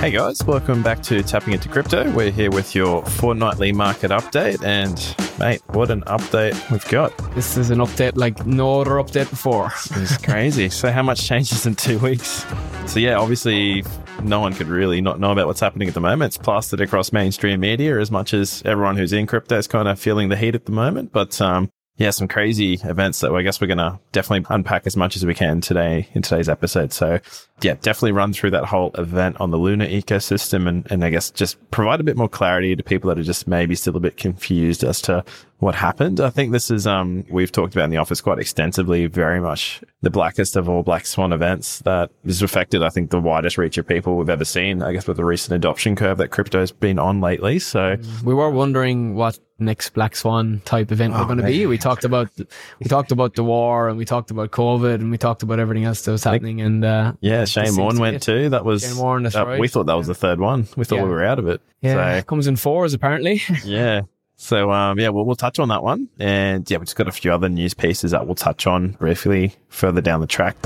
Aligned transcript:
Hey 0.00 0.12
guys, 0.12 0.42
welcome 0.44 0.82
back 0.82 1.02
to 1.02 1.22
Tapping 1.22 1.52
into 1.52 1.68
Crypto. 1.68 2.10
We're 2.12 2.30
here 2.30 2.50
with 2.50 2.74
your 2.74 3.04
fortnightly 3.04 3.70
market 3.70 4.10
update, 4.10 4.64
and 4.64 4.96
mate, 5.38 5.60
what 5.74 5.90
an 5.90 6.00
update 6.04 6.70
we've 6.70 6.88
got! 6.88 7.14
This 7.34 7.58
is 7.58 7.68
an 7.68 7.80
update 7.80 8.16
like 8.16 8.46
no 8.46 8.80
other 8.80 8.92
update 8.92 9.28
before. 9.28 9.70
It's 10.00 10.16
crazy. 10.16 10.70
so, 10.70 10.90
how 10.90 11.02
much 11.02 11.28
changes 11.28 11.66
in 11.66 11.74
two 11.74 11.98
weeks? 11.98 12.46
So, 12.86 12.98
yeah, 12.98 13.18
obviously, 13.18 13.84
no 14.22 14.40
one 14.40 14.54
could 14.54 14.68
really 14.68 15.02
not 15.02 15.20
know 15.20 15.32
about 15.32 15.46
what's 15.46 15.60
happening 15.60 15.86
at 15.86 15.92
the 15.92 16.00
moment. 16.00 16.30
It's 16.30 16.38
plastered 16.38 16.80
across 16.80 17.12
mainstream 17.12 17.60
media 17.60 18.00
as 18.00 18.10
much 18.10 18.32
as 18.32 18.62
everyone 18.64 18.96
who's 18.96 19.12
in 19.12 19.26
crypto 19.26 19.58
is 19.58 19.66
kind 19.66 19.86
of 19.86 20.00
feeling 20.00 20.30
the 20.30 20.36
heat 20.36 20.54
at 20.54 20.64
the 20.64 20.72
moment. 20.72 21.12
But 21.12 21.38
um, 21.42 21.70
yeah, 22.00 22.08
some 22.08 22.28
crazy 22.28 22.80
events 22.82 23.20
that 23.20 23.30
I 23.30 23.42
guess 23.42 23.60
we're 23.60 23.66
going 23.66 23.76
to 23.76 24.00
definitely 24.12 24.46
unpack 24.48 24.86
as 24.86 24.96
much 24.96 25.16
as 25.16 25.26
we 25.26 25.34
can 25.34 25.60
today 25.60 26.08
in 26.14 26.22
today's 26.22 26.48
episode. 26.48 26.94
So 26.94 27.20
yeah, 27.60 27.74
definitely 27.74 28.12
run 28.12 28.32
through 28.32 28.52
that 28.52 28.64
whole 28.64 28.90
event 28.94 29.38
on 29.38 29.50
the 29.50 29.58
Luna 29.58 29.84
ecosystem 29.84 30.66
and, 30.66 30.90
and 30.90 31.04
I 31.04 31.10
guess 31.10 31.30
just 31.30 31.58
provide 31.70 32.00
a 32.00 32.02
bit 32.02 32.16
more 32.16 32.26
clarity 32.26 32.74
to 32.74 32.82
people 32.82 33.08
that 33.08 33.18
are 33.18 33.22
just 33.22 33.46
maybe 33.46 33.74
still 33.74 33.98
a 33.98 34.00
bit 34.00 34.16
confused 34.16 34.82
as 34.82 35.02
to 35.02 35.22
what 35.58 35.74
happened. 35.74 36.20
I 36.20 36.30
think 36.30 36.52
this 36.52 36.70
is, 36.70 36.86
um, 36.86 37.26
we've 37.28 37.52
talked 37.52 37.74
about 37.74 37.84
in 37.84 37.90
the 37.90 37.98
office 37.98 38.22
quite 38.22 38.38
extensively, 38.38 39.04
very 39.04 39.42
much 39.42 39.82
the 40.00 40.08
blackest 40.08 40.56
of 40.56 40.70
all 40.70 40.82
black 40.82 41.04
swan 41.04 41.34
events 41.34 41.80
that 41.80 42.10
has 42.24 42.40
affected, 42.40 42.82
I 42.82 42.88
think, 42.88 43.10
the 43.10 43.20
widest 43.20 43.58
reach 43.58 43.76
of 43.76 43.86
people 43.86 44.16
we've 44.16 44.30
ever 44.30 44.46
seen, 44.46 44.82
I 44.82 44.94
guess, 44.94 45.06
with 45.06 45.18
the 45.18 45.24
recent 45.26 45.54
adoption 45.54 45.96
curve 45.96 46.16
that 46.16 46.28
crypto's 46.28 46.72
been 46.72 46.98
on 46.98 47.20
lately. 47.20 47.58
So 47.58 47.98
we 48.24 48.32
were 48.32 48.48
wondering 48.48 49.14
what 49.14 49.38
next 49.60 49.90
black 49.90 50.16
swan 50.16 50.62
type 50.64 50.90
event 50.90 51.14
oh, 51.14 51.20
we're 51.20 51.24
going 51.26 51.38
to 51.38 51.44
be. 51.44 51.66
We 51.66 51.78
talked 51.78 52.04
about, 52.04 52.28
we 52.38 52.86
talked 52.88 53.12
about 53.12 53.34
the 53.34 53.44
war 53.44 53.88
and 53.88 53.98
we 53.98 54.04
talked 54.04 54.30
about 54.30 54.50
COVID 54.50 54.94
and 54.96 55.10
we 55.10 55.18
talked 55.18 55.42
about 55.42 55.58
everything 55.58 55.84
else 55.84 56.02
that 56.02 56.12
was 56.12 56.24
happening. 56.24 56.60
And, 56.60 56.84
uh, 56.84 57.12
yeah, 57.20 57.44
Shane 57.44 57.76
Warne 57.76 57.98
went 57.98 58.22
too. 58.22 58.48
That 58.48 58.64
was, 58.64 58.82
Shane 58.82 58.96
Warne, 58.96 59.22
that's 59.24 59.36
uh, 59.36 59.46
right. 59.46 59.60
we 59.60 59.68
thought 59.68 59.86
that 59.86 59.94
was 59.96 60.06
the 60.06 60.14
third 60.14 60.40
one. 60.40 60.66
We 60.76 60.84
thought 60.84 60.96
Yeah. 60.96 61.04
we 61.04 61.10
were 61.10 61.24
out 61.24 61.38
of 61.38 61.46
it. 61.46 61.60
Yeah. 61.80 62.20
So, 62.20 62.24
Comes 62.24 62.46
in 62.46 62.56
fours 62.56 62.94
apparently. 62.94 63.42
Yeah. 63.64 64.02
So 64.36 64.70
um, 64.72 64.98
yeah, 64.98 65.10
we'll, 65.10 65.26
we'll 65.26 65.36
touch 65.36 65.58
on 65.58 65.68
that 65.68 65.82
one, 65.82 66.08
and 66.18 66.68
yeah, 66.70 66.78
we've 66.78 66.86
just 66.86 66.96
got 66.96 67.06
a 67.06 67.12
few 67.12 67.30
other 67.30 67.50
news 67.50 67.74
pieces 67.74 68.12
that 68.12 68.24
we'll 68.24 68.34
touch 68.34 68.66
on 68.66 68.92
briefly 68.92 69.54
further 69.68 70.00
down 70.00 70.22
the 70.22 70.26
track. 70.26 70.56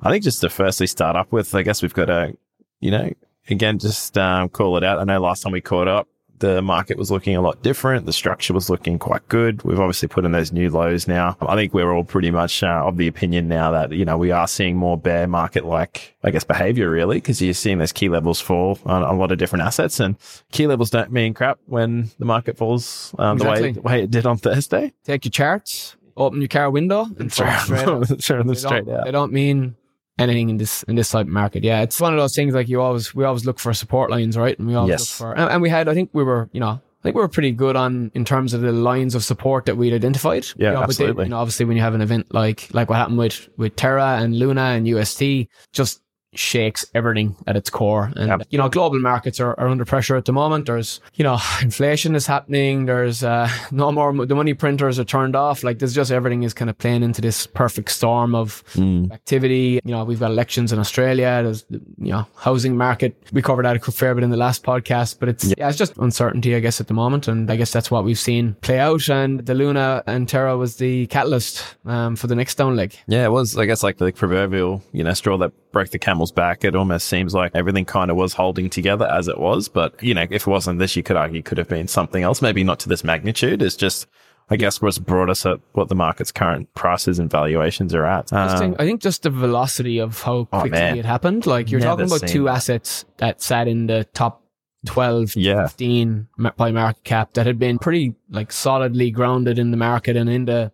I 0.00 0.10
think 0.10 0.22
just 0.22 0.40
to 0.42 0.48
firstly 0.48 0.86
start 0.86 1.16
up 1.16 1.32
with, 1.32 1.52
I 1.56 1.62
guess 1.62 1.82
we've 1.82 1.92
got 1.92 2.08
a 2.08 2.32
you 2.80 2.92
know, 2.92 3.12
again 3.50 3.78
just 3.78 4.16
um, 4.18 4.48
call 4.48 4.76
it 4.76 4.84
out. 4.84 4.98
I 4.98 5.04
know 5.04 5.20
last 5.20 5.42
time 5.42 5.52
we 5.52 5.60
caught 5.60 5.88
up, 5.88 6.08
the 6.38 6.62
market 6.62 6.96
was 6.96 7.10
looking 7.10 7.34
a 7.34 7.40
lot 7.40 7.62
different. 7.64 8.06
The 8.06 8.12
structure 8.12 8.54
was 8.54 8.70
looking 8.70 8.96
quite 8.98 9.26
good. 9.28 9.62
We've 9.64 9.80
obviously 9.80 10.06
put 10.06 10.24
in 10.24 10.30
those 10.30 10.52
new 10.52 10.70
lows 10.70 11.08
now. 11.08 11.36
I 11.40 11.56
think 11.56 11.74
we're 11.74 11.92
all 11.92 12.04
pretty 12.04 12.30
much 12.30 12.62
uh, 12.62 12.84
of 12.86 12.96
the 12.96 13.08
opinion 13.08 13.48
now 13.48 13.72
that, 13.72 13.90
you 13.90 14.04
know, 14.04 14.16
we 14.16 14.30
are 14.30 14.46
seeing 14.46 14.76
more 14.76 14.96
bear 14.96 15.26
market 15.26 15.64
like, 15.64 16.16
I 16.22 16.30
guess, 16.30 16.44
behavior 16.44 16.88
really, 16.90 17.16
because 17.16 17.42
you're 17.42 17.54
seeing 17.54 17.78
those 17.78 17.90
key 17.92 18.08
levels 18.08 18.40
fall 18.40 18.78
on 18.86 19.02
a 19.02 19.12
lot 19.14 19.32
of 19.32 19.38
different 19.38 19.64
assets 19.64 19.98
and 19.98 20.14
key 20.52 20.68
levels 20.68 20.90
don't 20.90 21.10
mean 21.10 21.34
crap 21.34 21.58
when 21.66 22.10
the 22.20 22.24
market 22.24 22.56
falls 22.56 23.12
um, 23.18 23.38
the, 23.38 23.44
way, 23.44 23.72
the 23.72 23.80
way 23.80 24.04
it 24.04 24.10
did 24.12 24.24
on 24.24 24.38
Thursday. 24.38 24.92
Take 25.02 25.24
your 25.24 25.30
charts, 25.32 25.96
open 26.16 26.40
your 26.40 26.46
car 26.46 26.70
window 26.70 27.06
and 27.18 27.32
throw 27.32 27.48
it 27.48 27.58
straight 27.62 27.80
out. 27.88 28.06
Them 28.06 28.46
They 28.46 28.54
straight 28.54 28.84
don't, 28.86 28.94
out. 28.96 29.04
they 29.06 29.10
don't 29.10 29.32
mean 29.32 29.74
anything 30.18 30.50
in 30.50 30.56
this 30.58 30.82
in 30.84 30.96
this 30.96 31.10
type 31.10 31.26
of 31.26 31.32
market. 31.32 31.64
Yeah, 31.64 31.82
it's 31.82 32.00
one 32.00 32.12
of 32.12 32.18
those 32.18 32.34
things 32.34 32.54
like 32.54 32.68
you 32.68 32.80
always 32.80 33.14
we 33.14 33.24
always 33.24 33.44
look 33.46 33.58
for 33.58 33.72
support 33.74 34.10
lines, 34.10 34.36
right? 34.36 34.58
And 34.58 34.68
we 34.68 34.74
always 34.74 34.90
Yes. 34.90 35.20
look 35.20 35.28
for 35.28 35.32
and, 35.38 35.50
and 35.50 35.62
we 35.62 35.68
had 35.70 35.88
I 35.88 35.94
think 35.94 36.10
we 36.12 36.22
were 36.24 36.48
you 36.52 36.60
know 36.60 36.80
I 37.00 37.02
think 37.02 37.14
we 37.14 37.22
were 37.22 37.28
pretty 37.28 37.52
good 37.52 37.76
on 37.76 38.10
in 38.14 38.24
terms 38.24 38.54
of 38.54 38.60
the 38.60 38.72
lines 38.72 39.14
of 39.14 39.22
support 39.22 39.66
that 39.66 39.76
we'd 39.76 39.92
identified. 39.94 40.44
Yeah, 40.56 40.70
you 40.70 40.74
know, 40.74 40.80
but 40.80 40.96
they- 40.96 41.04
absolutely. 41.04 41.24
you 41.26 41.30
know, 41.30 41.38
obviously 41.38 41.64
when 41.66 41.76
you 41.76 41.82
have 41.82 41.94
an 41.94 42.00
event 42.00 42.34
like 42.34 42.68
like 42.72 42.88
what 42.90 42.96
happened 42.96 43.18
with 43.18 43.48
with 43.56 43.76
Terra 43.76 44.18
and 44.20 44.36
Luna 44.36 44.62
and 44.76 44.86
UST, 44.88 45.48
just 45.72 46.02
shakes 46.38 46.86
everything 46.94 47.36
at 47.46 47.56
its 47.56 47.70
core. 47.70 48.12
And 48.16 48.28
Yep. 48.28 48.42
you 48.50 48.58
know, 48.58 48.68
global 48.68 48.98
markets 49.00 49.40
are, 49.40 49.58
are 49.58 49.68
under 49.68 49.84
pressure 49.84 50.16
at 50.16 50.24
the 50.24 50.32
moment. 50.32 50.66
There's 50.66 51.00
you 51.14 51.24
know, 51.24 51.38
inflation 51.62 52.14
is 52.14 52.26
happening. 52.26 52.86
There's 52.86 53.22
uh, 53.24 53.48
no 53.72 53.90
more 53.92 54.26
the 54.26 54.34
money 54.34 54.54
printers 54.54 54.98
are 54.98 55.04
turned 55.04 55.34
off. 55.36 55.62
Like 55.64 55.78
there's 55.80 55.94
just 55.94 56.10
everything 56.12 56.42
is 56.44 56.54
kind 56.54 56.70
of 56.70 56.78
playing 56.78 57.02
into 57.02 57.20
this 57.20 57.46
perfect 57.46 57.90
storm 57.90 58.34
of 58.34 58.62
Mm. 58.74 59.12
activity. 59.12 59.80
You 59.84 59.92
know, 59.92 60.04
we've 60.04 60.20
got 60.20 60.30
elections 60.30 60.72
in 60.72 60.78
Australia. 60.78 61.40
There's, 61.42 61.64
you 61.70 62.12
know, 62.12 62.26
housing 62.36 62.76
market. 62.76 63.16
We 63.32 63.42
covered 63.42 63.64
that 63.64 63.76
a 63.88 63.90
fair 63.92 64.14
bit 64.14 64.24
in 64.24 64.30
the 64.30 64.36
last 64.36 64.62
podcast, 64.62 65.18
but 65.18 65.28
it's, 65.28 65.44
yeah. 65.56 65.68
it's 65.68 65.78
just 65.78 65.96
uncertainty, 65.98 66.54
I 66.54 66.60
guess, 66.60 66.80
at 66.80 66.86
the 66.86 66.94
moment. 66.94 67.28
And 67.28 67.50
I 67.50 67.56
guess 67.56 67.72
that's 67.72 67.90
what 67.90 68.04
we've 68.04 68.18
seen 68.18 68.54
play 68.60 68.78
out. 68.78 69.08
And 69.08 69.44
the 69.44 69.54
Luna 69.54 70.02
and 70.06 70.28
Terra 70.28 70.56
was 70.56 70.76
the 70.76 71.06
catalyst, 71.08 71.64
um, 71.86 72.14
for 72.16 72.26
the 72.26 72.34
next 72.36 72.54
down 72.56 72.76
leg. 72.76 72.94
Yeah, 73.08 73.24
it 73.24 73.32
was, 73.32 73.56
I 73.56 73.64
guess, 73.66 73.82
like 73.82 73.98
the 73.98 74.12
proverbial, 74.12 74.82
you 74.92 75.02
know, 75.04 75.14
straw 75.14 75.36
that 75.38 75.52
broke 75.72 75.90
the 75.90 75.98
camel's 75.98 76.32
back. 76.32 76.64
It 76.64 76.74
almost 76.74 77.08
seems 77.08 77.34
like 77.34 77.52
everything 77.54 77.84
kind 77.84 78.10
of 78.10 78.16
was 78.16 78.32
holding 78.34 78.70
together 78.70 79.06
as 79.06 79.28
it 79.28 79.38
was. 79.38 79.68
But, 79.68 80.02
you 80.02 80.14
know, 80.14 80.26
if 80.30 80.46
it 80.46 80.50
wasn't 80.50 80.78
this, 80.78 80.96
you 80.96 81.02
could 81.02 81.16
argue 81.16 81.42
could 81.42 81.58
have 81.58 81.68
been 81.68 81.88
something 81.88 82.22
else, 82.22 82.40
maybe 82.42 82.64
not 82.64 82.78
to 82.80 82.88
this 82.88 83.04
magnitude. 83.04 83.60
It's 83.62 83.76
just, 83.76 84.06
I 84.50 84.56
guess, 84.56 84.80
what's 84.80 84.98
brought 84.98 85.28
us 85.30 85.44
at 85.44 85.60
what 85.72 85.88
the 85.88 85.94
market's 85.94 86.32
current 86.32 86.72
prices 86.74 87.18
and 87.18 87.30
valuations 87.30 87.94
are 87.94 88.06
at. 88.06 88.32
Um, 88.32 88.74
I 88.78 88.84
think 88.84 89.00
just 89.02 89.22
the 89.24 89.30
velocity 89.30 89.98
of 89.98 90.22
how 90.22 90.48
Oh, 90.52 90.60
quickly 90.60 90.70
man. 90.70 90.96
it 90.98 91.04
happened. 91.04 91.46
Like 91.46 91.70
you're 91.70 91.80
Never 91.80 92.02
talking 92.04 92.16
about 92.16 92.28
two 92.28 92.44
that. 92.44 92.50
assets 92.56 93.04
that 93.18 93.42
sat 93.42 93.68
in 93.68 93.86
the 93.88 94.04
top 94.14 94.42
12 94.86 95.34
yeah. 95.36 95.66
15 95.66 96.28
ma- 96.38 96.52
by 96.56 96.70
market 96.70 97.02
cap 97.04 97.34
that 97.34 97.46
had 97.46 97.58
been 97.58 97.78
pretty 97.78 98.14
like 98.30 98.52
solidly 98.52 99.10
grounded 99.10 99.58
in 99.58 99.70
the 99.72 99.76
market 99.76 100.16
and 100.16 100.30
in 100.30 100.44
the 100.44 100.72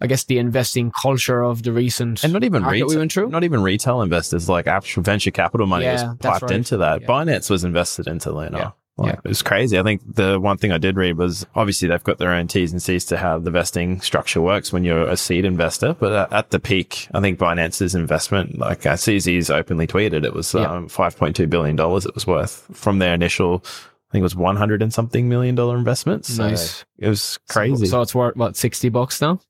I 0.00 0.06
guess 0.06 0.24
the 0.24 0.38
investing 0.38 0.90
culture 0.90 1.42
of 1.42 1.62
the 1.62 1.72
recent 1.72 2.22
And 2.22 2.32
not 2.32 2.44
even 2.44 2.64
retail, 2.64 2.88
we 2.88 2.96
went 2.98 3.12
through. 3.12 3.30
not 3.30 3.44
even 3.44 3.62
retail 3.62 4.02
investors, 4.02 4.48
like 4.48 4.66
actual 4.66 5.02
venture 5.02 5.30
capital 5.30 5.66
money 5.66 5.84
Yeah, 5.86 6.08
was 6.08 6.16
piped 6.18 6.42
right. 6.42 6.50
into 6.52 6.76
that. 6.78 7.00
Yeah. 7.02 7.06
Binance 7.06 7.48
was 7.48 7.64
invested 7.64 8.06
into 8.06 8.30
Luna. 8.32 8.58
Yeah. 8.58 8.70
Like, 8.98 9.12
Yeah. 9.14 9.20
It 9.24 9.28
was 9.28 9.42
crazy. 9.42 9.78
I 9.78 9.82
think 9.82 10.02
the 10.14 10.38
one 10.40 10.58
thing 10.58 10.70
I 10.72 10.78
did 10.78 10.96
read 10.96 11.16
was 11.16 11.46
obviously 11.54 11.88
they've 11.88 12.02
got 12.04 12.18
their 12.18 12.30
own 12.32 12.46
T's 12.46 12.72
and 12.72 12.82
C's 12.82 13.04
to 13.06 13.16
how 13.16 13.38
the 13.38 13.50
vesting 13.50 14.00
structure 14.02 14.40
works 14.42 14.70
when 14.72 14.84
you're 14.84 15.06
a 15.08 15.16
seed 15.16 15.44
investor. 15.46 15.94
But 15.98 16.30
at, 16.32 16.50
the 16.50 16.58
peak, 16.60 17.08
I 17.14 17.20
think 17.20 17.38
Binance's 17.38 17.94
investment, 17.94 18.58
like 18.58 18.84
uh, 18.86 18.94
CZ's 18.94 19.48
openly 19.50 19.86
tweeted, 19.86 20.24
it 20.24 20.34
was 20.34 20.52
Yeah. 20.54 20.70
um, 20.72 20.88
$5.2 20.88 21.48
billion 21.48 21.78
it 21.78 22.14
was 22.14 22.26
worth 22.26 22.66
from 22.72 22.98
their 22.98 23.14
initial, 23.14 23.62
I 23.64 24.12
think 24.12 24.20
it 24.20 24.22
was 24.24 24.36
100 24.36 24.82
and 24.82 24.92
something 24.92 25.26
million 25.28 25.54
dollar 25.54 25.76
investment. 25.78 26.26
So 26.26 26.48
Nice. 26.48 26.84
It 26.98 27.08
was 27.08 27.38
crazy. 27.48 27.86
So 27.86 28.00
it's 28.02 28.14
worth 28.14 28.36
what 28.36 28.56
sixty 28.56 28.88
bucks 28.90 29.20
now. 29.22 29.40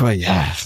Well, 0.00 0.12
yeah. 0.14 0.54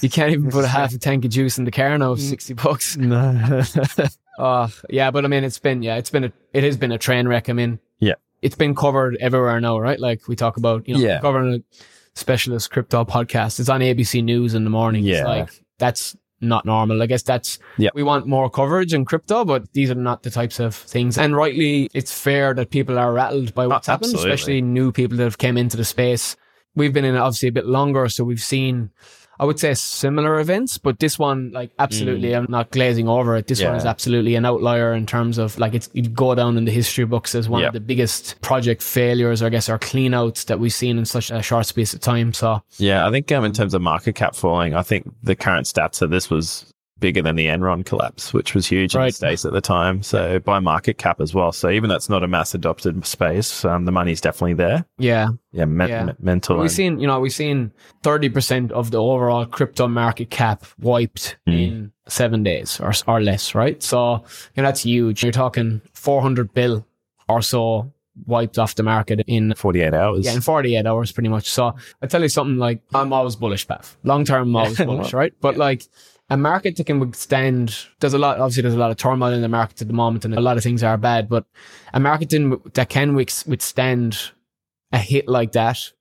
You 0.00 0.08
can't 0.08 0.30
even 0.30 0.48
put 0.48 0.64
a 0.64 0.68
half 0.68 0.94
a 0.94 0.98
tank 0.98 1.24
of 1.24 1.32
juice 1.32 1.58
in 1.58 1.64
the 1.64 1.72
car 1.72 1.98
now. 1.98 2.14
for 2.14 2.20
Sixty 2.20 2.54
bucks. 2.54 2.96
no. 2.98 3.62
Oh 4.40 4.72
yeah, 4.88 5.10
but 5.10 5.24
I 5.24 5.28
mean, 5.28 5.42
it's 5.42 5.58
been 5.58 5.82
yeah, 5.82 5.96
it's 5.96 6.10
been 6.10 6.22
a 6.22 6.32
it 6.52 6.62
has 6.62 6.76
been 6.76 6.92
a 6.92 6.98
train 6.98 7.26
wreck. 7.26 7.48
I 7.50 7.52
mean, 7.52 7.80
Yeah. 7.98 8.14
it's 8.40 8.54
been 8.54 8.76
covered 8.76 9.16
everywhere 9.18 9.60
now, 9.60 9.80
right? 9.80 9.98
Like 9.98 10.28
we 10.28 10.36
talk 10.36 10.56
about, 10.56 10.86
you 10.86 10.94
know, 10.94 11.00
Yeah. 11.00 11.18
covering 11.20 11.54
a 11.54 11.58
specialist 12.14 12.70
crypto 12.70 13.04
podcast. 13.04 13.58
It's 13.58 13.68
on 13.68 13.80
ABC 13.80 14.22
News 14.22 14.54
in 14.54 14.62
the 14.62 14.70
morning. 14.70 15.02
Yeah. 15.02 15.16
It's 15.16 15.24
like 15.26 15.50
that's 15.78 16.16
not 16.40 16.64
normal. 16.64 17.02
I 17.02 17.06
guess 17.06 17.24
that's 17.24 17.58
Yeah. 17.78 17.90
we 17.96 18.04
want 18.04 18.28
more 18.28 18.48
coverage 18.48 18.94
in 18.94 19.04
crypto, 19.04 19.44
but 19.44 19.72
these 19.72 19.90
are 19.90 19.96
not 19.96 20.22
the 20.22 20.30
types 20.30 20.60
of 20.60 20.72
things. 20.76 21.18
And 21.18 21.34
rightly, 21.34 21.90
it's 21.92 22.16
fair 22.16 22.54
that 22.54 22.70
people 22.70 22.96
are 22.96 23.12
rattled 23.12 23.54
by 23.56 23.66
what's 23.66 23.88
happened, 23.88 24.14
especially 24.14 24.62
new 24.62 24.92
people 24.92 25.16
that 25.16 25.24
have 25.24 25.38
came 25.38 25.56
into 25.56 25.76
the 25.76 25.84
space. 25.84 26.36
We've 26.78 26.92
been 26.92 27.04
in 27.04 27.14
it 27.14 27.18
obviously 27.18 27.48
a 27.50 27.52
bit 27.52 27.66
longer, 27.66 28.08
so 28.08 28.24
we've 28.24 28.40
seen. 28.40 28.90
I 29.40 29.44
would 29.44 29.60
say 29.60 29.72
similar 29.74 30.40
events, 30.40 30.78
but 30.78 30.98
this 30.98 31.16
one, 31.16 31.52
like, 31.52 31.70
absolutely, 31.78 32.34
I'm 32.34 32.46
not 32.48 32.72
glazing 32.72 33.08
over 33.08 33.36
it. 33.36 33.46
This 33.46 33.62
one 33.62 33.74
Mm. 33.74 33.76
Is 33.76 33.84
absolutely 33.84 34.34
an 34.34 34.44
outlier 34.44 34.92
in 34.94 35.06
terms 35.06 35.38
of, 35.38 35.56
like, 35.60 35.74
it's, 35.74 35.88
it'd 35.94 36.12
go 36.12 36.34
down 36.34 36.56
in 36.58 36.64
the 36.64 36.72
history 36.72 37.04
books 37.04 37.36
as 37.36 37.48
one 37.48 37.60
Yeah. 37.60 37.68
of 37.68 37.72
the 37.72 37.78
biggest 37.78 38.40
project 38.40 38.82
failures, 38.82 39.40
or 39.40 39.46
I 39.46 39.50
guess, 39.50 39.68
or 39.68 39.78
cleanouts 39.78 40.46
that 40.46 40.58
we've 40.58 40.72
seen 40.72 40.98
in 40.98 41.04
such 41.04 41.30
a 41.30 41.40
short 41.40 41.66
space 41.66 41.94
of 41.94 42.00
time. 42.00 42.32
So, 42.32 42.60
Yeah, 42.78 43.06
I 43.06 43.12
think 43.12 43.30
um, 43.30 43.44
in 43.44 43.52
terms 43.52 43.74
of 43.74 43.80
market 43.80 44.16
cap 44.16 44.34
falling, 44.34 44.74
I 44.74 44.82
think 44.82 45.08
the 45.22 45.36
current 45.36 45.66
stats 45.66 46.02
of 46.02 46.10
this 46.10 46.28
was 46.30 46.66
bigger 47.00 47.22
than 47.22 47.36
the 47.36 47.46
Enron 47.46 47.84
collapse, 47.84 48.32
which 48.32 48.54
was 48.54 48.66
huge 48.66 48.94
in 48.94 49.00
the 49.02 49.10
States 49.12 49.44
at 49.44 49.52
the 49.52 49.60
time. 49.60 50.02
So 50.02 50.38
by 50.40 50.58
market 50.58 50.98
cap 50.98 51.20
as 51.20 51.32
well. 51.34 51.52
So 51.52 51.70
even 51.70 51.88
though 51.90 51.96
it's 51.96 52.08
not 52.08 52.22
a 52.22 52.28
mass 52.28 52.54
adopted 52.54 53.06
space, 53.06 53.64
um, 53.64 53.84
the 53.84 53.92
money's 53.92 54.20
definitely 54.20 54.54
there. 54.54 54.84
yeah. 54.98 55.28
Yeah, 55.52 55.64
me- 55.64 55.88
Yeah. 55.88 56.04
me- 56.04 56.12
mental. 56.18 56.56
We've 56.56 56.64
and- 56.64 56.70
seen, 56.70 57.00
you 57.00 57.06
know, 57.06 57.20
we've 57.20 57.32
seen 57.32 57.72
30% 58.02 58.70
of 58.72 58.90
the 58.90 59.00
overall 59.00 59.46
crypto 59.46 59.88
market 59.88 60.28
cap 60.30 60.64
wiped 60.78 61.36
Mm. 61.48 61.52
in 61.66 61.92
seven 62.06 62.42
days 62.42 62.78
or, 62.80 62.92
or 63.06 63.20
less, 63.22 63.54
right? 63.54 63.82
So, 63.82 64.24
you 64.54 64.62
know, 64.62 64.68
that's 64.68 64.82
huge. 64.84 65.22
You're 65.22 65.32
talking 65.32 65.80
400 65.94 66.52
bill 66.52 66.86
or 67.28 67.40
so 67.42 67.92
wiped 68.26 68.58
off 68.58 68.74
the 68.74 68.82
market 68.82 69.22
in 69.26 69.54
48 69.56 69.94
hours. 69.94 70.26
Yeah, 70.26 70.34
in 70.34 70.40
48 70.40 70.84
hours, 70.86 71.12
pretty 71.12 71.28
much. 71.28 71.48
So 71.48 71.74
I 72.02 72.06
tell 72.08 72.20
you 72.22 72.28
something 72.28 72.58
like, 72.58 72.82
I'm 72.92 73.12
always 73.12 73.36
bullish, 73.36 73.66
Pav. 73.66 73.96
Long 74.04 74.24
term, 74.24 74.48
I'm 74.48 74.56
always 74.56 74.76
bullish, 74.90 75.12
right? 75.12 75.32
But 75.40 75.56
like 75.56 75.84
a 76.30 76.36
market 76.36 76.76
that 76.76 76.84
can 76.84 77.00
withstand, 77.00 77.86
there's 78.00 78.14
a 78.14 78.18
lot, 78.18 78.38
obviously, 78.38 78.62
there's 78.62 78.74
a 78.74 78.78
lot 78.78 78.90
of 78.90 78.96
turmoil 78.96 79.32
in 79.32 79.42
the 79.42 79.48
market 79.48 79.80
at 79.80 79.88
the 79.88 79.94
moment 79.94 80.24
and 80.24 80.34
a 80.34 80.40
lot 80.40 80.56
of 80.56 80.62
things 80.62 80.82
are 80.82 80.98
bad, 80.98 81.28
but 81.28 81.46
a 81.94 82.00
market 82.00 82.30
that 82.74 82.88
can 82.88 83.14
withstand 83.14 84.32
a 84.92 84.98
hit 84.98 85.28
like 85.28 85.52
that 85.52 85.92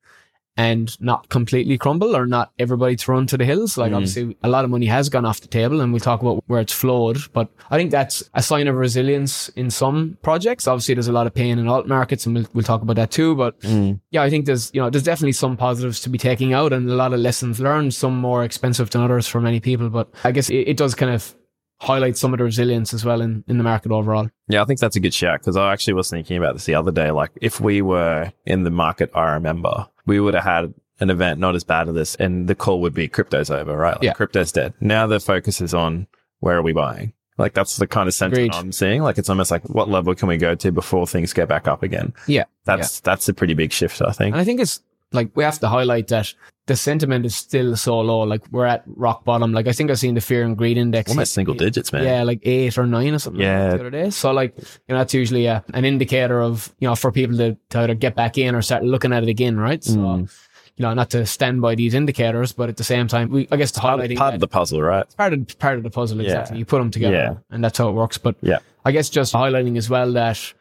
and 0.58 1.00
not 1.00 1.30
completely 1.30 1.78
crumble 1.78 2.16
or 2.16 2.26
not 2.26 2.52
everybody 2.58 2.96
to 2.96 3.12
run 3.12 3.28
to 3.28 3.38
the 3.38 3.46
hills. 3.46 3.78
Like 3.78 3.92
mm. 3.92 3.96
obviously 3.96 4.36
a 4.44 4.50
lot 4.50 4.66
of 4.66 4.72
money 4.72 4.88
has 4.88 5.08
gone 5.08 5.26
off 5.26 5.40
the 5.40 5.48
table 5.48 5.82
and 5.82 5.94
we'll 5.94 6.00
talk 6.00 6.22
about 6.22 6.44
where 6.48 6.60
it's 6.60 6.74
flowed, 6.74 7.20
but 7.32 7.50
I 7.70 7.78
think 7.78 7.92
that's 7.92 8.28
a 8.34 8.42
sign 8.42 8.68
of 8.68 8.76
resilience 8.76 9.50
in 9.50 9.70
some 9.70 10.18
projects. 10.24 10.68
Obviously 10.68 10.96
there's 10.96 11.08
a 11.08 11.14
lot 11.14 11.28
of 11.28 11.34
pain 11.34 11.60
in 11.60 11.68
alt 11.68 11.88
markets 11.88 12.26
and 12.26 12.36
we'll, 12.36 12.48
we'll 12.54 12.64
talk 12.64 12.82
about 12.82 12.96
that 12.96 13.12
too. 13.12 13.36
But 13.36 13.60
mm. 13.62 14.00
yeah, 14.10 14.24
I 14.24 14.30
think 14.30 14.48
there's, 14.48 14.72
you 14.74 14.82
know, 14.82 14.90
there's 14.90 15.04
definitely 15.04 15.34
some 15.34 15.56
positives 15.56 16.02
to 16.02 16.10
be 16.10 16.18
taking 16.18 16.54
out 16.54 16.74
and 16.74 16.90
a 16.90 16.96
lot 16.96 17.14
of 17.14 17.20
lessons 17.20 17.60
learned, 17.60 17.94
some 17.94 18.18
more 18.18 18.44
expensive 18.44 18.90
than 18.90 19.02
others 19.02 19.28
for 19.28 19.40
many 19.40 19.60
people. 19.60 19.90
But 19.90 20.10
I 20.24 20.32
guess 20.32 20.50
it, 20.50 20.68
it 20.68 20.78
does 20.78 20.96
kind 20.96 21.14
of 21.14 21.36
highlight 21.80 22.18
some 22.18 22.34
of 22.34 22.40
the 22.40 22.44
resilience 22.44 22.94
as 22.94 23.06
well 23.06 23.22
in, 23.22 23.44
in 23.48 23.58
the 23.58 23.64
market 23.64 23.92
overall. 23.92 24.30
Yeah, 24.48 24.62
I 24.62 24.66
think 24.66 24.80
that's 24.80 24.96
a 24.96 25.00
good 25.00 25.14
shout 25.14 25.40
because 25.40 25.56
I 25.58 25.72
actually 25.74 25.94
was 25.94 26.10
thinking 26.10 26.38
about 26.38 26.54
this 26.54 26.66
the 26.66 26.76
other 26.76 26.92
day. 26.92 27.12
Like, 27.12 27.32
if 27.42 27.60
we 27.60 27.82
were 27.82 28.32
in 28.46 28.64
the 28.64 28.72
market, 28.72 29.12
I 29.14 29.34
remember 29.34 29.88
we 30.06 30.20
would 30.20 30.34
have 30.34 30.44
had 30.44 30.74
an 31.00 31.10
event 31.12 31.40
not 31.40 31.54
as 31.56 31.64
bad 31.64 31.88
as 31.88 31.94
this, 31.94 32.16
and 32.16 32.48
the 32.48 32.56
call 32.56 32.82
would 32.82 32.94
be 32.94 33.08
crypto's 33.08 33.52
over, 33.52 33.78
right? 33.78 33.96
Like, 33.96 34.04
Yeah. 34.04 34.14
crypto's 34.14 34.52
dead. 34.52 34.74
Now 34.82 35.06
the 35.06 35.20
focus 35.20 35.62
is 35.62 35.74
on 35.74 36.08
where 36.40 36.58
are 36.58 36.62
we 36.64 36.74
buying? 36.74 37.14
Like, 37.38 37.54
that's 37.54 37.78
the 37.78 37.86
kind 37.86 38.08
of 38.08 38.16
sentiment 38.16 38.50
Agreed. 38.56 38.60
I'm 38.60 38.72
seeing. 38.72 39.04
Like, 39.04 39.20
it's 39.20 39.30
almost 39.30 39.52
like 39.52 39.64
what 39.70 39.90
level 39.90 40.16
can 40.16 40.28
we 40.28 40.38
go 40.38 40.56
to 40.56 40.72
before 40.72 41.06
things 41.06 41.34
get 41.34 41.48
back 41.48 41.68
up 41.68 41.84
again? 41.84 42.14
Yeah. 42.26 42.46
That's 42.66 43.00
that's 43.02 43.30
a 43.30 43.34
pretty 43.36 43.54
big 43.54 43.72
shift, 43.72 44.02
I 44.02 44.12
think. 44.12 44.34
And 44.34 44.42
I 44.42 44.44
think 44.44 44.60
it's 44.60 44.82
like 45.12 45.30
we 45.36 45.44
have 45.44 45.60
to 45.60 45.68
highlight 45.68 46.08
that 46.08 46.34
the 46.68 46.76
sentiment 46.76 47.26
is 47.26 47.36
still 47.36 47.76
so 47.76 48.00
low. 48.00 48.20
Like 48.22 48.44
we're 48.52 48.66
at 48.66 48.84
rock 48.86 49.24
bottom. 49.26 49.52
Like 49.54 49.68
I 49.68 49.72
think 49.72 49.90
I've 49.90 49.98
seen 50.00 50.16
the 50.16 50.22
fear 50.22 50.44
and 50.44 50.56
greed 50.58 50.78
index. 50.78 51.10
Almost 51.12 51.34
single 51.34 51.56
digits, 51.56 51.92
man. 51.92 52.04
Yeah, 52.04 52.24
like 52.24 52.40
eight 52.44 52.78
or 52.78 52.86
nine 52.86 53.14
or 53.14 53.20
something. 53.20 53.42
Yeah. 53.42 53.64
like 53.64 53.72
the 53.72 53.80
other 53.80 53.90
day. 53.90 54.10
So 54.12 54.32
like 54.32 54.54
you 54.58 54.64
know 54.90 54.98
that's 55.00 55.14
usually 55.14 55.46
a, 55.48 55.64
an 55.74 55.84
indicator 55.86 56.42
of 56.42 56.74
you 56.80 56.88
know 56.88 56.96
for 56.96 57.12
people 57.12 57.36
to, 57.38 57.58
to 57.70 57.80
either 57.80 57.96
get 57.96 58.16
back 58.16 58.38
in 58.38 58.54
or 58.54 58.62
start 58.62 58.84
looking 58.84 59.12
at 59.14 59.24
it 59.24 59.30
again, 59.30 59.58
right? 59.58 59.84
So 59.84 59.98
Mm. 59.98 60.32
you 60.76 60.84
know 60.84 60.94
not 60.94 61.10
to 61.12 61.26
stand 61.26 61.62
by 61.62 61.74
these 61.76 61.94
indicators, 61.96 62.52
but 62.52 62.70
at 62.70 62.78
the 62.78 62.84
same 62.84 63.08
time, 63.08 63.30
we 63.32 63.48
I 63.52 63.56
guess 63.58 63.72
to 63.72 63.80
Part, 63.80 64.00
highlighting 64.00 64.18
part 64.18 64.34
of 64.36 64.40
the 64.42 64.48
puzzle, 64.48 64.82
right? 64.82 65.06
part 65.18 65.34
of 65.34 65.60
part 65.60 65.78
of 65.78 65.84
the 65.84 65.90
puzzle 65.90 66.20
exactly. 66.22 66.58
Yeah. 66.58 66.60
You 66.60 66.66
put 66.66 66.80
them 66.80 66.92
together, 66.92 67.16
Yeah. 67.16 67.34
and 67.50 67.64
that's 67.64 67.78
how 67.80 67.90
it 67.90 67.94
works. 67.94 68.18
But 68.20 68.36
Yeah. 68.42 68.60
I 68.86 68.92
guess 68.92 69.10
just 69.10 69.34
highlighting 69.34 69.78
as 69.78 69.90
well 69.90 70.12
that 70.14 70.54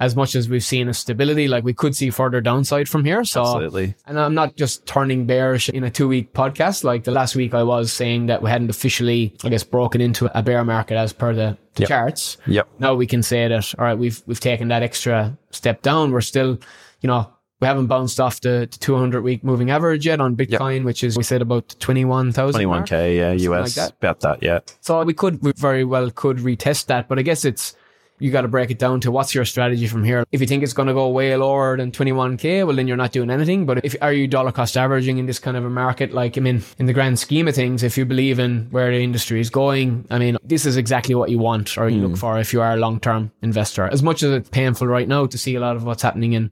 as 0.00 0.14
much 0.14 0.36
as 0.36 0.48
we've 0.48 0.62
seen 0.64 0.88
a 0.88 0.94
stability, 0.94 1.48
like 1.48 1.64
we 1.64 1.74
could 1.74 1.94
see 1.96 2.10
further 2.10 2.40
downside 2.40 2.88
from 2.88 3.04
here. 3.04 3.24
So 3.24 3.42
Absolutely. 3.42 3.94
and 4.06 4.18
I'm 4.18 4.34
not 4.34 4.54
just 4.56 4.86
turning 4.86 5.26
bearish 5.26 5.68
in 5.70 5.82
a 5.82 5.90
two 5.90 6.06
week 6.06 6.32
podcast. 6.32 6.84
Like 6.84 7.02
the 7.04 7.10
last 7.10 7.34
week 7.34 7.52
I 7.52 7.64
was 7.64 7.92
saying 7.92 8.26
that 8.26 8.40
we 8.40 8.48
hadn't 8.48 8.70
officially, 8.70 9.34
I 9.42 9.48
guess, 9.48 9.64
broken 9.64 10.00
into 10.00 10.30
a 10.38 10.42
bear 10.42 10.64
market 10.64 10.96
as 10.96 11.12
per 11.12 11.34
the, 11.34 11.58
the 11.74 11.82
Yep. 11.82 11.88
charts. 11.88 12.36
Yep. 12.46 12.68
Now 12.78 12.94
we 12.94 13.06
can 13.08 13.22
say 13.24 13.48
that, 13.48 13.74
all 13.78 13.84
right, 13.84 13.98
we've, 13.98 14.22
we've 14.26 14.38
taken 14.40 14.68
that 14.68 14.82
extra 14.84 15.36
step 15.50 15.82
down. 15.82 16.12
We're 16.12 16.20
still, 16.20 16.58
you 17.00 17.08
know, 17.08 17.32
we 17.60 17.66
haven't 17.66 17.86
bounced 17.88 18.20
off 18.20 18.40
the, 18.40 18.68
the 18.70 18.78
200 18.78 19.22
week 19.24 19.42
moving 19.42 19.70
average 19.72 20.06
yet 20.06 20.20
on 20.20 20.36
Bitcoin, 20.36 20.84
which 20.84 21.02
is, 21.02 21.16
we 21.16 21.24
said 21.24 21.42
about 21.42 21.74
21,000. 21.80 22.60
21k, 22.60 23.16
yeah, 23.16 23.32
US, 23.32 23.76
like 23.76 23.86
that. 23.88 23.96
about 23.96 24.20
that, 24.20 24.42
yeah. 24.44 24.60
So 24.80 25.02
we 25.02 25.12
could, 25.12 25.42
we 25.42 25.50
very 25.56 25.82
well 25.84 26.08
could 26.12 26.36
retest 26.36 26.86
that, 26.86 27.08
but 27.08 27.18
I 27.18 27.22
guess 27.22 27.44
it's, 27.44 27.74
you 28.20 28.30
got 28.30 28.42
to 28.42 28.48
break 28.48 28.70
it 28.70 28.78
down 28.78 29.00
to 29.00 29.10
what's 29.10 29.34
your 29.34 29.44
strategy 29.44 29.86
from 29.86 30.04
here. 30.04 30.24
If 30.32 30.40
you 30.40 30.46
think 30.46 30.62
it's 30.62 30.72
going 30.72 30.88
to 30.88 30.94
go 30.94 31.08
way 31.08 31.34
lower 31.36 31.76
than 31.76 31.92
21k, 31.92 32.66
well, 32.66 32.76
then 32.76 32.88
you're 32.88 32.96
not 32.96 33.12
doing 33.12 33.30
anything. 33.30 33.66
But 33.66 33.84
if 33.84 33.96
are 34.00 34.12
you 34.12 34.26
dollar 34.26 34.52
cost 34.52 34.76
averaging 34.76 35.18
in 35.18 35.26
this 35.26 35.38
kind 35.38 35.56
of 35.56 35.64
a 35.64 35.70
market? 35.70 36.12
Like, 36.12 36.36
I 36.36 36.40
mean, 36.40 36.62
in 36.78 36.86
the 36.86 36.92
grand 36.92 37.18
scheme 37.18 37.48
of 37.48 37.54
things, 37.54 37.82
if 37.82 37.96
you 37.96 38.04
believe 38.04 38.38
in 38.38 38.68
where 38.70 38.90
the 38.90 39.02
industry 39.02 39.40
is 39.40 39.50
going, 39.50 40.06
I 40.10 40.18
mean, 40.18 40.36
this 40.44 40.66
is 40.66 40.76
exactly 40.76 41.14
what 41.14 41.30
you 41.30 41.38
want 41.38 41.76
or 41.78 41.88
you 41.88 42.00
look 42.00 42.12
hmm. 42.12 42.16
for 42.16 42.38
if 42.38 42.52
you 42.52 42.60
are 42.60 42.72
a 42.72 42.76
long 42.76 43.00
term 43.00 43.30
investor. 43.42 43.88
As 43.88 44.02
much 44.02 44.22
as 44.22 44.32
it's 44.32 44.48
painful 44.48 44.86
right 44.86 45.08
now 45.08 45.26
to 45.26 45.38
see 45.38 45.54
a 45.54 45.60
lot 45.60 45.76
of 45.76 45.84
what's 45.84 46.02
happening 46.02 46.32
in 46.32 46.50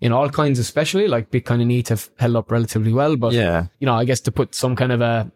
in 0.00 0.12
altcoins, 0.12 0.58
especially 0.58 1.08
like 1.08 1.30
Bitcoin 1.30 1.62
and 1.62 1.72
ETH 1.72 1.88
have 1.88 2.10
held 2.18 2.36
up 2.36 2.50
relatively 2.50 2.92
well. 2.92 3.16
But 3.16 3.32
Yeah. 3.32 3.66
you 3.80 3.86
know, 3.86 3.94
I 3.94 4.04
guess 4.04 4.20
to 4.20 4.32
put 4.32 4.54
some 4.54 4.76
kind 4.76 4.92
of 4.92 5.00
a 5.00 5.30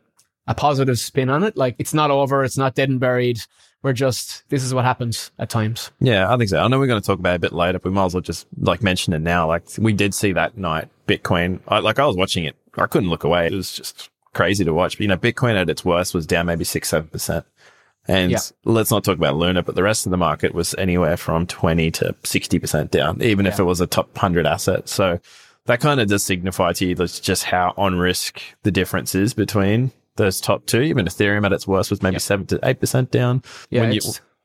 a 0.46 0.54
positive 0.54 0.98
spin 0.98 1.30
on 1.30 1.44
it, 1.44 1.56
like 1.56 1.76
it's 1.78 1.94
not 1.94 2.10
over, 2.10 2.42
it's 2.44 2.58
not 2.58 2.74
dead 2.74 2.88
and 2.88 2.98
buried. 2.98 3.40
We're 3.82 3.92
just 3.94 4.42
this 4.50 4.62
is 4.62 4.74
what 4.74 4.84
happens 4.84 5.30
at 5.38 5.48
times. 5.48 5.90
Yeah, 6.00 6.32
I 6.32 6.36
think 6.36 6.50
so. 6.50 6.58
I 6.60 6.68
know 6.68 6.78
we're 6.78 6.86
going 6.86 7.00
to 7.00 7.06
talk 7.06 7.18
about 7.18 7.32
it 7.32 7.36
a 7.36 7.40
bit 7.40 7.52
later, 7.52 7.78
but 7.78 7.88
we 7.88 7.94
might 7.94 8.04
as 8.06 8.14
well 8.14 8.20
just 8.20 8.46
like 8.58 8.82
mention 8.82 9.12
it 9.14 9.20
now. 9.20 9.46
Like 9.48 9.64
we 9.78 9.92
did 9.92 10.14
see 10.14 10.32
that 10.32 10.58
night 10.58 10.88
Bitcoin. 11.08 11.60
I, 11.66 11.78
like 11.78 11.98
I 11.98 12.06
was 12.06 12.16
watching 12.16 12.44
it, 12.44 12.56
I 12.76 12.86
couldn't 12.86 13.08
look 13.08 13.24
away. 13.24 13.46
It 13.46 13.52
was 13.54 13.72
just 13.72 14.10
crazy 14.34 14.64
to 14.64 14.74
watch. 14.74 14.96
But 14.98 15.00
you 15.00 15.08
know, 15.08 15.16
Bitcoin 15.16 15.54
at 15.54 15.70
its 15.70 15.84
worst 15.84 16.12
was 16.14 16.26
down 16.26 16.46
maybe 16.46 16.64
six, 16.64 16.88
seven 16.90 17.08
percent. 17.08 17.46
And 18.06 18.32
Yeah. 18.32 18.38
let's 18.64 18.90
not 18.90 19.04
talk 19.04 19.16
about 19.16 19.36
Luna, 19.36 19.62
but 19.62 19.74
the 19.76 19.82
rest 19.82 20.06
of 20.06 20.10
the 20.10 20.16
market 20.16 20.54
was 20.54 20.74
anywhere 20.76 21.16
from 21.16 21.46
twenty 21.46 21.90
to 21.92 22.14
sixty 22.24 22.58
percent 22.58 22.90
down, 22.90 23.22
even 23.22 23.46
if 23.46 23.58
it 23.58 23.64
was 23.64 23.80
a 23.80 23.86
top 23.86 24.14
hundred 24.16 24.46
asset. 24.46 24.88
So 24.88 25.20
that 25.66 25.80
kind 25.80 26.00
of 26.00 26.08
does 26.08 26.22
signify 26.24 26.72
to 26.74 26.86
you 26.86 26.94
that's 26.94 27.20
just 27.20 27.44
how 27.44 27.72
on 27.76 27.98
risk 27.98 28.40
the 28.62 28.70
difference 28.70 29.14
is 29.14 29.32
between 29.34 29.92
those 30.16 30.40
top 30.40 30.66
two. 30.66 30.80
Even 30.82 31.06
Ethereum 31.06 31.44
at 31.46 31.52
its 31.52 31.66
worst 31.66 31.90
was 31.90 32.02
maybe 32.02 32.18
seven 32.18 32.46
to 32.46 32.58
eight 32.62 32.80
percent 32.80 33.10
down. 33.10 33.42
Yeah, 33.70 33.82
When 33.82 33.92
you- 33.92 34.00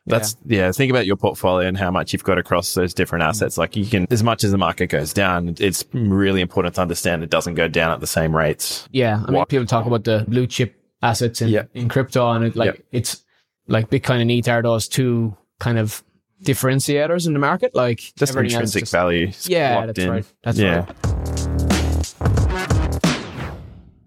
that's 0.07 0.37
yeah. 0.45 0.71
Think 0.71 0.91
about 0.91 1.07
your 1.07 1.15
portfolio 1.15 1.67
and 1.67 1.75
how 1.75 1.89
much 1.89 2.13
you've 2.13 2.23
got 2.23 2.37
across 2.37 2.75
those 2.75 2.93
different 2.93 3.23
mm. 3.23 3.29
assets. 3.29 3.57
Like 3.57 3.75
you 3.75 3.87
can, 3.87 4.05
as 4.11 4.21
much 4.21 4.43
as 4.43 4.51
the 4.51 4.57
market 4.59 4.87
goes 4.87 5.13
down, 5.13 5.55
it's 5.59 5.83
really 5.93 6.41
important 6.41 6.75
to 6.75 6.81
understand 6.81 7.23
it 7.23 7.31
doesn't 7.31 7.55
go 7.55 7.67
down 7.67 7.91
at 7.91 8.01
the 8.01 8.07
same 8.07 8.35
rates. 8.35 8.87
Yeah, 8.91 9.15
I 9.15 9.25
mean, 9.31 9.33
What- 9.39 9.49
people 9.49 9.65
talk 9.65 9.87
about 9.87 10.03
the 10.03 10.23
blue 10.27 10.45
chip 10.45 10.75
assets 11.01 11.41
in, 11.41 11.49
Yeah. 11.49 11.63
in 11.73 11.89
crypto, 11.89 12.29
and 12.31 12.45
it 12.45 12.55
like 12.55 12.75
Yeah. 12.75 12.81
it's 12.99 13.25
like 13.67 13.89
Bitcoin 13.89 14.21
and 14.21 14.29
ETH 14.29 14.47
are 14.47 14.61
those 14.61 14.87
two 14.87 15.35
kind 15.59 15.79
of 15.79 16.03
differentiators 16.43 17.25
in 17.25 17.33
the 17.33 17.39
market. 17.39 17.73
Like 17.73 17.99
Just 18.15 18.31
everything 18.35 18.51
intrinsic 18.51 18.81
just- 18.83 18.91
value. 18.91 19.31
Yeah, 19.45 19.87
that's 19.87 19.97
in. 19.99 20.09
right. 20.11 20.25
That's 20.43 20.59
yeah. 20.59 20.85
right. 20.85 21.54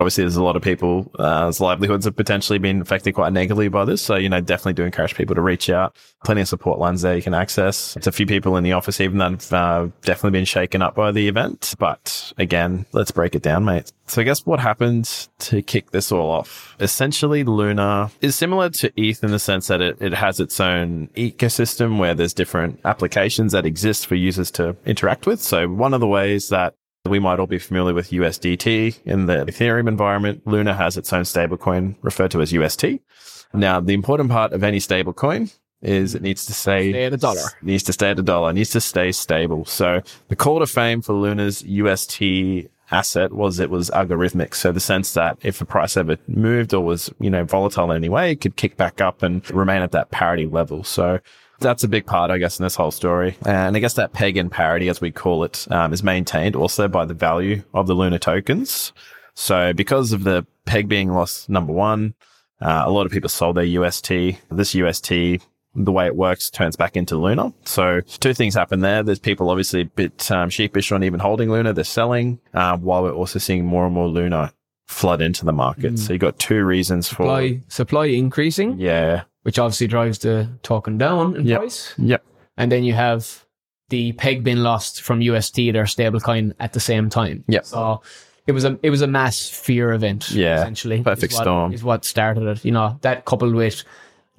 Obviously, 0.01 0.25
there's 0.25 0.37
a 0.37 0.43
lot 0.43 0.57
of 0.57 0.63
people, 0.63 1.11
uh, 1.19 1.53
livelihoods 1.59 2.05
have 2.05 2.15
potentially 2.15 2.59
been 2.59 2.81
affected 2.81 3.13
quite 3.13 3.33
negatively 3.33 3.69
by 3.69 3.85
this. 3.85 4.01
So, 4.01 4.15
you 4.15 4.29
know, 4.29 4.41
definitely 4.41 4.75
do 4.75 4.85
encourage 4.85 5.15
people 5.15 5.35
to 5.35 5.43
reach 5.43 5.69
out. 5.69 5.97
Plenty 6.25 6.43
of 6.43 6.49
support 6.49 6.79
lines 6.79 7.03
there 7.03 7.17
you 7.17 7.23
can 7.23 7.35
access. 7.35 7.97
It's 7.97 8.07
a 8.07 8.13
few 8.13 8.27
people 8.27 8.57
in 8.57 8.65
the 8.65 8.73
office, 8.73 9.01
even 9.01 9.19
that 9.19 9.31
have 9.31 9.53
uh, 9.53 9.89
definitely 10.03 10.39
been 10.39 10.45
shaken 10.45 10.83
up 10.83 10.95
by 10.95 11.11
the 11.11 11.27
event. 11.27 11.75
But 11.79 12.33
again, 12.39 12.87
let's 12.93 13.11
break 13.11 13.35
it 13.35 13.43
down, 13.43 13.65
mate. 13.65 13.93
So 14.07 14.23
I 14.23 14.25
guess 14.25 14.47
what 14.47 14.61
happened 14.61 15.29
to 15.41 15.63
kick 15.63 15.91
this 15.91 16.11
all 16.11 16.31
off? 16.31 16.77
Essentially, 16.81 17.45
Luna 17.45 18.11
is 18.21 18.37
similar 18.37 18.71
to 18.71 18.93
ETH 18.97 19.23
in 19.23 19.31
the 19.33 19.39
sense 19.39 19.67
that 19.67 19.81
it, 19.81 20.01
it 20.01 20.15
has 20.15 20.41
its 20.41 20.59
own 20.61 21.09
ecosystem 21.09 21.99
where 21.99 22.15
there's 22.15 22.33
different 22.33 22.81
applications 22.85 23.53
that 23.53 23.67
exist 23.67 24.07
for 24.07 24.15
users 24.15 24.51
to 24.53 24.77
interact 24.87 25.27
with. 25.27 25.41
So 25.43 25.69
one 25.69 25.93
of 25.93 26.01
the 26.01 26.07
ways 26.07 26.49
that 26.49 26.75
we 27.09 27.19
might 27.19 27.39
all 27.41 27.47
be 27.47 27.59
familiar 27.59 27.95
with 27.95 28.11
USDT 28.11 29.01
in 29.05 29.27
the 29.27 29.45
Ethereum 29.45 29.89
environment. 29.89 30.43
Luna 30.47 30.75
has 30.75 30.97
its 30.97 31.13
own 31.13 31.23
stablecoin 31.23 31.97
referred 32.03 32.31
to 32.33 32.41
as 32.41 32.53
UST. 32.53 32.85
Now, 33.53 33.81
the 33.81 33.95
important 33.95 34.31
part 34.31 34.53
of 34.53 34.63
any 34.63 34.79
stablecoin 34.79 35.55
is 35.81 36.15
it 36.15 36.23
needs 36.23 36.45
to 36.47 36.53
stay, 36.53 36.91
Stay 36.91 37.05
at 37.05 37.13
a 37.13 37.17
dollar. 37.17 37.41
Needs 37.63 37.83
to 37.85 37.93
stay 37.93 38.11
at 38.11 38.19
a 38.19 38.23
dollar. 38.23 38.53
Needs 38.53 38.71
to 38.71 38.81
stay 38.81 39.13
stable. 39.13 39.65
So 39.65 40.03
the 40.29 40.37
call 40.37 40.59
to 40.59 40.67
fame 40.67 41.03
for 41.03 41.13
Luna's 41.13 41.63
UST 41.65 42.21
asset 42.91 43.33
was 43.33 43.61
it 43.61 43.71
was 43.71 43.91
algorithmic. 43.91 44.55
So 44.55 44.73
the 44.73 44.81
sense 44.81 45.13
that 45.15 45.39
if 45.43 45.59
the 45.59 45.65
price 45.65 45.97
ever 45.97 46.17
moved 46.27 46.75
or 46.75 46.85
was, 46.85 47.13
you 47.21 47.31
know, 47.31 47.45
volatile 47.45 47.91
in 47.91 47.97
any 47.97 48.09
way, 48.09 48.33
it 48.33 48.41
could 48.41 48.57
kick 48.57 48.77
back 48.77 49.01
up 49.01 49.23
and 49.23 49.49
remain 49.51 49.83
at 49.83 49.93
that 49.93 50.11
parity 50.11 50.47
level. 50.47 50.85
So 50.85 51.21
that's 51.59 51.85
a 51.85 51.89
big 51.89 52.07
part, 52.07 52.31
I 52.31 52.39
guess, 52.39 52.59
in 52.59 52.65
this 52.65 52.75
whole 52.75 52.91
story. 52.91 53.37
And 53.45 53.77
I 53.77 53.81
guess 53.81 53.95
that 53.95 54.13
peg 54.13 54.37
and 54.37 54.51
parity, 54.51 54.89
as 54.89 55.01
we 55.01 55.11
call 55.11 55.45
it, 55.45 55.67
um, 55.71 55.93
is 55.93 56.03
maintained 56.03 56.57
also 56.57 56.89
by 56.89 57.05
the 57.05 57.15
value 57.15 57.63
of 57.75 57.87
the 57.87 57.95
Luna 57.95 58.19
tokens. 58.19 58.93
So 59.35 59.73
because 59.73 60.13
of 60.13 60.25
the 60.25 60.47
peg 60.65 60.89
being 60.89 61.13
lost, 61.13 61.49
number 61.49 61.73
one, 61.73 62.15
uh, 62.61 62.83
a 62.87 62.91
lot 62.91 63.07
of 63.07 63.13
people 63.13 63.29
sold 63.29 63.57
their 63.57 63.65
UST. 63.65 64.09
This 64.51 64.75
UST, 64.75 65.11
the 65.75 65.93
way 65.93 66.07
it 66.07 66.17
works, 66.17 66.51
turns 66.51 66.77
back 66.77 66.97
into 66.97 67.17
Luna. 67.17 67.53
So 67.65 68.01
two 68.01 68.35
things 68.35 68.55
happen 68.55 68.81
there. 68.81 69.03
There's 69.03 69.21
people 69.21 69.51
obviously 69.51 69.83
a 69.83 69.87
bit 69.87 70.31
um, 70.31 70.51
sheepish 70.51 70.91
on 70.91 71.05
even 71.05 71.21
holding 71.21 71.51
Luna. 71.51 71.73
They're 71.73 71.85
selling, 71.85 72.41
uh, 72.55 72.77
while 72.79 73.03
we're 73.03 73.13
also 73.13 73.39
seeing 73.39 73.65
more 73.65 73.85
and 73.87 73.95
more 73.95 74.09
Luna 74.09 74.53
flood 74.87 75.21
into 75.21 75.45
the 75.45 75.53
market. 75.53 75.99
So 75.99 76.13
you 76.13 76.19
got 76.19 76.39
two 76.39 76.65
reasons 76.65 77.09
for, 77.09 77.25
Supply 77.25 77.61
supply 77.69 78.07
increasing, 78.07 78.79
yeah, 78.79 79.23
which 79.49 79.59
obviously 79.59 79.87
drives 79.87 80.19
the 80.19 80.47
token 80.63 80.99
down 80.99 81.35
in 81.37 81.47
Yep. 81.47 81.59
price. 81.61 81.95
yep, 81.97 82.23
and 82.59 82.71
then 82.71 82.85
you 82.85 82.93
have 82.93 83.47
the 83.89 84.13
peg 84.13 84.45
being 84.45 84.59
lost 84.71 85.01
from 85.01 85.23
UST, 85.23 85.71
their 85.73 85.85
stablecoin, 85.95 86.53
at 86.61 86.75
the 86.75 86.81
same 86.81 87.09
time. 87.09 87.45
Yep. 87.49 87.65
So 87.65 88.03
it 88.47 88.53
was 88.53 88.65
a 88.65 88.79
it 88.83 88.91
was 88.91 89.01
a 89.01 89.07
mass 89.07 89.49
fear 89.49 89.93
event. 89.95 90.31
Yeah. 90.31 90.61
essentially. 90.61 91.03
Perfect 91.03 91.33
is 91.33 91.39
what- 91.39 91.45
storm. 91.45 91.73
is 91.73 91.83
what 91.83 92.05
started 92.05 92.43
it. 92.53 92.65
You 92.67 92.73
know 92.73 92.99
that 93.01 93.25
coupled 93.25 93.55
with 93.55 93.85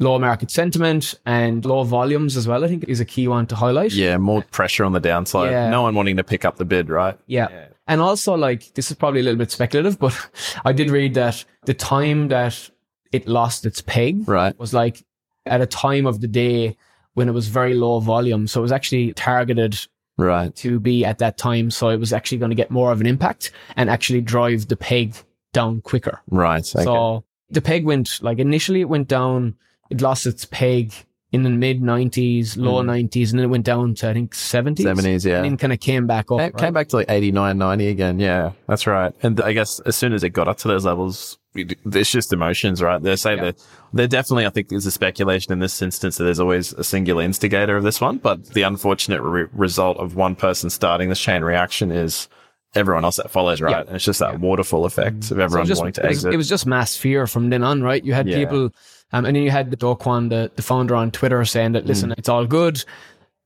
low 0.02 0.18
market 0.20 0.50
sentiment 0.52 1.16
and 1.26 1.66
low 1.66 1.84
volumes 1.84 2.38
as 2.38 2.48
well. 2.48 2.64
I 2.64 2.68
think 2.68 2.84
is 2.88 3.00
a 3.02 3.06
key 3.06 3.28
one 3.28 3.46
to 3.48 3.56
highlight. 3.56 3.92
yeah, 3.94 4.18
more 4.18 4.44
pressure 4.52 4.86
on 4.86 4.94
the 4.94 5.00
downside. 5.00 5.52
Yeah. 5.52 5.70
No 5.72 5.82
one 5.82 5.96
wanting 5.96 6.18
to 6.18 6.24
pick 6.24 6.46
up 6.46 6.56
the 6.58 6.66
bid, 6.66 6.90
right? 6.90 7.18
Yeah. 7.28 7.48
And 7.88 8.00
also, 8.02 8.36
like, 8.36 8.62
this 8.76 8.92
is 8.92 8.96
probably 8.98 9.20
a 9.22 9.24
little 9.24 9.40
bit 9.40 9.50
speculative, 9.52 9.98
but 9.98 10.14
I 10.70 10.72
did 10.74 10.90
read 10.92 11.16
that 11.16 11.44
the 11.66 11.74
time 11.74 12.28
that 12.30 12.70
it 13.12 13.28
lost 13.28 13.66
its 13.66 13.82
peg 13.82 14.28
Right. 14.28 14.50
It 14.54 14.60
was 14.60 14.74
like 14.74 15.04
at 15.46 15.62
a 15.62 15.66
time 15.66 16.06
of 16.06 16.22
the 16.22 16.28
day 16.28 16.78
when 17.14 17.28
it 17.28 17.34
was 17.34 17.48
very 17.48 17.74
low 17.74 18.00
volume. 18.00 18.48
So 18.48 18.60
it 18.60 18.64
was 18.64 18.72
actually 18.72 19.14
targeted 19.14 19.78
Right. 20.18 20.54
to 20.58 20.80
be 20.80 21.06
at 21.06 21.20
that 21.20 21.38
time. 21.38 21.72
So 21.72 21.90
it 21.90 21.98
was 22.00 22.12
actually 22.14 22.38
going 22.40 22.52
to 22.52 22.56
get 22.56 22.70
more 22.72 22.92
of 22.92 23.00
an 23.02 23.08
impact 23.08 23.52
and 23.76 23.90
actually 23.90 24.22
drive 24.22 24.68
the 24.68 24.76
peg 24.78 25.16
down 25.54 25.82
quicker. 25.82 26.22
Right. 26.30 26.60
Okay. 26.76 26.84
So 26.84 27.24
the 27.50 27.62
peg 27.62 27.86
went 27.86 28.20
like 28.22 28.38
initially 28.38 28.82
it 28.82 28.90
went 28.90 29.08
down, 29.08 29.56
it 29.90 30.02
lost 30.02 30.26
its 30.28 30.46
peg 30.46 30.94
in 31.32 31.44
the 31.44 31.50
mid 31.50 31.82
90s, 31.82 32.58
low 32.58 32.82
90s, 32.84 33.30
and 33.30 33.40
then 33.40 33.46
it 33.46 33.50
went 33.50 33.66
down 33.66 33.94
to 33.96 34.10
I 34.10 34.14
think 34.14 34.34
70s. 34.34 34.78
70s, 34.78 35.26
yeah. 35.26 35.36
And 35.38 35.46
then 35.46 35.58
kind 35.58 35.72
of 35.74 35.80
came 35.80 36.08
back 36.08 36.32
up. 36.32 36.40
Came, 36.40 36.52
right? 36.52 36.58
came 36.58 36.74
back 36.74 36.88
to 36.90 36.96
like 36.98 37.10
89, 37.10 37.58
90 37.58 37.88
again. 37.88 38.20
Yeah, 38.20 38.52
that's 38.68 38.88
right. 38.88 39.14
And 39.22 39.40
I 39.42 39.54
guess 39.54 39.80
as 39.82 39.96
soon 39.96 40.14
as 40.14 40.24
it 40.24 40.30
got 40.30 40.48
up 40.48 40.58
to 40.60 40.68
those 40.68 40.86
levels, 40.86 41.38
it- 41.54 41.78
it's 41.86 42.12
just 42.12 42.34
emotions, 42.34 42.82
right? 42.82 43.00
They 43.02 43.16
say 43.16 43.36
Yeah. 43.36 43.44
that 43.46 43.64
they're 43.94 44.08
definitely, 44.08 44.48
I 44.48 44.50
think 44.50 44.70
there's 44.70 44.88
a 44.88 44.92
speculation 44.92 45.52
in 45.54 45.60
this 45.60 45.80
instance 45.84 46.18
that 46.18 46.24
there's 46.24 46.40
always 46.40 46.74
a 46.74 46.84
singular 46.84 47.22
instigator 47.24 47.78
of 47.78 47.84
this 47.84 48.02
one, 48.02 48.18
but 48.18 48.46
the 48.54 48.64
unfortunate 48.64 49.22
re- 49.22 49.46
result 49.54 49.98
of 49.98 50.16
one 50.16 50.36
person 50.36 50.70
starting 50.72 51.10
this 51.10 51.20
chain 51.20 51.44
reaction 51.44 51.92
is 51.92 52.28
everyone 52.76 53.04
else 53.04 53.18
that 53.18 53.30
follows, 53.32 53.62
right? 53.62 53.72
Yeah. 53.72 53.82
And 53.82 53.96
it's 53.96 54.06
just 54.06 54.20
that 54.20 54.40
waterfall 54.40 54.86
effect 54.86 55.16
mm. 55.18 55.20
of 55.20 55.26
So 55.26 55.40
everyone 55.40 55.68
just- 55.68 55.80
wanting 55.82 55.94
to 55.94 56.06
it 56.06 56.10
was, 56.10 56.18
exit. 56.20 56.34
It 56.34 56.38
was 56.38 56.50
just 56.50 56.66
mass 56.66 56.96
fear 56.96 57.26
from 57.28 57.50
then 57.52 57.64
on, 57.64 57.82
right? 57.84 58.04
You 58.04 58.14
had 58.14 58.28
Yeah. 58.28 58.38
people, 58.38 58.72
um, 59.12 59.26
and 59.26 59.36
then 59.36 59.44
you 59.44 59.52
had 59.52 59.72
the 59.72 59.76
Do 59.78 59.96
Kwon, 59.96 60.30
the, 60.30 60.52
the 60.56 60.62
founder 60.62 60.96
on 60.96 61.12
Twitter 61.12 61.44
saying 61.46 61.72
that, 61.74 61.84
Mm. 61.86 61.88
listen, 61.88 62.14
it's 62.18 62.30
all 62.30 62.46
good 62.46 62.84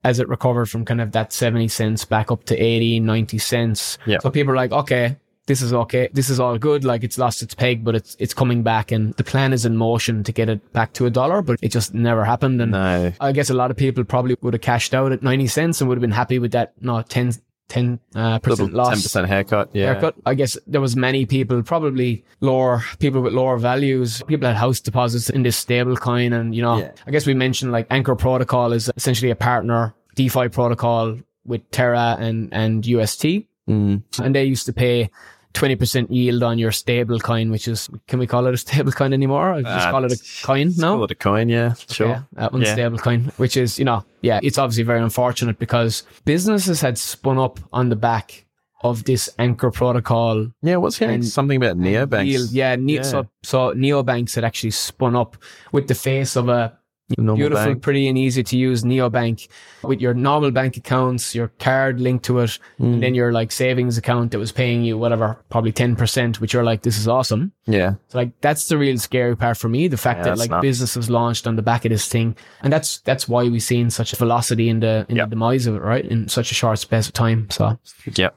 as 0.03 0.19
it 0.19 0.27
recovered 0.27 0.65
from 0.69 0.83
kind 0.83 0.99
of 0.99 1.11
that 1.13 1.31
70 1.31 1.67
cents 1.69 2.03
back 2.05 2.29
up 2.31 2.43
to 2.45 2.57
80, 2.57 2.99
90 2.99 3.37
cents. 3.37 3.97
Yeah. 4.05 4.17
So 4.19 4.29
people 4.29 4.51
are 4.53 4.55
like, 4.57 4.71
okay, 4.73 5.15
this 5.45 5.61
is 5.61 5.73
okay. 5.73 6.09
This 6.13 6.29
is 6.29 6.39
all 6.39 6.57
good. 6.57 6.83
Like 6.83 7.03
it's 7.05 7.17
lost 7.17 7.41
its 7.41 7.53
peg, 7.55 7.83
but 7.85 7.95
it's, 7.95 8.15
it's 8.19 8.33
coming 8.33 8.63
back 8.63 8.91
and 8.91 9.13
the 9.15 9.23
plan 9.23 9.53
is 9.53 9.65
in 9.65 9.77
motion 9.77 10.23
to 10.25 10.31
get 10.33 10.49
it 10.49 10.73
back 10.73 10.91
to 10.93 11.05
a 11.05 11.09
dollar, 11.09 11.41
but 11.41 11.57
it 11.61 11.69
just 11.69 11.93
never 11.93 12.25
happened. 12.25 12.61
And 12.61 12.71
no. 12.73 13.13
I 13.21 13.31
guess 13.31 13.49
a 13.49 13.53
lot 13.53 13.71
of 13.71 13.77
people 13.77 14.03
probably 14.03 14.35
would 14.41 14.53
have 14.53 14.61
cashed 14.61 14.93
out 14.93 15.11
at 15.13 15.23
90 15.23 15.47
cents 15.47 15.79
and 15.79 15.87
would 15.89 15.97
have 15.97 16.01
been 16.01 16.11
happy 16.11 16.39
with 16.39 16.51
that, 16.51 16.73
no, 16.81 17.01
10, 17.01 17.33
10 17.69 17.99
uh, 18.15 18.39
percent 18.39 18.73
loss 18.73 19.01
10% 19.01 19.27
haircut. 19.27 19.69
Yeah. 19.73 19.85
haircut. 19.93 20.15
I 20.25 20.33
guess 20.35 20.57
there 20.67 20.81
was 20.81 20.95
many 20.95 21.25
people, 21.25 21.63
probably 21.63 22.23
lower 22.39 22.83
people 22.99 23.21
with 23.21 23.33
lower 23.33 23.57
values. 23.57 24.21
People 24.27 24.47
had 24.47 24.57
house 24.57 24.79
deposits 24.79 25.29
in 25.29 25.43
this 25.43 25.57
stable 25.57 25.95
coin. 25.95 26.33
And, 26.33 26.53
you 26.53 26.61
know, 26.61 26.77
Yeah. 26.77 26.91
I 27.07 27.11
guess 27.11 27.25
we 27.25 27.33
mentioned 27.33 27.71
like 27.71 27.87
Anchor 27.89 28.15
Protocol 28.15 28.73
is 28.73 28.91
essentially 28.95 29.31
a 29.31 29.35
partner 29.35 29.93
DeFi 30.15 30.49
protocol 30.49 31.17
with 31.45 31.69
Terra 31.71 32.17
and, 32.19 32.49
and 32.53 32.85
UST. 32.85 33.45
Mm. 33.69 34.03
And 34.21 34.35
they 34.35 34.43
used 34.43 34.65
to 34.65 34.73
pay 34.73 35.09
20% 35.53 36.07
yield 36.09 36.41
on 36.43 36.57
your 36.57 36.71
stable 36.71 37.19
coin, 37.19 37.51
which 37.51 37.67
is, 37.67 37.89
can 38.07 38.19
we 38.19 38.27
call 38.27 38.45
it 38.47 38.53
a 38.53 38.57
stable 38.57 38.91
coin 38.91 39.13
anymore? 39.13 39.53
Or 39.53 39.61
just 39.61 39.87
Uh, 39.87 39.91
call 39.91 40.05
it 40.05 40.11
a 40.13 40.45
coin 40.45 40.71
now? 40.77 40.95
Call 40.95 41.03
it 41.05 41.11
a 41.11 41.15
coin. 41.15 41.49
Yeah. 41.49 41.73
Sure. 41.89 42.07
That 42.07 42.25
Yeah, 42.37 42.45
uh, 42.45 42.49
unstable 42.53 42.97
coin, 42.97 43.31
which 43.37 43.55
is, 43.57 43.77
you 43.77 43.85
know, 43.85 44.03
yeah, 44.21 44.39
it's 44.43 44.57
obviously 44.57 44.83
very 44.83 45.01
unfortunate 45.01 45.59
because 45.59 46.03
businesses 46.25 46.81
had 46.81 46.97
spun 46.97 47.37
up 47.37 47.59
on 47.71 47.89
the 47.89 47.95
back 47.95 48.45
of 48.83 49.05
this 49.05 49.29
anchor 49.39 49.71
protocol. 49.71 50.47
Yeah. 50.61 50.77
What's 50.77 50.97
hearing 50.97 51.15
And- 51.15 51.25
something 51.25 51.57
about 51.63 51.77
neobanks? 51.77 52.25
deal. 52.25 52.45
Yeah, 52.51 52.75
ne- 52.75 52.95
Yeah. 52.95 53.01
so 53.03 53.27
so 53.43 53.73
neobanks 53.73 54.35
had 54.35 54.43
actually 54.43 54.71
spun 54.71 55.15
up 55.15 55.37
with 55.71 55.87
the 55.87 55.95
face 55.95 56.35
of 56.35 56.49
a 56.49 56.73
beautiful, 57.09 57.49
bank. 57.65 57.81
pretty 57.81 58.07
and 58.07 58.17
easy 58.17 58.43
to 58.43 58.57
use 58.57 58.83
neobank 58.83 59.47
with 59.83 59.99
your 60.01 60.13
normal 60.13 60.51
bank 60.51 60.77
accounts, 60.77 61.35
your 61.35 61.49
card 61.59 61.99
linked 61.99 62.25
to 62.25 62.39
it, 62.39 62.57
Mm. 62.79 62.93
and 62.93 63.03
then 63.03 63.13
your 63.15 63.31
like 63.31 63.51
savings 63.51 63.97
account 63.97 64.31
that 64.31 64.39
was 64.39 64.51
paying 64.51 64.83
you 64.83 64.97
whatever, 64.97 65.37
probably 65.49 65.71
ten 65.71 65.95
percent, 65.95 66.39
which 66.41 66.53
you're 66.53 66.63
like, 66.63 66.81
this 66.81 66.97
is 66.97 67.07
awesome. 67.07 67.51
Yeah. 67.65 67.95
So 68.07 68.17
like 68.19 68.31
that's 68.41 68.67
the 68.67 68.77
real 68.77 68.97
scary 68.97 69.35
part 69.35 69.57
for 69.57 69.69
me, 69.69 69.87
the 69.87 69.97
fact 69.97 70.19
Yeah, 70.25 70.35
that 70.35 70.37
like 70.49 70.61
businesses 70.61 71.09
launched 71.09 71.45
on 71.47 71.55
the 71.55 71.61
back 71.61 71.85
of 71.85 71.89
this 71.91 72.07
thing, 72.07 72.35
and 72.61 72.71
that's 72.73 72.99
that's 72.99 73.27
why 73.27 73.43
we've 73.49 73.61
seen 73.63 73.89
such 73.89 74.13
a 74.13 74.15
velocity 74.15 74.69
in 74.69 74.79
the 74.79 75.05
in 75.09 75.17
Yep. 75.17 75.25
the 75.27 75.29
demise 75.35 75.67
of 75.67 75.75
it, 75.75 75.81
right, 75.81 76.05
in 76.05 76.27
such 76.29 76.51
a 76.51 76.55
short 76.55 76.79
space 76.79 77.07
of 77.07 77.13
time. 77.13 77.47
So 77.49 77.77
yeah. 78.15 78.29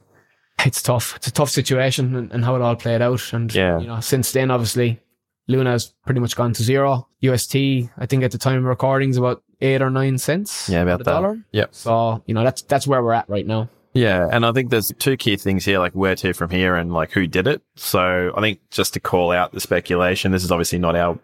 it's 0.65 0.81
tough. 0.81 1.15
It's 1.15 1.27
a 1.27 1.31
tough 1.31 1.49
situation 1.49 2.15
and, 2.15 2.31
and 2.31 2.43
how 2.43 2.55
it 2.55 2.61
all 2.61 2.75
played 2.75 3.01
out. 3.01 3.31
And 3.33 3.53
Yeah. 3.53 3.79
you 3.79 3.87
know, 3.87 3.99
since 4.01 4.31
then, 4.33 4.51
obviously, 4.51 4.99
Luna's 5.47 5.93
pretty 6.05 6.19
much 6.19 6.35
gone 6.35 6.53
to 6.53 6.63
zero. 6.63 7.07
UST, 7.21 7.55
I 7.55 8.05
think 8.07 8.23
at 8.23 8.31
the 8.31 8.37
time 8.37 8.59
of 8.59 8.63
recording, 8.65 9.09
is 9.09 9.17
about 9.17 9.43
eight 9.61 9.81
or 9.81 9.89
nine 9.89 10.17
cents. 10.17 10.69
Yeah, 10.69 10.81
about 10.83 10.99
the 10.99 11.03
that. 11.05 11.11
dollar. 11.11 11.39
Yep. 11.51 11.73
So 11.73 12.23
you 12.25 12.33
know, 12.33 12.43
that's 12.43 12.61
that's 12.63 12.87
where 12.87 13.01
we're 13.01 13.13
at 13.13 13.29
right 13.29 13.45
now. 13.45 13.69
Yeah, 13.93 14.29
and 14.31 14.45
I 14.45 14.51
think 14.51 14.69
there's 14.69 14.91
two 14.99 15.17
key 15.17 15.37
things 15.37 15.65
here, 15.65 15.79
like 15.79 15.93
where 15.93 16.15
to 16.17 16.33
from 16.33 16.51
here 16.51 16.75
and 16.75 16.93
like 16.93 17.11
who 17.11 17.25
did 17.25 17.47
it. 17.47 17.63
So 17.75 18.31
I 18.37 18.41
think 18.41 18.59
just 18.69 18.93
to 18.93 18.99
call 18.99 19.31
out 19.31 19.53
the 19.53 19.59
speculation, 19.59 20.31
this 20.31 20.43
is 20.43 20.51
obviously 20.51 20.77
not 20.77 20.95
our 20.95 21.17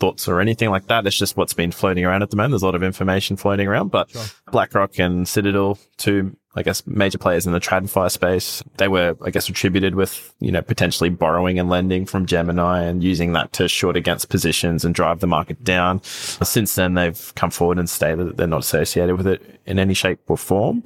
thoughts 0.00 0.26
or 0.28 0.40
anything 0.40 0.70
like 0.70 0.86
that. 0.88 1.06
It's 1.06 1.16
just 1.16 1.36
what's 1.36 1.54
been 1.54 1.70
floating 1.72 2.04
around 2.04 2.22
at 2.22 2.30
the 2.30 2.36
moment. 2.36 2.52
There's 2.52 2.62
a 2.62 2.66
lot 2.66 2.74
of 2.74 2.82
information 2.82 3.36
floating 3.36 3.68
around, 3.68 3.90
but 3.90 4.10
Sure. 4.10 4.22
BlackRock 4.50 4.98
and 4.98 5.26
Citadel, 5.26 5.78
two, 5.96 6.36
I 6.56 6.62
guess, 6.62 6.86
major 6.86 7.18
players 7.18 7.46
in 7.46 7.52
the 7.52 7.60
TradFi 7.60 8.10
space, 8.10 8.62
they 8.76 8.88
were, 8.88 9.16
I 9.24 9.30
guess, 9.30 9.48
attributed 9.48 9.94
with, 9.94 10.34
you 10.40 10.52
know, 10.52 10.62
potentially 10.62 11.10
borrowing 11.10 11.58
and 11.58 11.68
lending 11.68 12.06
from 12.06 12.26
Gemini 12.26 12.82
and 12.82 13.02
using 13.02 13.32
that 13.32 13.52
to 13.54 13.68
short 13.68 13.96
against 13.96 14.28
positions 14.28 14.84
and 14.84 14.94
drive 14.94 15.20
the 15.20 15.26
market 15.26 15.62
down. 15.64 16.02
Since 16.02 16.74
then, 16.74 16.94
they've 16.94 17.32
come 17.34 17.50
forward 17.50 17.78
and 17.78 17.88
stated 17.88 18.26
that 18.26 18.36
they're 18.36 18.46
not 18.46 18.60
associated 18.60 19.16
with 19.16 19.26
it 19.26 19.60
in 19.66 19.78
any 19.78 19.94
shape 19.94 20.20
or 20.28 20.36
form. 20.36 20.82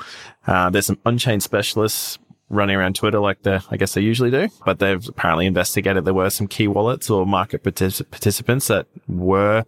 Uh, 0.47 0.71
there's 0.71 0.87
some 0.87 0.99
on-chain 1.05 1.41
specialists 1.41 2.19
running 2.51 2.77
around 2.77 2.97
Twitter 2.97 3.19
like 3.21 3.43
they, 3.43 3.59
I 3.71 3.77
guess 3.77 3.95
they 3.95 4.01
usually 4.01 4.31
do, 4.31 4.49
but 4.65 4.79
they've 4.79 5.07
apparently 5.09 5.47
investigated 5.47 6.05
there 6.05 6.15
were 6.15 6.31
some 6.31 6.47
key 6.47 6.67
wallets 6.69 7.11
or 7.11 7.27
market 7.27 7.63
partic- 7.63 8.11
participants 8.11 8.69
that 8.69 8.87
were, 9.07 9.65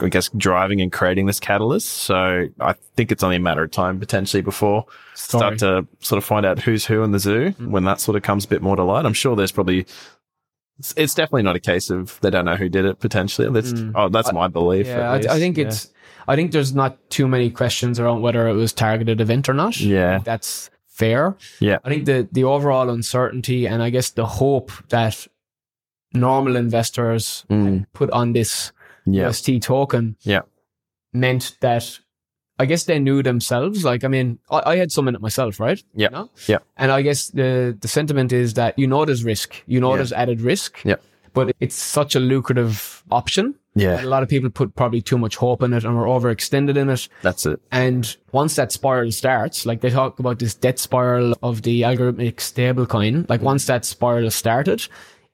I 0.00 0.08
guess, 0.08 0.28
driving 0.36 0.80
and 0.80 0.90
creating 0.90 1.26
this 1.26 1.38
catalyst. 1.38 1.88
So 1.88 2.48
I 2.60 2.74
think 2.96 3.12
it's 3.12 3.22
only 3.22 3.36
a 3.36 3.40
matter 3.40 3.62
of 3.62 3.70
time 3.70 4.00
potentially 4.00 4.42
before 4.42 4.86
Story. 5.14 5.40
start 5.40 5.58
to 5.60 5.86
sort 6.04 6.18
of 6.18 6.24
find 6.24 6.44
out 6.44 6.58
who's 6.60 6.86
who 6.86 7.02
in 7.04 7.12
the 7.12 7.18
zoo 7.20 7.50
when 7.58 7.84
that 7.84 8.00
sort 8.00 8.16
of 8.16 8.22
comes 8.22 8.44
a 8.44 8.48
bit 8.48 8.62
more 8.62 8.74
to 8.76 8.82
light. 8.82 9.06
I'm 9.06 9.12
sure 9.12 9.36
there's 9.36 9.52
probably, 9.52 9.86
it's, 10.80 10.94
it's 10.96 11.14
definitely 11.14 11.42
not 11.42 11.54
a 11.56 11.60
case 11.60 11.88
of 11.90 12.18
they 12.20 12.30
don't 12.30 12.44
know 12.44 12.56
who 12.56 12.68
did 12.68 12.84
it 12.84 12.98
potentially. 12.98 13.48
That's, 13.50 13.72
Mm. 13.72 13.92
oh, 13.94 14.08
that's 14.08 14.32
my 14.32 14.48
belief. 14.48 14.86
Yeah, 14.88 15.10
I, 15.12 15.16
I 15.16 15.38
think 15.38 15.56
Yeah. 15.56 15.66
it's. 15.68 15.88
I 16.28 16.36
think 16.36 16.52
there's 16.52 16.72
not 16.72 16.98
too 17.10 17.26
many 17.26 17.50
questions 17.50 17.98
around 17.98 18.22
whether 18.22 18.46
it 18.46 18.52
was 18.54 18.72
targeted 18.72 19.20
event 19.20 19.48
or 19.48 19.54
not. 19.54 19.80
Yeah. 19.80 20.18
that's 20.18 20.70
fair. 20.92 21.34
Yeah. 21.60 21.78
I 21.84 21.88
think 21.88 22.04
the 22.06 22.28
the 22.32 22.44
overall 22.44 22.90
uncertainty 22.90 23.66
and 23.66 23.82
I 23.82 23.90
guess 23.90 24.10
the 24.10 24.26
hope 24.26 24.70
that 24.88 25.26
normal 26.14 26.56
investors 26.56 27.44
Mm. 27.48 27.86
put 27.92 28.10
on 28.10 28.32
this 28.32 28.72
Yeah. 29.06 29.28
UST 29.28 29.58
token 29.60 30.16
Yeah. 30.22 30.42
meant 31.12 31.56
that 31.60 31.98
I 32.58 32.66
guess 32.66 32.84
they 32.84 32.98
knew 32.98 33.22
themselves. 33.22 33.82
Like, 33.84 34.04
I 34.04 34.08
mean, 34.08 34.38
I, 34.50 34.72
I 34.72 34.76
had 34.76 34.92
some 34.92 35.08
in 35.08 35.14
it 35.14 35.20
myself, 35.22 35.58
right? 35.58 35.82
Yeah. 35.94 36.08
You 36.10 36.16
know? 36.16 36.30
Yeah. 36.46 36.58
And 36.76 36.92
I 36.92 37.02
guess 37.02 37.28
the, 37.28 37.76
the 37.80 37.88
sentiment 37.88 38.32
is 38.32 38.54
that 38.54 38.78
you 38.78 38.86
know 38.86 39.04
there's 39.04 39.24
risk, 39.24 39.54
you 39.66 39.80
know 39.80 39.90
Yeah. 39.90 39.96
there's 39.96 40.12
added 40.12 40.40
risk, 40.42 40.78
Yeah. 40.84 40.96
but 41.32 41.56
it's 41.60 41.74
such 41.74 42.14
a 42.14 42.20
lucrative 42.20 43.02
option. 43.10 43.54
Yeah. 43.74 44.02
A 44.02 44.06
lot 44.06 44.22
of 44.22 44.28
people 44.28 44.50
put 44.50 44.74
probably 44.74 45.00
too 45.00 45.16
much 45.16 45.36
hope 45.36 45.62
in 45.62 45.72
it 45.72 45.84
and 45.84 45.96
were 45.96 46.04
overextended 46.04 46.76
in 46.76 46.90
it. 46.90 47.08
That's 47.22 47.46
it. 47.46 47.60
And 47.70 48.14
once 48.32 48.56
that 48.56 48.70
spiral 48.70 49.10
starts, 49.12 49.64
like 49.64 49.80
they 49.80 49.90
talk 49.90 50.18
about 50.18 50.38
this 50.38 50.54
debt 50.54 50.78
spiral 50.78 51.34
of 51.42 51.62
the 51.62 51.82
algorithmic 51.82 52.36
stablecoin, 52.36 53.28
like 53.28 53.40
once 53.40 53.66
that 53.66 53.84
spiral 53.84 54.30
started, 54.30 54.86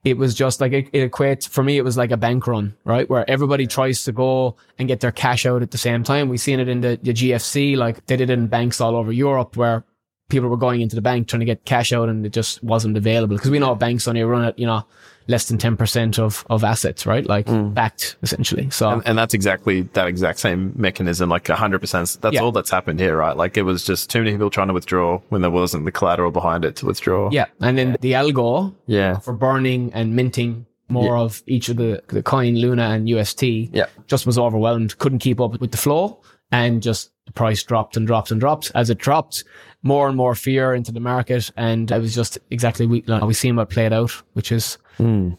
it 0.04 0.16
was 0.16 0.34
just 0.34 0.60
like 0.60 0.72
it, 0.72 0.88
it 0.92 1.10
equates 1.10 1.48
for 1.48 1.64
me. 1.64 1.76
It 1.76 1.84
was 1.84 1.96
like 1.96 2.12
a 2.12 2.16
bank 2.16 2.46
run, 2.46 2.76
right? 2.84 3.08
Where 3.10 3.28
everybody 3.28 3.66
tries 3.66 4.04
to 4.04 4.12
go 4.12 4.56
and 4.78 4.86
get 4.86 5.00
their 5.00 5.12
cash 5.12 5.44
out 5.44 5.62
at 5.62 5.72
the 5.72 5.78
same 5.78 6.04
time. 6.04 6.28
We've 6.28 6.40
seen 6.40 6.60
it 6.60 6.68
in 6.68 6.80
the, 6.80 6.98
the 7.02 7.12
GFC, 7.12 7.76
like 7.76 8.06
they 8.06 8.16
did 8.16 8.30
it 8.30 8.38
in 8.38 8.46
banks 8.46 8.80
all 8.80 8.94
over 8.94 9.12
Europe 9.12 9.56
where 9.56 9.84
people 10.28 10.48
were 10.48 10.56
going 10.56 10.80
into 10.82 10.94
the 10.94 11.02
bank 11.02 11.26
trying 11.26 11.40
to 11.40 11.46
get 11.46 11.64
cash 11.64 11.92
out 11.92 12.08
and 12.08 12.24
it 12.26 12.32
just 12.32 12.62
wasn't 12.62 12.96
available 12.96 13.36
because 13.36 13.50
we 13.50 13.58
know 13.58 13.74
banks 13.74 14.06
only 14.06 14.22
run 14.22 14.44
at, 14.44 14.58
you 14.58 14.66
know, 14.66 14.84
less 15.26 15.48
than 15.48 15.58
10% 15.58 16.18
of, 16.18 16.44
of 16.50 16.64
assets, 16.64 17.06
right? 17.06 17.26
Like 17.26 17.46
mm. 17.46 17.72
backed 17.74 18.16
essentially. 18.22 18.68
So 18.70 18.90
And, 18.90 19.02
and 19.06 19.18
that's 19.18 19.34
exactly 19.34 19.82
that 19.94 20.06
exact 20.06 20.38
same 20.38 20.72
mechanism, 20.76 21.28
like 21.30 21.44
100%. 21.44 22.20
That's 22.20 22.34
Yeah. 22.34 22.42
all 22.42 22.52
that's 22.52 22.70
happened 22.70 23.00
here, 23.00 23.16
right? 23.16 23.36
Like 23.36 23.56
it 23.56 23.62
was 23.62 23.84
just 23.84 24.10
too 24.10 24.20
many 24.20 24.32
people 24.32 24.50
trying 24.50 24.68
to 24.68 24.74
withdraw 24.74 25.18
when 25.30 25.40
there 25.40 25.50
wasn't 25.50 25.84
the 25.86 25.92
collateral 25.92 26.30
behind 26.30 26.64
it 26.64 26.76
to 26.76 26.86
withdraw. 26.86 27.30
yeah. 27.32 27.46
And 27.60 27.76
then 27.78 27.96
the 28.00 28.12
algo 28.12 28.74
Yeah. 28.86 29.18
for 29.18 29.32
burning 29.32 29.92
and 29.94 30.14
minting 30.14 30.66
more 30.90 31.16
of 31.18 31.42
each 31.46 31.68
of 31.68 31.76
the, 31.76 32.02
the 32.08 32.22
coin, 32.22 32.54
Luna 32.56 32.84
and 32.90 33.08
UST, 33.08 33.70
Yeah. 33.72 33.86
just 34.06 34.26
was 34.26 34.38
overwhelmed, 34.38 34.96
couldn't 34.98 35.18
keep 35.18 35.40
up 35.40 35.58
with 35.60 35.70
the 35.70 35.76
flow, 35.76 36.20
and 36.50 36.82
just 36.82 37.10
the 37.26 37.32
price 37.32 37.62
dropped 37.62 37.98
and 37.98 38.06
dropped 38.06 38.30
and 38.30 38.40
dropped. 38.40 38.72
As 38.74 38.88
it 38.88 38.96
dropped, 38.96 39.44
more 39.82 40.08
and 40.08 40.16
more 40.16 40.34
fear 40.34 40.74
into 40.74 40.92
the 40.92 41.00
market, 41.00 41.50
and 41.56 41.90
it 41.90 42.00
was 42.00 42.14
just 42.14 42.38
exactly 42.50 42.86
we 42.86 43.02
like, 43.06 43.22
we 43.22 43.34
seen 43.34 43.56
what 43.56 43.70
played 43.70 43.92
out, 43.92 44.10
which 44.32 44.50
is 44.52 44.78
Hmm. 44.96 45.30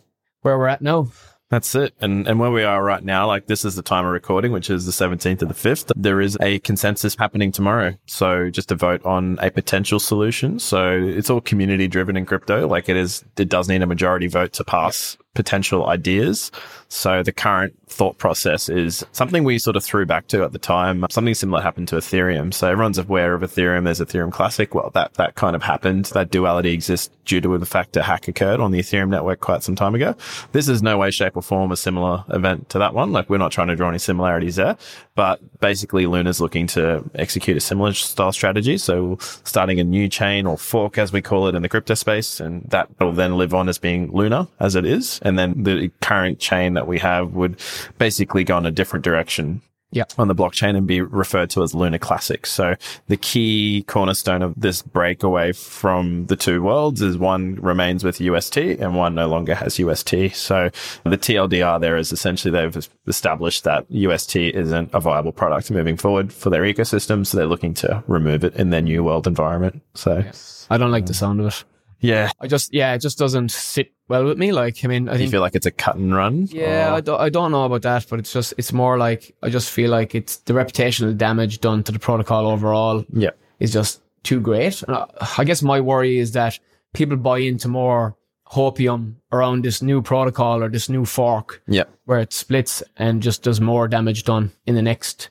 where 0.41 0.57
we're 0.57 0.67
at 0.67 0.81
now. 0.81 1.07
That's 1.49 1.73
it. 1.73 1.95
And 1.99 2.27
and 2.27 2.39
where 2.39 2.51
we 2.51 2.63
are 2.63 2.83
right 2.83 3.03
now, 3.03 3.25
like 3.25 3.47
this 3.47 3.65
is 3.65 3.75
the 3.75 3.81
time 3.81 4.05
of 4.05 4.11
recording, 4.11 4.51
which 4.51 4.69
is 4.69 4.85
the 4.85 4.91
17th 4.91 5.41
of 5.41 5.47
the 5.47 5.55
5th. 5.55 5.91
There 5.95 6.21
is 6.21 6.37
a 6.39 6.59
consensus 6.59 7.15
happening 7.15 7.51
tomorrow. 7.51 7.95
So 8.05 8.51
just 8.51 8.69
to 8.69 8.75
vote 8.75 9.03
on 9.03 9.39
a 9.41 9.49
potential 9.49 9.99
solution. 9.99 10.59
So 10.59 10.91
it's 10.91 11.27
all 11.29 11.41
community 11.41 11.87
driven 11.87 12.15
in 12.15 12.27
crypto. 12.27 12.67
Like 12.67 12.87
it 12.87 12.95
is, 12.97 13.25
it 13.35 13.49
does 13.49 13.67
need 13.67 13.81
a 13.81 13.87
majority 13.87 14.27
vote 14.27 14.53
to 14.53 14.63
pass 14.63 15.17
potential 15.35 15.87
ideas. 15.87 16.51
So 16.87 17.21
the 17.21 17.31
current 17.31 17.75
thought 17.87 18.17
process 18.17 18.67
is 18.67 19.05
something 19.11 19.43
we 19.43 19.59
sort 19.59 19.75
of 19.75 19.83
threw 19.83 20.05
back 20.05 20.27
to 20.27 20.43
at 20.43 20.53
the 20.53 20.59
time. 20.59 21.05
Something 21.11 21.35
similar 21.35 21.61
happened 21.61 21.87
to 21.89 21.97
Ethereum. 21.97 22.51
So 22.53 22.67
everyone's 22.67 22.97
aware 22.97 23.35
of 23.35 23.41
Ethereum. 23.41 23.83
There's 23.83 23.99
Ethereum 23.99 24.31
Classic. 24.31 24.73
Well, 24.73 24.89
that, 24.95 25.13
that 25.15 25.35
kind 25.35 25.55
of 25.55 25.61
happened. 25.61 26.05
That 26.05 26.31
duality 26.31 26.71
exists 26.71 27.13
due 27.25 27.41
to 27.41 27.57
the 27.59 27.65
fact 27.65 27.95
a 27.95 28.01
hack 28.01 28.27
occurred 28.27 28.59
on 28.59 28.71
the 28.71 28.79
Ethereum 28.79 29.09
network 29.09 29.39
quite 29.39 29.61
some 29.61 29.75
time 29.75 29.93
ago. 29.93 30.15
This 30.51 30.67
is 30.67 30.81
no 30.81 30.97
way, 30.97 31.11
shape 31.11 31.37
or 31.37 31.43
form 31.43 31.71
a 31.71 31.77
similar 31.77 32.25
event 32.29 32.69
to 32.69 32.79
that 32.79 32.95
one. 32.95 33.11
Like 33.11 33.29
we're 33.29 33.37
not 33.37 33.51
trying 33.51 33.67
to 33.67 33.75
draw 33.75 33.89
any 33.89 33.99
similarities 33.99 34.55
there, 34.55 34.77
but 35.13 35.59
basically 35.59 36.07
Luna's 36.07 36.41
looking 36.41 36.65
to 36.67 37.07
execute 37.13 37.55
a 37.55 37.61
similar 37.61 37.93
style 37.93 38.31
strategy. 38.31 38.79
So 38.79 39.17
starting 39.43 39.79
a 39.79 39.83
new 39.83 40.09
chain 40.09 40.47
or 40.47 40.57
fork, 40.57 40.97
as 40.97 41.13
we 41.13 41.21
call 41.21 41.47
it 41.47 41.55
in 41.55 41.61
the 41.61 41.69
crypto 41.69 41.93
space, 41.93 42.39
and 42.39 42.63
that 42.69 42.89
will 42.99 43.13
then 43.13 43.37
live 43.37 43.53
on 43.53 43.69
as 43.69 43.77
being 43.77 44.11
Luna 44.11 44.47
as 44.59 44.75
it 44.75 44.85
is. 44.85 45.18
And 45.21 45.37
then 45.37 45.63
the 45.63 45.91
current 46.01 46.39
chain 46.39 46.73
that 46.75 46.87
we 46.87 46.99
have 46.99 47.33
would 47.33 47.59
basically 47.97 48.43
go 48.43 48.57
in 48.57 48.65
a 48.65 48.71
different 48.71 49.03
direction 49.05 49.61
Yeah. 49.91 50.03
on 50.19 50.27
the 50.27 50.35
blockchain 50.35 50.75
and 50.77 50.85
be 50.85 51.01
referred 51.01 51.49
to 51.51 51.63
as 51.63 51.73
Luna 51.73 51.97
Classic. 51.97 52.45
So 52.45 52.75
the 53.07 53.17
key 53.17 53.83
cornerstone 53.87 54.43
of 54.43 54.53
this 54.55 54.83
breakaway 54.83 55.51
from 55.51 56.27
the 56.27 56.35
two 56.35 56.61
worlds 56.61 57.01
is 57.01 57.17
one 57.17 57.55
remains 57.55 58.03
with 58.03 58.21
UST 58.21 58.57
and 58.57 58.95
one 58.95 59.15
no 59.15 59.27
longer 59.27 59.55
has 59.55 59.79
UST. 59.79 60.35
So 60.35 60.69
the 61.05 61.17
TLDR 61.17 61.81
there 61.81 61.97
is 61.97 62.11
essentially 62.11 62.51
they've 62.51 62.87
established 63.07 63.63
that 63.63 63.85
UST 63.89 64.35
isn't 64.35 64.91
a 64.93 64.99
viable 64.99 65.31
product 65.31 65.71
moving 65.71 65.97
forward 65.97 66.31
for 66.31 66.51
their 66.51 66.61
ecosystem. 66.63 67.25
So 67.25 67.37
they're 67.37 67.47
looking 67.47 67.73
to 67.75 68.03
remove 68.07 68.43
it 68.43 68.55
in 68.55 68.69
their 68.69 68.81
new 68.83 69.03
world 69.03 69.25
environment. 69.25 69.81
So 69.95 70.23
I 70.69 70.77
don't 70.77 70.91
like 70.91 71.07
the 71.07 71.15
sound 71.15 71.39
of 71.39 71.47
it. 71.47 71.63
Yeah, 71.99 72.31
I 72.39 72.47
just, 72.47 72.73
yeah, 72.73 72.93
it 72.93 72.99
just 72.99 73.17
doesn't 73.17 73.51
sit 73.51 73.91
well 74.07 74.25
with 74.25 74.37
me. 74.37 74.51
Like, 74.51 74.83
I 74.83 74.87
mean, 74.87 75.07
I 75.09 75.13
you 75.13 75.17
think, 75.19 75.31
feel 75.31 75.41
like 75.41 75.55
it's 75.55 75.65
a 75.65 75.71
cut 75.71 75.95
and 75.95 76.13
run. 76.15 76.47
yeah, 76.51 76.91
Or- 76.91 76.95
I 76.95 77.01
don't, 77.01 77.21
I 77.21 77.29
don't 77.29 77.51
know 77.51 77.65
about 77.65 77.81
that, 77.83 78.05
but 78.09 78.19
it's 78.19 78.33
just, 78.33 78.53
it's 78.57 78.73
more 78.73 78.97
like, 78.97 79.35
I 79.43 79.49
just 79.49 79.69
feel 79.69 79.91
like 79.91 80.15
it's 80.15 80.37
the 80.37 80.53
reputational 80.53 81.15
damage 81.17 81.59
done 81.61 81.83
to 81.83 81.91
the 81.91 81.99
protocol 81.99 82.47
overall 82.47 83.05
yeah. 83.13 83.31
is 83.59 83.73
just 83.73 84.01
too 84.23 84.39
great. 84.39 84.81
And 84.83 84.95
I, 84.95 85.05
I 85.37 85.43
guess 85.43 85.61
my 85.61 85.79
worry 85.79 86.17
is 86.19 86.31
that 86.33 86.59
people 86.93 87.17
buy 87.17 87.39
into 87.39 87.67
more 87.67 88.15
hopium 88.51 89.15
around 89.31 89.63
this 89.63 89.81
new 89.81 90.01
protocol 90.01 90.63
or 90.63 90.69
this 90.69 90.89
new 90.89 91.05
fork 91.05 91.61
Yeah. 91.67 91.83
where 92.05 92.19
it 92.19 92.33
splits 92.33 92.81
and 92.97 93.21
just 93.21 93.43
does 93.43 93.61
more 93.61 93.87
damage 93.87 94.23
done 94.23 94.51
in 94.65 94.73
the 94.75 94.81
next. 94.81 95.29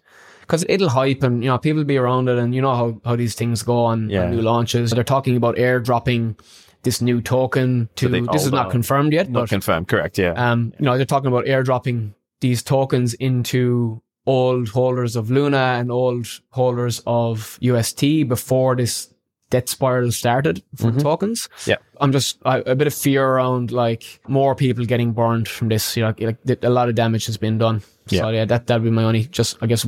Because 0.49 0.65
it'll 0.69 0.89
hype 0.89 1.23
and 1.23 1.45
you 1.45 1.51
know 1.51 1.59
people 1.59 1.85
be 1.85 1.99
around 1.99 2.29
it 2.29 2.39
and 2.39 2.55
you 2.55 2.63
know 2.63 2.75
how, 2.75 3.01
how 3.05 3.15
these 3.17 3.35
things 3.35 3.63
go 3.63 3.85
on, 3.85 4.09
Yeah. 4.09 4.23
on 4.25 4.31
new 4.31 4.41
launches. 4.43 4.91
They're 4.93 5.05
talking 5.05 5.37
about 5.37 5.57
airdropping 5.57 6.41
this 6.85 7.03
new 7.03 7.21
token 7.21 7.89
to 7.97 8.09
the 8.09 8.21
this 8.33 8.47
is 8.47 8.53
not 8.53 8.71
confirmed 8.71 9.13
yet, 9.13 9.29
Not 9.31 9.41
but 9.41 9.49
confirmed. 9.51 9.89
Correct. 9.89 10.17
Yeah. 10.19 10.33
um, 10.33 10.73
you 10.79 10.87
know, 10.87 10.97
they're 10.97 11.05
talking 11.05 11.29
about 11.29 11.45
airdropping 11.45 12.15
these 12.41 12.63
tokens 12.63 13.13
into 13.15 14.01
old 14.27 14.69
holders 14.71 15.17
of 15.17 15.31
Luna 15.31 15.77
and 15.79 15.91
old 15.93 16.27
holders 16.51 17.03
of 17.07 17.59
UST 17.61 18.27
before 18.29 18.75
this 18.77 19.13
debt 19.51 19.69
spiral 19.69 20.13
started 20.13 20.63
for 20.77 20.89
mm-hmm. 20.89 20.99
tokens. 20.99 21.49
Yeah. 21.67 21.77
I'm 22.01 22.13
just 22.13 22.39
I, 22.45 22.59
a 22.59 22.75
bit 22.75 22.87
of 22.87 22.95
fear 22.95 23.27
around 23.27 23.73
like 23.73 24.21
more 24.29 24.55
people 24.55 24.85
getting 24.85 25.13
burned 25.13 25.49
from 25.49 25.69
this. 25.69 25.97
You 25.97 26.05
know, 26.05 26.15
like 26.19 26.39
a 26.63 26.71
lot 26.71 26.89
of 26.89 26.95
damage 26.95 27.27
has 27.27 27.37
been 27.37 27.59
done. 27.59 27.83
So 28.17 28.31
yeah, 28.31 28.45
that 28.47 28.67
that'd 28.67 28.83
be 28.83 28.91
my 28.91 29.05
only 29.05 29.25
just 29.25 29.59
I 29.61 29.67
guess 29.67 29.87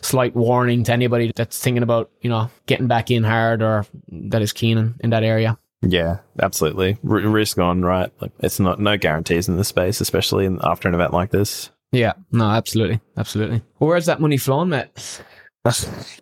slight 0.00 0.34
warning 0.34 0.84
to 0.84 0.92
anybody 0.92 1.32
that's 1.34 1.60
thinking 1.62 1.82
about 1.82 2.10
you 2.22 2.30
know 2.30 2.50
getting 2.66 2.86
back 2.86 3.10
in 3.10 3.24
hard 3.24 3.62
or 3.62 3.84
that 4.08 4.42
is 4.42 4.52
keen 4.52 4.78
in, 4.78 4.94
in 5.00 5.10
that 5.10 5.22
area. 5.22 5.58
Yeah, 5.82 6.18
absolutely. 6.40 6.98
R- 7.08 7.20
risk 7.20 7.58
on, 7.58 7.82
right? 7.82 8.10
Like 8.20 8.32
it's 8.40 8.58
not 8.58 8.80
no 8.80 8.96
guarantees 8.96 9.48
in 9.48 9.56
this 9.56 9.68
space, 9.68 10.00
especially 10.00 10.44
in, 10.44 10.58
after 10.62 10.88
an 10.88 10.94
event 10.94 11.12
like 11.12 11.30
this. 11.30 11.70
Yeah, 11.92 12.14
no, 12.32 12.44
absolutely, 12.44 13.00
absolutely. 13.16 13.62
Well, 13.78 13.88
where's 13.88 14.06
that 14.06 14.20
money 14.20 14.36
flowing, 14.36 14.70
Matt? 14.70 15.22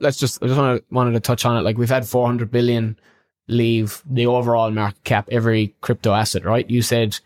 Let's 0.00 0.18
just, 0.18 0.42
I 0.42 0.46
just 0.46 0.58
wanted, 0.58 0.84
wanted 0.90 1.12
to 1.12 1.20
touch 1.20 1.44
on 1.44 1.56
it. 1.56 1.62
Like 1.62 1.78
we've 1.78 1.88
had 1.88 2.06
400 2.06 2.50
billion 2.50 2.98
leave 3.48 4.02
the 4.10 4.26
overall 4.26 4.70
market 4.70 5.04
cap 5.04 5.28
every 5.30 5.74
crypto 5.80 6.12
asset, 6.12 6.44
right? 6.44 6.68
You 6.68 6.82
said 6.82 7.18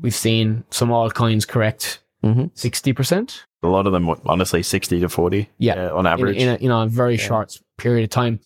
we've 0.00 0.14
seen 0.14 0.64
some 0.70 0.88
altcoins 0.90 1.46
correct 1.46 2.00
Mhm. 2.24 2.50
60%. 2.54 3.44
A 3.62 3.68
lot 3.68 3.86
of 3.86 3.92
them, 3.92 4.08
honestly, 4.26 4.62
sixty 4.62 4.98
to 5.00 5.08
forty. 5.08 5.48
Yeah. 5.58 5.90
on 5.90 6.04
average. 6.06 6.36
in 6.36 6.48
a, 6.48 6.58
you 6.60 6.68
know, 6.68 6.82
a 6.82 6.86
very 6.88 7.16
short 7.16 7.60
period 7.76 8.04
of 8.04 8.10
time. 8.10 8.40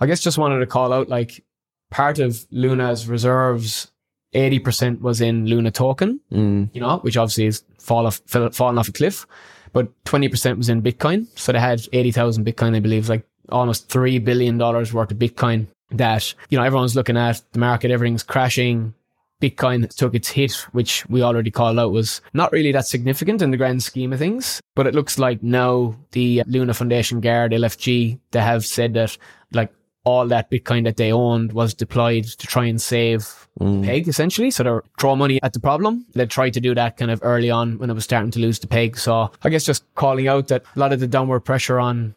I 0.00 0.06
guess 0.06 0.20
just 0.20 0.38
wanted 0.38 0.60
to 0.60 0.66
call 0.66 0.92
out 0.92 1.08
like 1.08 1.44
part 1.90 2.18
of 2.20 2.46
Luna's 2.52 3.08
reserves, 3.08 3.90
80% 4.34 5.00
was 5.00 5.20
in 5.20 5.46
Luna 5.46 5.70
token, 5.72 6.20
Mm. 6.32 6.70
you 6.72 6.80
know, 6.80 6.98
which 6.98 7.16
obviously 7.16 7.46
is 7.46 7.64
fall 7.80 8.06
off, 8.06 8.20
fell, 8.26 8.50
fallen 8.50 8.78
off 8.78 8.88
a 8.88 8.92
cliff, 8.92 9.26
but 9.72 9.88
20% 10.04 10.56
was 10.56 10.68
in 10.68 10.82
Bitcoin. 10.82 11.26
So 11.38 11.52
they 11.52 11.60
had 11.60 11.80
80,000 11.92 12.44
Bitcoin, 12.44 12.76
I 12.76 12.80
believe, 12.80 13.08
like 13.08 13.26
almost 13.50 13.88
$3 13.88 14.24
billion 14.24 14.58
worth 14.58 14.94
of 14.94 15.18
Bitcoin 15.18 15.66
that, 15.90 16.34
you 16.50 16.58
know, 16.58 16.64
everyone's 16.64 16.96
looking 16.96 17.16
at 17.16 17.40
the 17.52 17.58
market, 17.58 17.90
everything's 17.90 18.22
crashing. 18.22 18.94
Bitcoin 19.40 19.88
took 19.94 20.14
its 20.14 20.28
hit, 20.28 20.52
which 20.72 21.08
we 21.08 21.22
already 21.22 21.50
called 21.50 21.78
out 21.78 21.92
was 21.92 22.20
not 22.34 22.50
really 22.50 22.72
that 22.72 22.86
significant 22.86 23.40
in 23.40 23.52
the 23.52 23.56
grand 23.56 23.82
scheme 23.82 24.12
of 24.12 24.18
things. 24.18 24.60
But 24.74 24.88
it 24.88 24.96
looks 24.96 25.16
like 25.18 25.42
now 25.42 25.94
the 26.10 26.42
Luna 26.46 26.74
Foundation 26.74 27.20
Guard, 27.20 27.52
LFG, 27.52 28.18
they 28.32 28.40
have 28.40 28.66
said 28.66 28.94
that 28.94 29.16
like 29.52 29.72
all 30.08 30.26
that 30.26 30.50
Bitcoin 30.50 30.84
that 30.84 30.96
they 30.96 31.12
owned 31.12 31.52
was 31.52 31.74
deployed 31.74 32.24
to 32.24 32.46
try 32.46 32.64
and 32.64 32.80
save 32.80 33.46
mm. 33.60 33.84
peg 33.84 34.08
essentially. 34.08 34.50
So 34.50 34.62
they're 34.62 34.82
throw 34.98 35.14
money 35.14 35.38
at 35.42 35.52
the 35.52 35.60
problem. 35.60 36.06
They 36.14 36.24
tried 36.24 36.54
to 36.54 36.60
do 36.60 36.74
that 36.74 36.96
kind 36.96 37.10
of 37.10 37.20
early 37.22 37.50
on 37.50 37.76
when 37.76 37.90
it 37.90 37.92
was 37.92 38.04
starting 38.04 38.30
to 38.30 38.40
lose 38.40 38.58
the 38.58 38.68
peg. 38.68 38.96
So 38.96 39.30
I 39.42 39.50
guess 39.50 39.64
just 39.64 39.84
calling 39.96 40.26
out 40.26 40.48
that 40.48 40.62
a 40.74 40.78
lot 40.78 40.94
of 40.94 41.00
the 41.00 41.06
downward 41.06 41.40
pressure 41.40 41.78
on 41.78 42.14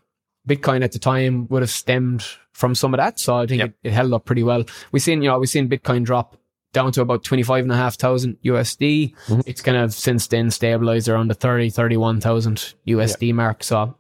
Bitcoin 0.48 0.86
at 0.86 0.94
the 0.94 1.00
time 1.00 1.50
would 1.50 1.62
have 1.62 1.70
stemmed 1.70 2.24
from 2.54 2.76
some 2.76 2.94
of 2.94 2.98
that. 3.00 3.20
So 3.20 3.36
I 3.36 3.46
think 3.46 3.60
Yep. 3.60 3.70
it, 3.84 3.90
it 3.90 3.92
held 3.92 4.14
up 4.14 4.24
pretty 4.24 4.44
well. 4.44 4.64
We've 4.94 5.04
seen, 5.04 5.22
you 5.22 5.30
know, 5.30 5.38
we've 5.38 5.50
seen 5.50 5.68
Bitcoin 5.68 6.06
drop 6.06 6.38
down 6.72 6.94
to 6.94 7.02
about 7.02 7.26
25 7.26 7.64
and 7.64 7.74
a 7.74 7.76
half 7.76 7.96
thousand 7.96 8.38
USD. 8.46 9.14
Mm-hmm. 9.28 9.42
It's 9.46 9.62
kind 9.62 9.78
of 9.78 9.94
since 9.94 10.28
then 10.28 10.50
stabilized 10.50 11.10
around 11.10 11.28
the 11.28 11.34
30, 11.34 11.70
31,000 11.72 12.74
USD 12.88 13.34
mark. 13.34 13.66
So 13.66 13.98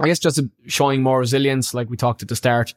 I 0.00 0.06
guess 0.06 0.18
just 0.18 0.40
showing 0.66 1.02
more 1.02 1.18
resilience, 1.18 1.74
like 1.74 1.90
we 1.90 1.98
talked 1.98 2.22
at 2.22 2.28
the 2.28 2.36
start, 2.36 2.74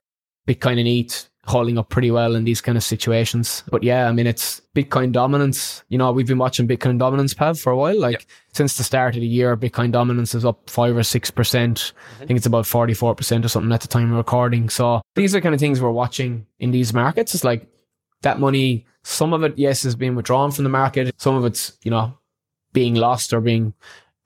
Bitcoin 0.50 0.80
and 0.80 0.88
ETH 0.88 1.30
holding 1.46 1.78
up 1.78 1.90
pretty 1.90 2.12
well 2.12 2.36
in 2.36 2.44
these 2.44 2.62
kind 2.62 2.78
of 2.78 2.84
situations. 2.84 3.64
But 3.72 3.84
yeah, 3.84 4.08
I 4.08 4.12
mean, 4.12 4.28
it's 4.28 4.62
Bitcoin 4.76 5.12
dominance. 5.12 5.84
You 5.90 5.98
know, 5.98 6.12
we've 6.12 6.28
been 6.28 6.38
watching 6.38 6.68
Bitcoin 6.68 7.00
dominance, 7.00 7.34
Pav, 7.34 7.60
for 7.60 7.72
a 7.72 7.78
while. 7.78 8.00
Like 8.00 8.28
since 8.54 8.78
the 8.78 8.84
start 8.84 9.16
of 9.16 9.22
the 9.22 9.28
year, 9.28 9.56
Bitcoin 9.58 9.92
dominance 9.92 10.36
is 10.36 10.46
up 10.46 10.70
five 10.70 10.96
or 10.96 11.02
6%. 11.02 11.92
I 12.22 12.26
think 12.26 12.38
it's 12.38 12.46
about 12.46 12.66
44% 12.66 13.46
or 13.46 13.48
something 13.48 13.72
at 13.72 13.82
the 13.82 13.88
time 13.88 14.12
of 14.12 14.18
recording. 14.18 14.70
So 14.70 15.02
these 15.16 15.36
are 15.36 15.42
kind 15.42 15.56
of 15.56 15.60
things 15.60 15.82
we're 15.82 15.92
watching 15.92 16.46
in 16.60 16.72
these 16.72 16.94
markets. 16.94 17.34
It's 17.34 17.44
like 17.44 17.68
that 18.22 18.40
money, 18.40 18.86
some 19.04 19.34
of 19.34 19.44
it, 19.44 19.58
yes, 19.58 19.86
is 19.86 19.96
being 19.96 20.16
withdrawn 20.16 20.52
from 20.52 20.66
the 20.66 20.70
market. 20.70 21.14
Some 21.18 21.36
of 21.36 21.46
it's, 21.46 21.78
you 21.84 21.92
know, 21.92 22.18
being 22.74 22.96
lost 22.96 23.34
or 23.34 23.42
being 23.42 23.74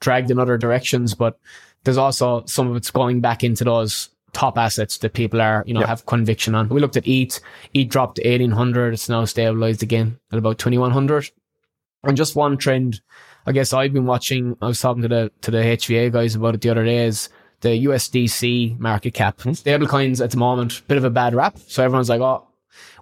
dragged 0.02 0.30
in 0.30 0.40
other 0.40 0.58
directions. 0.58 1.16
But 1.16 1.40
there's 1.84 1.98
also 1.98 2.44
some 2.46 2.70
of 2.70 2.76
it's 2.76 2.92
going 2.92 3.22
back 3.22 3.44
into 3.44 3.64
those 3.64 4.10
top 4.34 4.58
assets 4.58 4.98
that 4.98 5.14
people 5.14 5.42
are, 5.42 5.64
you 5.66 5.74
know, 5.74 5.80
Yep. 5.82 5.90
have 5.90 6.06
conviction 6.06 6.56
on. 6.56 6.68
We 6.70 6.82
looked 6.82 6.98
at 6.98 7.08
ETH. 7.08 7.40
ETH 7.74 7.88
dropped 7.90 8.18
to 8.18 8.28
1800. 8.28 8.94
It's 8.94 9.08
now 9.10 9.26
stabilized 9.26 9.84
again 9.84 10.20
at 10.32 10.40
about 10.40 10.58
2100. 10.58 11.30
And 12.04 12.18
just 12.18 12.36
one 12.36 12.58
trend, 12.58 13.00
I 13.46 13.52
guess 13.52 13.72
I've 13.74 13.94
been 13.94 14.06
watching, 14.06 14.58
I 14.62 14.68
was 14.68 14.82
talking 14.82 15.04
to 15.04 15.08
the, 15.08 15.32
to 15.42 15.52
the 15.52 15.58
HVA 15.60 16.12
guys 16.12 16.36
about 16.36 16.56
it 16.56 16.62
the 16.62 16.70
other 16.70 16.84
day 16.84 17.06
is 17.06 17.30
the 17.62 17.70
USDC 17.86 18.78
market 18.80 19.14
cap. 19.14 19.40
Hmm. 19.42 19.54
Stable 19.54 19.88
coins 19.88 20.20
at 20.20 20.32
the 20.32 20.38
moment, 20.38 20.82
bit 20.88 20.98
of 20.98 21.04
a 21.06 21.10
bad 21.10 21.34
rap. 21.34 21.58
So 21.68 21.84
everyone's 21.84 22.10
like, 22.10 22.20
oh, 22.22 22.46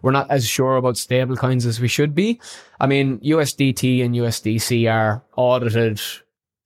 we're 0.02 0.12
not 0.12 0.30
as 0.30 0.48
sure 0.48 0.76
about 0.78 0.98
stable 0.98 1.36
coins 1.36 1.66
as 1.66 1.80
we 1.80 1.88
should 1.88 2.14
be. 2.14 2.40
I 2.80 2.88
mean, 2.88 3.20
USDT 3.20 4.04
and 4.04 4.14
USDC 4.16 4.92
are 4.92 5.24
audited 5.36 6.02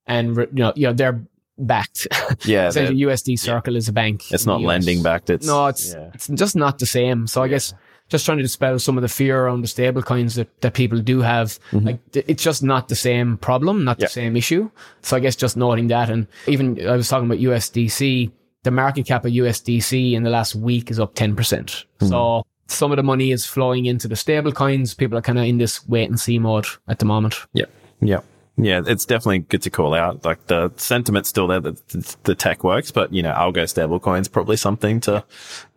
and, 0.08 0.36
you 0.36 0.48
know, 0.54 0.74
you 0.76 0.88
know, 0.88 0.94
they're 0.94 1.22
backed. 1.58 2.08
Yeah, 2.46 2.68
Essentially, 2.70 3.04
they're- 3.06 3.14
USD 3.14 3.40
Circle 3.40 3.76
is 3.76 3.88
a 3.88 3.94
bank. 3.94 4.32
it's 4.32 4.46
not 4.46 4.62
lending 4.62 5.02
backed. 5.04 5.30
It's 5.30 5.48
No, 5.48 5.68
it's 5.68 5.94
yeah. 5.94 6.12
it's 6.14 6.28
just 6.28 6.56
not 6.56 6.80
the 6.80 6.86
same. 6.86 7.28
So 7.28 7.42
I 7.44 7.48
guess 7.48 7.74
just 8.08 8.26
trying 8.26 8.38
to 8.38 8.44
dispel 8.44 8.78
some 8.78 8.98
of 8.98 9.02
the 9.02 9.08
fear 9.08 9.46
around 9.46 9.62
the 9.62 9.68
stable 9.68 10.04
coins 10.04 10.36
that, 10.36 10.62
that 10.62 10.74
people 10.76 11.00
do 11.00 11.22
have. 11.22 11.58
Mm-hmm. 11.72 11.86
Like 11.88 12.12
th- 12.12 12.26
it's 12.28 12.44
just 12.44 12.62
not 12.62 12.88
the 12.88 12.96
same 12.96 13.38
problem, 13.38 13.84
not 13.84 14.00
Yeah. 14.00 14.06
the 14.06 14.12
same 14.12 14.36
issue. 14.38 14.70
So 15.02 15.18
I 15.18 15.20
guess 15.20 15.36
just 15.36 15.58
noting 15.58 15.88
that 15.88 16.10
and 16.10 16.28
even 16.46 16.88
I 16.88 16.96
was 16.96 17.08
talking 17.10 17.26
about 17.26 17.40
USDC, 17.40 18.32
the 18.64 18.72
market 18.72 19.06
cap 19.08 19.26
of 19.26 19.32
USDC 19.32 20.14
in 20.14 20.24
the 20.24 20.30
last 20.30 20.56
week 20.56 20.92
is 20.92 21.00
up 21.00 21.16
10%. 21.16 21.86
Hmm. 22.00 22.06
So 22.08 22.44
some 22.68 22.92
of 22.92 22.98
the 22.98 23.04
money 23.04 23.32
is 23.32 23.46
flowing 23.46 23.86
into 23.86 24.08
the 24.08 24.16
stable 24.16 24.52
coins. 24.52 24.94
People 24.94 25.18
are 25.18 25.22
kind 25.22 25.40
of 25.40 25.46
in 25.46 25.58
this 25.58 25.88
wait 25.88 26.10
and 26.10 26.20
see 26.20 26.38
mode 26.38 26.66
at 26.88 27.00
the 27.00 27.06
moment. 27.06 27.36
Yeah. 27.54 27.66
Yeah. 28.02 28.20
Yeah, 28.58 28.82
it's 28.86 29.06
definitely 29.06 29.40
good 29.40 29.62
to 29.64 29.70
call 29.70 29.94
out. 29.94 30.24
Like 30.24 30.48
the 30.48 30.72
sentiment's 30.78 31.30
still 31.30 31.48
there 31.48 31.60
that 31.60 32.18
the 32.24 32.36
tech 32.36 32.64
works, 32.64 32.92
but 32.92 33.14
you 33.14 33.22
know, 33.22 33.34
algo 33.34 33.64
stablecoins 33.64 34.32
probably 34.32 34.56
something 34.56 35.02
to 35.02 35.26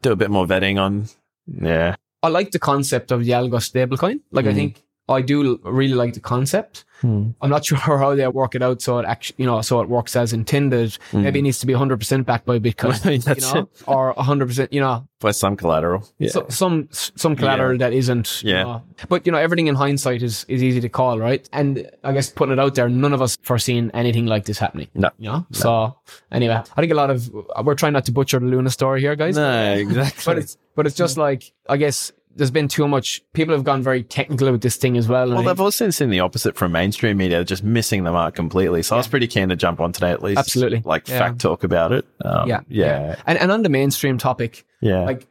do 0.03 0.13
a 0.13 0.17
bit 0.17 0.31
more 0.31 0.47
vetting 0.47 0.81
on. 0.81 1.09
Yeah. 1.47 1.97
I 2.23 2.29
like 2.29 2.51
the 2.51 2.59
concept 2.59 3.11
of 3.11 3.25
the 3.25 3.33
algo 3.33 3.59
stablecoin. 3.59 4.21
Like 4.31 4.47
I 4.47 4.53
mm. 4.53 4.55
think 4.55 4.83
I 5.09 5.23
do 5.23 5.59
really 5.65 5.95
like 5.95 6.15
the 6.15 6.21
concept. 6.21 6.85
Hmm. 7.01 7.31
I'm 7.41 7.51
not 7.51 7.65
sure 7.69 7.79
how 7.79 8.15
they 8.17 8.27
work 8.27 8.55
it 8.57 8.63
out 8.63 8.83
so 8.83 8.99
it 8.99 9.07
actually, 9.07 9.37
you 9.39 9.47
know, 9.47 9.61
so 9.63 9.81
it 9.81 9.89
works 9.89 10.17
as 10.17 10.33
intended. 10.33 10.99
Hmm. 11.13 11.23
Maybe 11.23 11.39
it 11.39 11.43
needs 11.43 11.61
to 11.61 11.67
be 11.67 11.73
100% 11.73 12.25
backed 12.25 12.45
by 12.45 12.59
Bitcoin, 12.59 13.23
That's 13.25 13.53
you 13.55 13.61
know, 13.61 13.69
or 13.87 14.15
100%, 14.15 14.69
you 14.73 14.81
know, 14.81 15.07
By 15.21 15.31
some 15.31 15.57
collateral. 15.57 16.09
Yeah. 16.19 16.31
so, 16.31 16.47
some 16.49 16.89
some 16.91 17.37
collateral 17.37 17.79
that 17.79 17.93
isn't. 17.93 18.43
you 18.43 18.53
Yeah. 18.55 18.63
know. 18.65 18.83
but 19.09 19.27
you 19.27 19.33
know, 19.33 19.39
everything 19.39 19.69
in 19.69 19.77
hindsight 19.77 20.23
is 20.23 20.45
is 20.49 20.61
easy 20.63 20.81
to 20.81 20.89
call, 20.89 21.19
right? 21.21 21.49
And 21.53 21.89
I 22.03 22.13
guess 22.13 22.31
putting 22.31 22.53
it 22.53 22.59
out 22.59 22.75
there, 22.75 22.89
none 22.89 23.13
of 23.15 23.23
us 23.23 23.37
foreseen 23.43 23.91
anything 23.95 24.27
like 24.27 24.45
this 24.47 24.59
happening. 24.59 24.89
No. 24.95 25.11
You 25.19 25.31
know. 25.31 25.47
So 25.53 25.97
anyway, 26.33 26.55
I 26.77 26.81
think 26.81 26.91
a 26.93 26.97
lot 26.97 27.11
of 27.11 27.31
we're 27.65 27.75
trying 27.77 27.93
not 27.93 28.05
to 28.07 28.13
butcher 28.13 28.39
the 28.41 28.47
Luna 28.47 28.71
story 28.71 29.01
here, 29.01 29.15
guys. 29.17 29.37
no, 29.37 29.73
exactly. 29.75 30.23
But 30.27 30.39
it's 30.39 30.57
but 30.75 30.87
it's 30.87 30.97
just 30.97 31.17
like 31.17 31.53
I 31.69 31.77
guess 31.77 32.13
there's 32.39 32.51
been 32.51 32.69
too 32.69 32.89
much. 32.89 33.21
People 33.35 33.55
have 33.55 33.65
gone 33.65 33.83
very 33.83 34.03
technical 34.03 34.51
with 34.51 34.63
this 34.63 34.77
thing 34.77 34.97
as 34.97 35.07
well. 35.09 35.29
Well, 35.31 35.43
they've 35.43 35.61
also 35.61 35.91
seen 35.91 36.09
the 36.09 36.21
opposite 36.21 36.57
from 36.57 36.73
mainstream 36.73 37.19
media, 37.19 37.45
just 37.45 37.63
missing 37.63 38.05
the 38.05 38.13
mark 38.13 38.35
completely. 38.35 38.83
So 38.83 38.97
I 38.97 38.99
was 38.99 39.09
pretty 39.09 39.27
keen 39.27 39.51
to 39.51 39.57
jump 39.57 39.81
on 39.81 39.93
today 39.93 40.11
at 40.11 40.23
least. 40.23 40.39
Absolutely. 40.39 40.83
Like 40.85 41.07
Yeah. 41.09 41.19
fact 41.19 41.41
talk 41.41 41.65
about 41.65 41.93
it. 41.93 42.07
Um, 42.25 42.49
yeah, 42.49 42.61
Yeah. 42.69 43.17
And 43.27 43.39
and 43.39 43.53
on 43.53 43.63
the 43.63 43.69
mainstream 43.69 44.17
topic, 44.17 44.65
Yeah. 44.81 45.05
like 45.05 45.27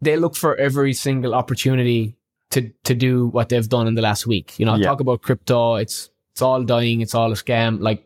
they 0.00 0.16
look 0.16 0.36
for 0.36 0.54
every 0.56 0.92
single 0.92 1.34
opportunity 1.34 2.16
to 2.50 2.70
to 2.84 2.94
do 2.94 3.26
what 3.28 3.48
they've 3.48 3.68
done 3.68 3.86
in 3.88 3.94
the 3.94 4.02
last 4.02 4.26
week. 4.26 4.58
You 4.58 4.66
know, 4.66 4.76
Yeah. 4.76 4.86
talk 4.86 5.00
about 5.00 5.22
crypto. 5.22 5.76
It's 5.76 6.10
it's 6.32 6.42
all 6.42 6.62
dying. 6.62 7.00
It's 7.00 7.14
all 7.14 7.32
a 7.32 7.34
scam. 7.34 7.80
Like 7.80 8.04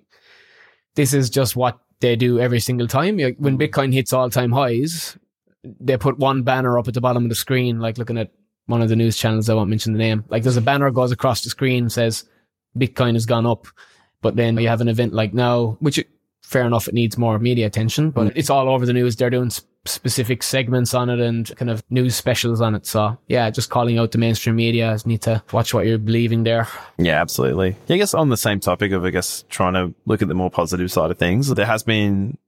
this 0.94 1.12
is 1.12 1.28
just 1.30 1.56
what 1.56 1.78
they 2.00 2.16
do 2.16 2.38
every 2.38 2.60
single 2.60 2.86
time. 2.86 3.18
When 3.38 3.58
Bitcoin 3.58 3.92
hits 3.92 4.12
all 4.12 4.30
time 4.30 4.52
highs, 4.52 5.16
they 5.80 5.96
put 5.96 6.18
one 6.18 6.42
banner 6.42 6.78
up 6.78 6.88
at 6.88 6.94
the 6.94 7.00
bottom 7.00 7.24
of 7.24 7.28
the 7.28 7.34
screen, 7.34 7.80
like 7.80 7.98
looking 7.98 8.18
at 8.18 8.32
one 8.66 8.82
of 8.82 8.88
the 8.88 8.96
news 8.96 9.16
channels. 9.16 9.48
I 9.48 9.54
won't 9.54 9.70
mention 9.70 9.92
the 9.92 9.98
name. 9.98 10.24
Like 10.28 10.42
there's 10.42 10.56
a 10.56 10.62
banner 10.62 10.90
goes 10.90 11.12
across 11.12 11.42
the 11.42 11.50
screen 11.50 11.88
says 11.88 12.24
Bitcoin 12.76 13.14
has 13.14 13.26
gone 13.26 13.46
up, 13.46 13.66
but 14.20 14.36
then 14.36 14.56
you 14.58 14.68
have 14.68 14.80
an 14.80 14.88
event 14.88 15.12
like 15.12 15.32
now, 15.32 15.76
which 15.80 16.04
fair 16.46 16.64
enough, 16.64 16.86
it 16.86 16.94
needs 16.94 17.18
more 17.18 17.38
media 17.40 17.66
attention, 17.66 18.10
but 18.10 18.28
mm. 18.28 18.32
it's 18.36 18.50
all 18.50 18.68
over 18.68 18.86
the 18.86 18.92
news. 18.92 19.16
They're 19.16 19.30
doing 19.30 19.46
s- 19.46 19.64
specific 19.84 20.44
segments 20.44 20.94
on 20.94 21.10
it 21.10 21.18
and 21.18 21.54
kind 21.56 21.70
of 21.70 21.82
news 21.90 22.14
specials 22.14 22.60
on 22.60 22.76
it. 22.76 22.86
So 22.86 23.18
yeah, 23.26 23.50
just 23.50 23.68
calling 23.68 23.98
out 23.98 24.12
the 24.12 24.18
mainstream 24.18 24.54
media. 24.54 24.96
Need 25.04 25.22
to 25.22 25.42
watch 25.52 25.74
what 25.74 25.86
you're 25.86 25.98
believing 25.98 26.44
there. 26.44 26.68
Yeah, 26.98 27.20
absolutely. 27.20 27.76
Yeah, 27.88 27.96
I 27.96 27.98
guess 27.98 28.14
on 28.14 28.28
the 28.28 28.36
same 28.36 28.60
topic 28.60 28.92
of, 28.92 29.04
I 29.04 29.10
guess, 29.10 29.44
trying 29.48 29.74
to 29.74 29.92
look 30.04 30.22
at 30.22 30.28
the 30.28 30.34
more 30.34 30.50
positive 30.50 30.90
side 30.92 31.10
of 31.10 31.18
things, 31.18 31.52
there 31.52 31.66
has 31.66 31.82
been 31.82 32.38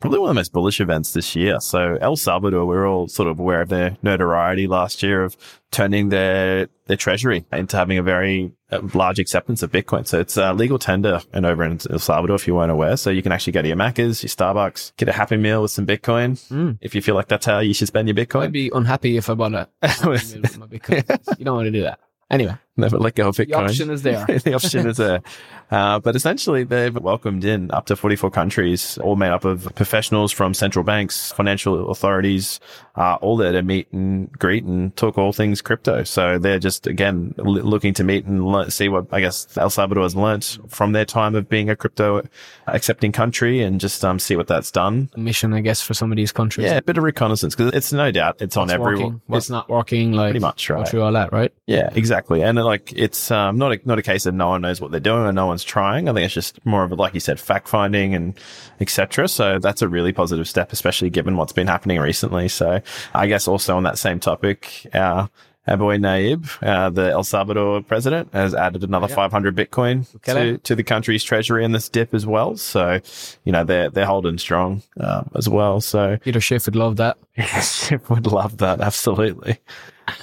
probably 0.00 0.18
one 0.18 0.28
of 0.28 0.34
the 0.34 0.40
most 0.40 0.52
bullish 0.52 0.80
events 0.80 1.12
this 1.12 1.34
year. 1.34 1.58
So 1.60 1.96
El 2.00 2.16
Salvador, 2.16 2.66
we're 2.66 2.86
all 2.86 3.08
sort 3.08 3.28
of 3.28 3.38
aware 3.38 3.62
of 3.62 3.68
their 3.68 3.96
notoriety 4.02 4.66
last 4.66 5.02
year 5.02 5.24
of 5.24 5.36
turning 5.70 6.10
their, 6.10 6.68
their 6.86 6.96
treasury 6.96 7.44
into 7.52 7.76
having 7.76 7.98
a 7.98 8.02
very 8.02 8.52
uh, 8.70 8.80
large 8.94 9.18
acceptance 9.18 9.62
of 9.62 9.70
Bitcoin. 9.72 10.06
So 10.06 10.20
it's 10.20 10.36
a 10.36 10.52
legal 10.52 10.78
tender 10.78 11.20
and 11.32 11.46
over 11.46 11.64
in 11.64 11.78
El 11.90 11.98
Salvador, 11.98 12.36
if 12.36 12.46
you 12.46 12.54
weren't 12.54 12.70
aware. 12.72 12.96
So 12.96 13.10
you 13.10 13.22
can 13.22 13.32
actually 13.32 13.54
go 13.54 13.62
to 13.62 13.68
your 13.68 13.76
Macca's, 13.76 14.22
your 14.22 14.30
Starbucks, 14.30 14.96
get 14.96 15.08
a 15.08 15.12
Happy 15.12 15.36
Meal 15.36 15.62
with 15.62 15.70
some 15.70 15.86
Bitcoin. 15.86 16.76
If 16.80 16.94
you 16.94 17.02
feel 17.02 17.14
like 17.14 17.28
that's 17.28 17.46
how 17.46 17.60
you 17.60 17.74
should 17.74 17.88
spend 17.88 18.08
your 18.08 18.14
Bitcoin. 18.14 18.42
I'd 18.42 18.52
be 18.52 18.70
unhappy 18.74 19.16
if 19.16 19.30
I 19.30 19.34
bought 19.34 19.54
a 19.54 19.68
with 20.06 20.58
my 20.58 20.66
Bitcoin. 20.66 21.04
You 21.38 21.44
don't 21.44 21.56
want 21.56 21.66
to 21.66 21.70
do 21.70 21.82
that. 21.82 22.00
Anyway, 22.30 22.56
Never 22.76 22.98
let 22.98 23.14
go 23.14 23.28
of 23.28 23.36
Bitcoin. 23.36 23.46
the 23.46 23.54
option 23.54 23.90
is 23.90 24.02
there. 24.02 24.26
the 24.44 24.54
option 24.54 24.86
is 24.86 24.98
there. 24.98 25.22
Uh, 25.70 25.98
but 25.98 26.14
essentially, 26.14 26.62
they've 26.62 26.94
welcomed 26.96 27.44
in 27.44 27.70
up 27.70 27.86
to 27.86 27.96
44 27.96 28.30
countries, 28.30 28.98
all 28.98 29.16
made 29.16 29.30
up 29.30 29.44
of 29.44 29.68
professionals 29.74 30.30
from 30.30 30.54
central 30.54 30.84
banks, 30.84 31.32
financial 31.32 31.90
authorities, 31.90 32.60
uh, 32.96 33.14
all 33.16 33.36
there 33.36 33.52
to 33.52 33.62
meet 33.62 33.90
and 33.92 34.30
greet 34.32 34.64
and 34.64 34.94
talk 34.96 35.18
all 35.18 35.32
things 35.32 35.62
crypto. 35.62 36.04
So 36.04 36.38
they're 36.38 36.58
just, 36.58 36.86
again, 36.86 37.34
l- 37.38 37.46
looking 37.46 37.94
to 37.94 38.04
meet 38.04 38.26
and 38.26 38.46
learn, 38.46 38.70
see 38.70 38.88
what 38.88 39.06
I 39.10 39.20
guess 39.20 39.56
El 39.56 39.70
Salvador 39.70 40.04
has 40.04 40.14
learnt 40.14 40.58
from 40.68 40.92
their 40.92 41.04
time 41.04 41.34
of 41.34 41.48
being 41.48 41.68
a 41.70 41.76
crypto 41.76 42.22
accepting 42.66 43.10
country 43.10 43.62
and 43.62 43.80
just 43.80 44.04
um, 44.04 44.18
see 44.18 44.36
what 44.36 44.46
that's 44.46 44.70
done. 44.70 45.10
Mission, 45.16 45.52
I 45.52 45.60
guess, 45.60 45.80
for 45.80 45.94
some 45.94 46.12
of 46.12 46.16
these 46.16 46.30
countries. 46.30 46.66
Yeah, 46.66 46.76
a 46.76 46.82
bit 46.82 46.98
of 46.98 47.04
reconnaissance 47.04 47.54
because 47.54 47.72
it's 47.72 47.92
no 47.92 48.10
doubt 48.10 48.36
it's 48.40 48.56
on 48.56 48.70
everyone. 48.70 48.94
working, 48.94 49.20
what's 49.26 49.50
not 49.50 49.68
working, 49.68 50.12
like 50.12 50.30
pretty 50.30 50.40
much, 50.40 50.68
right. 50.70 50.86
through 50.86 51.02
all 51.02 51.12
that, 51.12 51.32
right? 51.32 51.52
Yeah, 51.66 51.90
exactly. 51.94 52.42
And 52.42 52.58
like, 52.66 52.92
it's 52.94 53.30
um, 53.30 53.58
not 53.58 53.72
a, 53.72 53.80
not 53.84 53.98
a 53.98 54.02
case 54.02 54.26
of 54.26 54.34
no 54.34 54.48
one 54.48 54.62
knows 54.62 54.80
what 54.80 54.90
they're 54.90 55.00
doing 55.00 55.22
or 55.22 55.32
no 55.32 55.46
one's 55.46 55.64
trying. 55.64 56.08
I 56.08 56.12
think 56.12 56.24
it's 56.24 56.34
just 56.34 56.64
more 56.66 56.84
of 56.84 56.92
a, 56.92 56.94
like 56.94 57.14
you 57.14 57.20
said, 57.20 57.40
fact 57.40 57.68
finding 57.68 58.14
and 58.14 58.38
etc. 58.80 59.28
So 59.28 59.58
that's 59.58 59.82
a 59.82 59.88
really 59.88 60.12
positive 60.12 60.48
step, 60.48 60.72
especially 60.72 61.10
given 61.10 61.36
what's 61.36 61.52
been 61.52 61.66
happening 61.66 61.98
recently. 62.00 62.48
So 62.48 62.80
I 63.14 63.26
guess 63.26 63.48
also 63.48 63.76
on 63.76 63.84
that 63.84 63.98
same 63.98 64.20
topic, 64.20 64.86
our 64.92 65.30
our 65.66 65.76
boy 65.76 65.98
Nayib, 65.98 66.48
uh, 66.62 66.90
the 66.90 67.10
El 67.10 67.24
Salvador 67.24 67.82
president, 67.82 68.32
has 68.32 68.54
added 68.54 68.84
another 68.84 69.08
500 69.08 69.56
Bitcoin 69.56 70.06
to, 70.22 70.58
to 70.58 70.74
the 70.74 70.82
country's 70.84 71.24
treasury 71.24 71.64
in 71.64 71.72
this 71.72 71.88
dip 71.88 72.14
as 72.14 72.24
well. 72.26 72.56
So, 72.56 73.00
you 73.44 73.52
know, 73.52 73.64
they're, 73.64 73.90
they're 73.90 74.06
holding 74.06 74.38
strong, 74.38 74.82
uh, 75.00 75.24
as 75.34 75.48
well. 75.48 75.80
So 75.80 76.18
Peter 76.22 76.40
Schiff 76.40 76.66
would 76.66 76.76
love 76.76 76.96
that. 76.96 77.18
yes, 77.36 77.90
would 78.08 78.26
love 78.26 78.58
that. 78.58 78.80
Absolutely. 78.80 79.58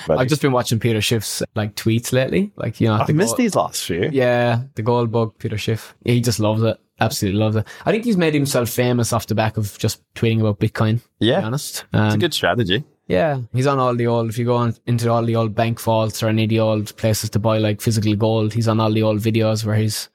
But 0.07 0.17
I've 0.19 0.27
just 0.29 0.41
been 0.41 0.53
watching 0.53 0.79
Peter 0.79 1.01
Schiff's 1.01 1.43
like 1.55 1.75
tweets 1.75 2.13
lately. 2.13 2.53
Like, 2.55 2.79
you 2.79 2.87
know, 2.87 2.95
I've 2.95 3.07
the 3.07 3.13
missed 3.13 3.31
gold- 3.31 3.39
these 3.39 3.55
last 3.55 3.83
few. 3.83 4.09
Yeah, 4.13 4.63
the 4.75 4.81
gold 4.81 5.11
bug, 5.11 5.37
Peter 5.39 5.57
Schiff. 5.57 5.93
He 6.05 6.21
just 6.21 6.39
loves 6.39 6.63
it. 6.63 6.77
Absolutely 7.01 7.39
loves 7.39 7.55
it. 7.57 7.67
I 7.85 7.91
think 7.91 8.05
he's 8.05 8.15
made 8.15 8.33
himself 8.33 8.69
famous 8.69 9.11
off 9.11 9.27
the 9.27 9.35
back 9.35 9.57
of 9.57 9.77
just 9.79 10.01
tweeting 10.13 10.39
about 10.39 10.59
Bitcoin. 10.59 10.99
To 11.01 11.07
Yeah. 11.19 11.39
be 11.41 11.45
honest. 11.47 11.79
It's 11.79 11.93
a 11.93 11.97
Um, 12.13 12.19
good 12.19 12.33
strategy. 12.33 12.85
Yeah, 13.07 13.39
he's 13.53 13.67
on 13.67 13.79
all 13.79 13.95
the 13.95 14.07
old. 14.07 14.29
If 14.29 14.37
you 14.37 14.45
go 14.45 14.55
on 14.55 14.75
into 14.85 15.11
all 15.11 15.23
the 15.23 15.35
old 15.35 15.53
bank 15.55 15.79
vaults 15.81 16.23
or 16.23 16.27
any 16.29 16.43
of 16.45 16.49
the 16.49 16.59
old 16.59 16.95
places 16.97 17.29
to 17.31 17.39
buy 17.39 17.57
like 17.57 17.81
physical 17.81 18.15
gold, 18.15 18.53
he's 18.53 18.67
on 18.67 18.79
all 18.79 18.91
the 18.91 19.03
old 19.03 19.19
videos 19.19 19.65
where 19.65 19.75
he's 19.75 20.09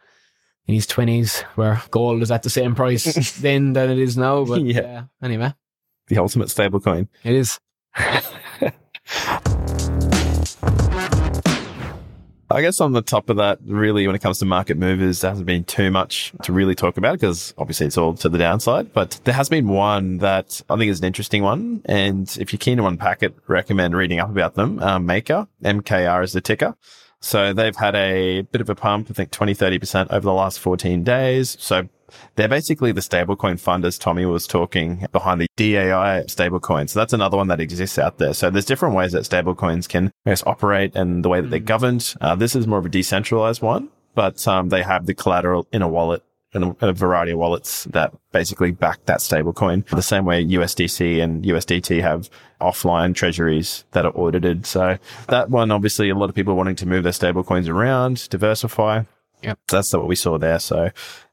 in 0.66 0.74
his 0.74 0.86
twenties, 0.86 1.40
where 1.54 1.82
gold 1.90 2.22
is 2.22 2.30
at 2.30 2.42
the 2.42 2.50
same 2.50 2.74
price 2.74 3.32
then 3.40 3.72
than 3.72 3.90
it 3.90 3.98
is 3.98 4.16
now. 4.16 4.44
But 4.44 4.62
Yeah. 4.62 4.80
yeah, 4.82 5.02
anyway, 5.22 5.54
The 6.08 6.18
ultimate 6.18 6.48
stablecoin. 6.48 7.08
it 7.24 7.34
is. 7.34 7.58
I 12.50 12.62
guess 12.62 12.80
on 12.80 12.92
the 12.92 13.02
top 13.02 13.28
of 13.28 13.36
that, 13.36 13.58
really, 13.64 14.06
when 14.06 14.16
it 14.16 14.22
comes 14.22 14.38
to 14.38 14.46
market 14.46 14.78
movers, 14.78 15.20
there 15.20 15.30
hasn't 15.30 15.46
been 15.46 15.64
too 15.64 15.90
much 15.90 16.32
to 16.44 16.52
really 16.52 16.74
talk 16.74 16.96
about 16.96 17.12
because 17.12 17.52
obviously 17.58 17.86
it's 17.86 17.98
all 17.98 18.14
to 18.14 18.28
the 18.28 18.38
downside. 18.38 18.92
But 18.92 19.20
there 19.24 19.34
has 19.34 19.50
been 19.50 19.68
one 19.68 20.18
that 20.18 20.62
I 20.70 20.76
think 20.76 20.90
is 20.90 21.00
an 21.00 21.06
interesting 21.06 21.42
one. 21.42 21.82
And 21.84 22.34
if 22.40 22.52
you're 22.52 22.58
keen 22.58 22.78
to 22.78 22.86
unpack 22.86 23.22
it, 23.22 23.34
recommend 23.48 23.94
reading 23.94 24.18
up 24.18 24.30
about 24.30 24.54
them. 24.54 24.78
Um, 24.78 25.04
Maker, 25.04 25.46
MKR 25.62 26.24
is 26.24 26.32
the 26.32 26.40
ticker. 26.40 26.74
So 27.20 27.52
they've 27.52 27.76
had 27.76 27.94
a 27.96 28.42
bit 28.42 28.60
of 28.60 28.70
a 28.70 28.74
pump, 28.74 29.08
I 29.10 29.12
think 29.12 29.30
20, 29.30 29.54
30% 29.54 30.10
over 30.10 30.20
the 30.20 30.32
last 30.32 30.58
14 30.60 31.04
days. 31.04 31.56
So 31.60 31.88
they're 32.36 32.48
basically 32.48 32.92
the 32.92 33.00
stablecoin 33.00 33.58
fund, 33.58 33.84
as 33.84 33.98
Tommy 33.98 34.26
was 34.26 34.46
talking 34.46 35.06
behind 35.12 35.40
the 35.40 35.46
DAI 35.56 36.24
stablecoin. 36.26 36.88
So 36.88 37.00
that's 37.00 37.12
another 37.12 37.36
one 37.36 37.48
that 37.48 37.60
exists 37.60 37.98
out 37.98 38.18
there. 38.18 38.34
So 38.34 38.50
there's 38.50 38.64
different 38.64 38.94
ways 38.94 39.12
that 39.12 39.22
stablecoins 39.22 39.88
can 39.88 40.10
I 40.26 40.30
guess, 40.30 40.42
operate 40.46 40.94
and 40.94 41.24
the 41.24 41.28
way 41.28 41.40
that 41.40 41.48
they're 41.48 41.60
governed. 41.60 42.14
Uh, 42.20 42.34
this 42.34 42.54
is 42.54 42.66
more 42.66 42.78
of 42.78 42.86
a 42.86 42.88
decentralized 42.88 43.62
one, 43.62 43.88
but 44.14 44.46
um, 44.48 44.68
they 44.68 44.82
have 44.82 45.06
the 45.06 45.14
collateral 45.14 45.66
in 45.72 45.82
a 45.82 45.88
wallet 45.88 46.22
and 46.54 46.76
a, 46.80 46.92
variety 46.92 47.32
of 47.32 47.38
wallets 47.38 47.84
that 47.84 48.12
basically 48.32 48.70
back 48.70 49.04
that 49.06 49.18
stablecoin. 49.18 49.86
The 49.88 50.02
same 50.02 50.24
way 50.24 50.44
USDC 50.44 51.22
and 51.22 51.44
USDT 51.44 52.00
have 52.00 52.30
offline 52.60 53.14
treasuries 53.14 53.84
that 53.92 54.06
are 54.06 54.16
audited. 54.16 54.66
So 54.66 54.98
that 55.28 55.50
one, 55.50 55.70
obviously, 55.70 56.08
a 56.08 56.14
lot 56.14 56.30
of 56.30 56.34
people 56.34 56.54
wanting 56.54 56.76
to 56.76 56.86
move 56.86 57.02
their 57.02 57.12
stablecoins 57.12 57.68
around, 57.68 58.28
diversify. 58.30 59.04
Yep. 59.42 59.58
So 59.70 59.76
that's 59.76 59.92
what 59.92 60.08
we 60.08 60.16
saw 60.16 60.38
there. 60.38 60.58
So 60.58 60.90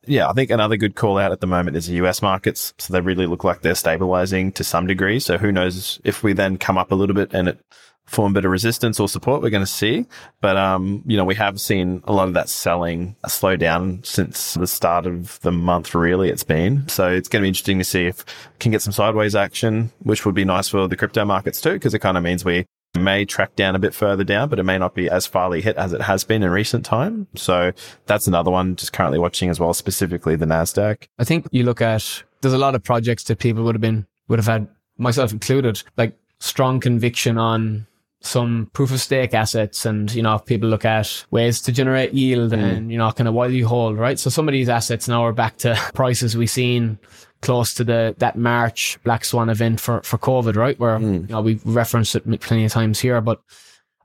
yeah, 0.08 0.30
I 0.30 0.34
think 0.34 0.50
another 0.50 0.78
good 0.78 0.96
call 0.96 1.18
out 1.18 1.32
at 1.32 1.42
the 1.42 1.48
moment 1.48 1.78
is 1.78 1.88
the 1.88 1.96
US 1.96 2.22
markets. 2.22 2.74
So 2.78 2.94
they 2.94 3.02
really 3.02 3.28
look 3.28 3.44
like 3.44 3.62
they're 3.62 3.76
stabilizing 3.76 4.52
to 4.54 4.64
some 4.64 4.88
degree. 4.88 5.20
So 5.20 5.38
who 5.38 5.52
knows 5.52 6.00
if 6.04 6.24
we 6.24 6.34
then 6.34 6.58
come 6.58 6.78
up 6.78 6.92
a 6.92 6.96
little 6.96 7.16
bit 7.16 7.34
and 7.34 7.48
it 7.48 7.60
form 8.06 8.34
a 8.34 8.36
bit 8.36 8.46
of 8.46 8.52
resistance 8.52 9.00
or 9.00 9.10
support, 9.10 9.42
we're 9.42 9.50
going 9.50 9.64
to 9.64 9.68
see. 9.72 10.06
But, 10.42 10.58
um, 10.58 11.04
you 11.06 11.18
know, 11.18 11.26
we 11.26 11.36
have 11.36 11.60
seen 11.60 12.04
a 12.06 12.14
lot 12.14 12.28
of 12.28 12.36
that 12.36 12.50
selling 12.50 13.16
slow 13.28 13.56
down 13.56 14.04
since 14.04 14.54
the 14.54 14.68
start 14.68 15.08
of 15.08 15.40
the 15.42 15.52
month, 15.52 15.96
really, 15.96 16.30
it's 16.30 16.44
been. 16.44 16.88
So 16.88 17.10
it's 17.12 17.28
going 17.28 17.42
to 17.42 17.46
be 17.46 17.50
interesting 17.50 17.80
to 17.80 17.84
see 17.84 18.06
if 18.06 18.24
can 18.60 18.72
get 18.72 18.82
some 18.82 18.94
sideways 18.94 19.36
action, 19.36 19.92
which 20.00 20.26
would 20.26 20.36
be 20.36 20.46
nice 20.46 20.70
for 20.70 20.88
the 20.88 20.96
crypto 20.96 21.26
markets 21.26 21.60
too, 21.60 21.74
because 21.74 21.94
it 21.94 22.00
kind 22.00 22.18
of 22.18 22.24
means 22.24 22.46
we 22.46 22.66
may 22.96 23.26
track 23.26 23.56
down 23.56 23.76
a 23.76 23.80
bit 23.80 23.94
further 23.94 24.24
down, 24.24 24.50
but 24.50 24.60
it 24.60 24.64
may 24.64 24.78
not 24.78 24.94
be 24.94 25.10
as 25.10 25.28
farly 25.28 25.62
hit 25.62 25.76
as 25.78 25.94
it 25.94 26.02
has 26.02 26.24
been 26.24 26.44
in 26.44 26.50
recent 26.50 26.86
time. 26.86 27.28
So 27.36 27.72
that's 28.06 28.28
another 28.28 28.52
one 28.52 28.76
just 28.76 28.94
currently 28.94 29.20
watching 29.20 29.50
as 29.50 29.60
well, 29.60 29.74
specifically 29.74 30.36
the 30.36 30.46
NASDAQ. 30.46 31.08
I 31.20 31.24
think 31.24 31.48
you 31.52 31.64
look 31.64 31.82
at 31.82 32.24
there's 32.42 32.54
a 32.54 32.58
lot 32.58 32.76
of 32.76 32.84
projects 32.84 33.24
that 33.26 33.40
people 33.40 33.64
would 33.64 33.76
have 33.76 33.82
been 33.82 34.06
would 34.28 34.40
have 34.40 34.48
had 34.48 34.68
myself 34.98 35.32
included, 35.32 35.82
like 35.98 36.18
strong 36.40 36.80
conviction 36.80 37.38
on 37.38 37.88
some 38.22 38.70
proof 38.74 38.92
of 38.92 39.00
stake 39.00 39.34
assets 39.34 39.86
and 39.86 40.14
you 40.14 40.22
know 40.22 40.40
people 40.40 40.68
look 40.68 40.84
at 40.84 41.26
ways 41.30 41.62
to 41.62 41.72
generate 41.72 42.14
yield 42.14 42.52
mm. 42.52 42.58
and 42.58 42.92
you 42.92 42.98
know 42.98 43.12
kind 43.12 43.28
of 43.28 43.34
while 43.34 43.52
you 43.52 43.68
hold 43.68 43.98
right 43.98 44.18
so 44.18 44.30
some 44.32 44.48
of 44.48 44.52
these 44.52 44.68
assets 44.68 45.08
now 45.08 45.24
are 45.24 45.32
back 45.34 45.58
to 45.58 45.80
prices 45.94 46.36
we've 46.36 46.50
seen 46.50 46.98
close 47.46 47.74
to 47.74 47.84
the 47.84 48.16
that 48.18 48.36
march 48.36 49.00
black 49.04 49.24
swan 49.24 49.50
event 49.50 49.80
for 49.80 50.02
for 50.02 50.18
covid 50.18 50.56
right 50.56 50.80
where 50.80 50.98
hmm. 50.98 51.14
you 51.14 51.28
know 51.30 51.42
we 51.42 51.60
referenced 51.64 52.16
it 52.16 52.24
plenty 52.42 52.66
of 52.66 52.72
times 52.72 53.00
here 53.00 53.22
but 53.22 53.40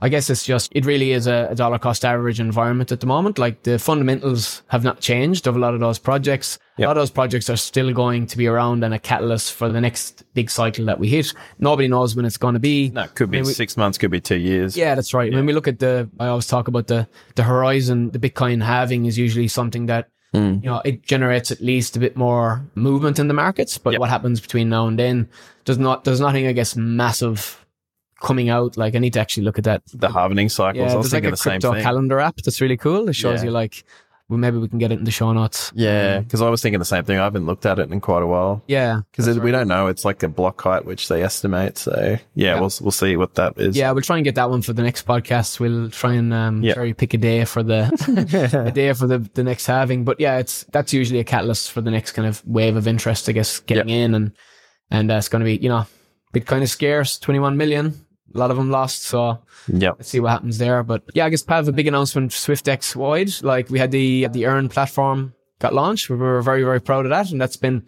I 0.03 0.09
guess 0.09 0.31
it's 0.31 0.47
just, 0.47 0.73
it 0.75 0.87
really 0.87 1.13
is 1.13 1.27
a, 1.27 1.49
a, 1.51 1.55
dollar 1.55 1.79
cost 1.79 2.07
average 2.07 2.41
environment 2.41 2.91
at 2.91 3.01
the 3.01 3.07
moment. 3.07 3.39
Like 3.39 3.65
the 3.65 3.79
fundamentals 3.79 4.63
have 4.69 4.83
not 4.83 5.01
changed 5.01 5.47
of 5.47 5.57
a 5.57 5.59
lot 5.59 5.75
of 5.75 5.81
those 5.81 5.99
projects. 5.99 6.59
Yep. 6.79 6.87
A 6.87 6.89
lot 6.89 6.97
of 6.97 7.03
those 7.03 7.11
projects 7.11 7.51
are 7.51 7.57
still 7.57 7.93
going 7.93 8.27
to 8.27 8.39
be 8.39 8.47
around 8.47 8.83
and 8.83 8.95
a 8.95 8.99
catalyst 8.99 9.53
for 9.53 9.69
the 9.69 9.81
next 9.81 10.25
big 10.33 10.51
cycle 10.51 10.87
that 10.87 10.99
we 10.99 11.09
hit. 11.09 11.35
Nobody 11.59 11.87
knows 11.87 12.17
when 12.17 12.25
it's 12.25 12.39
going 12.39 12.55
to 12.55 12.61
be. 12.61 12.89
No, 12.89 13.09
could 13.09 13.31
be 13.31 13.39
I 13.39 13.43
mean, 13.43 13.53
six 13.53 13.77
we, 13.77 13.83
months, 13.83 13.99
could 13.99 14.11
be 14.11 14.23
two 14.23 14.39
years. 14.39 14.75
Yeah, 14.75 14.95
that's 14.95 15.13
right. 15.13 15.31
Yeah. 15.31 15.37
When 15.37 15.45
we 15.45 15.53
look 15.53 15.69
at 15.69 15.79
the, 15.79 16.09
I 16.19 16.29
always 16.29 16.47
talk 16.47 16.69
about 16.69 16.87
the, 16.87 17.07
the 17.35 17.43
horizon, 17.43 18.11
the 18.11 18.19
Bitcoin 18.19 18.63
halving 18.63 19.05
is 19.05 19.19
usually 19.19 19.49
something 19.49 19.85
that 19.87 20.09
Mm. 20.35 20.63
You 20.63 20.71
know, 20.71 20.83
it 20.85 21.03
generates 21.03 21.51
at 21.51 21.61
least 21.61 21.97
a 21.97 22.01
bit 22.01 22.17
more 22.17 22.65
movement 22.75 23.19
in 23.19 23.29
the 23.29 23.35
markets, 23.35 23.79
but 23.79 23.93
yep. 23.93 24.01
what 24.01 24.11
happens 24.11 24.41
between 24.41 24.69
now 24.69 24.87
and 24.87 24.99
then 24.99 25.29
does 25.65 25.79
not, 25.79 26.05
there's 26.05 26.21
nothing, 26.21 26.47
I 26.47 26.53
guess, 26.53 26.77
massive 26.77 27.65
coming 28.21 28.49
out. 28.49 28.77
Like 28.77 28.95
I 28.95 28.99
need 28.99 29.15
to 29.15 29.21
actually 29.21 29.45
look 29.45 29.59
at 29.59 29.65
that. 29.65 29.83
The 29.93 30.09
halvening 30.09 30.51
cycles. 30.51 30.93
Yeah, 30.93 30.95
there's 30.95 31.13
like 31.13 31.25
a 31.25 31.33
the 31.33 31.37
crypto 31.37 31.81
calendar 31.81 32.21
app 32.21 32.37
that's 32.37 32.61
really 32.61 32.77
cool. 32.77 33.09
It 33.09 33.15
shows 33.15 33.41
yeah. 33.41 33.47
you 33.47 33.51
like 33.51 33.85
well, 34.31 34.39
maybe 34.39 34.59
we 34.59 34.69
can 34.69 34.79
get 34.79 34.93
it 34.93 34.99
in 35.01 35.05
the 35.05 35.11
show 35.11 35.33
notes. 35.33 35.73
Yeah, 35.75 36.21
because 36.21 36.41
um, 36.41 36.47
I 36.47 36.51
was 36.51 36.63
thinking 36.63 36.79
the 36.79 36.85
same 36.85 37.05
thing. 37.05 37.19
I 37.19 37.25
haven't 37.25 37.47
looked 37.47 37.67
at 37.67 37.81
it 37.81 37.91
in 37.91 38.01
quite 38.01 38.23
a 38.23 38.27
while. 38.29 38.63
Yeah, 38.69 39.01
because 39.11 39.29
right. 39.29 39.43
we 39.43 39.51
don't 39.51 39.67
know. 39.67 39.89
It's 39.89 40.05
like 40.05 40.23
a 40.23 40.29
block 40.29 40.63
height, 40.63 40.85
which 40.85 41.09
they 41.09 41.25
estimate. 41.25 41.79
So 41.79 41.93
yeah, 42.01 42.19
yeah, 42.35 42.55
we'll 42.55 42.71
we'll 42.81 42.93
see 42.93 43.17
what 43.17 43.35
that 43.35 43.55
is. 43.59 43.77
Yeah, 43.77 43.91
we'll 43.91 44.03
try 44.03 44.19
and 44.19 44.25
get 44.25 44.37
that 44.37 44.49
one 44.49 44.63
for 44.63 44.73
the 44.73 44.83
next 44.83 45.05
podcast. 45.05 45.59
We'll 45.59 45.91
try 45.91 46.13
and 46.13 46.33
um, 46.33 46.63
yep. 46.63 46.97
pick 46.97 47.13
a 47.13 47.19
day 47.19 47.45
for 47.45 47.65
the 47.65 47.91
a 48.67 48.71
day 48.71 48.93
for 48.93 49.09
the 49.09 49.19
the 49.35 49.43
next 49.43 49.67
halving. 49.67 50.05
But 50.05 50.21
yeah, 50.21 50.39
it's 50.39 50.63
that's 50.71 50.93
usually 50.93 51.19
a 51.19 51.25
catalyst 51.25 51.73
for 51.73 51.81
the 51.81 51.91
next 51.91 52.13
kind 52.13 52.29
of 52.29 52.47
wave 52.47 52.77
of 52.77 52.87
interest. 52.87 53.29
I 53.29 53.33
guess 53.33 53.59
getting 53.59 53.89
yep. 53.89 54.05
in 54.05 54.15
and 54.15 54.33
and 54.93 55.11
uh, 55.11 55.15
it's 55.15 55.29
going 55.29 55.41
to 55.41 55.45
be 55.45 55.57
you 55.57 55.69
know 55.69 55.87
Bitcoin 56.33 56.63
is 56.63 56.71
scarce, 56.71 57.19
twenty 57.19 57.41
one 57.41 57.57
million 57.57 58.07
a 58.35 58.39
lot 58.39 58.51
of 58.51 58.57
them 58.57 58.71
lost. 58.71 59.03
So 59.03 59.39
yeah, 59.69 59.91
let's 59.91 60.09
see 60.09 60.21
what 60.21 60.31
happens 60.31 60.59
there. 60.59 60.83
But 60.83 61.03
yeah, 61.15 61.27
I 61.27 61.31
guess 61.31 61.43
Pav, 61.43 61.69
a 61.69 61.73
big 61.73 61.87
announcement 61.87 62.33
Swyftx 62.33 62.97
wide. 62.97 63.31
Like 63.43 63.71
we 63.71 63.79
had 63.79 63.91
the 63.91 64.29
the 64.29 64.47
Earn 64.47 64.69
platform 64.69 65.35
got 65.59 65.75
launched. 65.75 66.11
We 66.11 66.17
were 66.17 66.43
very 66.43 66.63
very 66.63 66.81
proud 66.81 67.07
of 67.07 67.11
that, 67.11 67.31
and 67.31 67.41
that's 67.41 67.57
been 67.57 67.87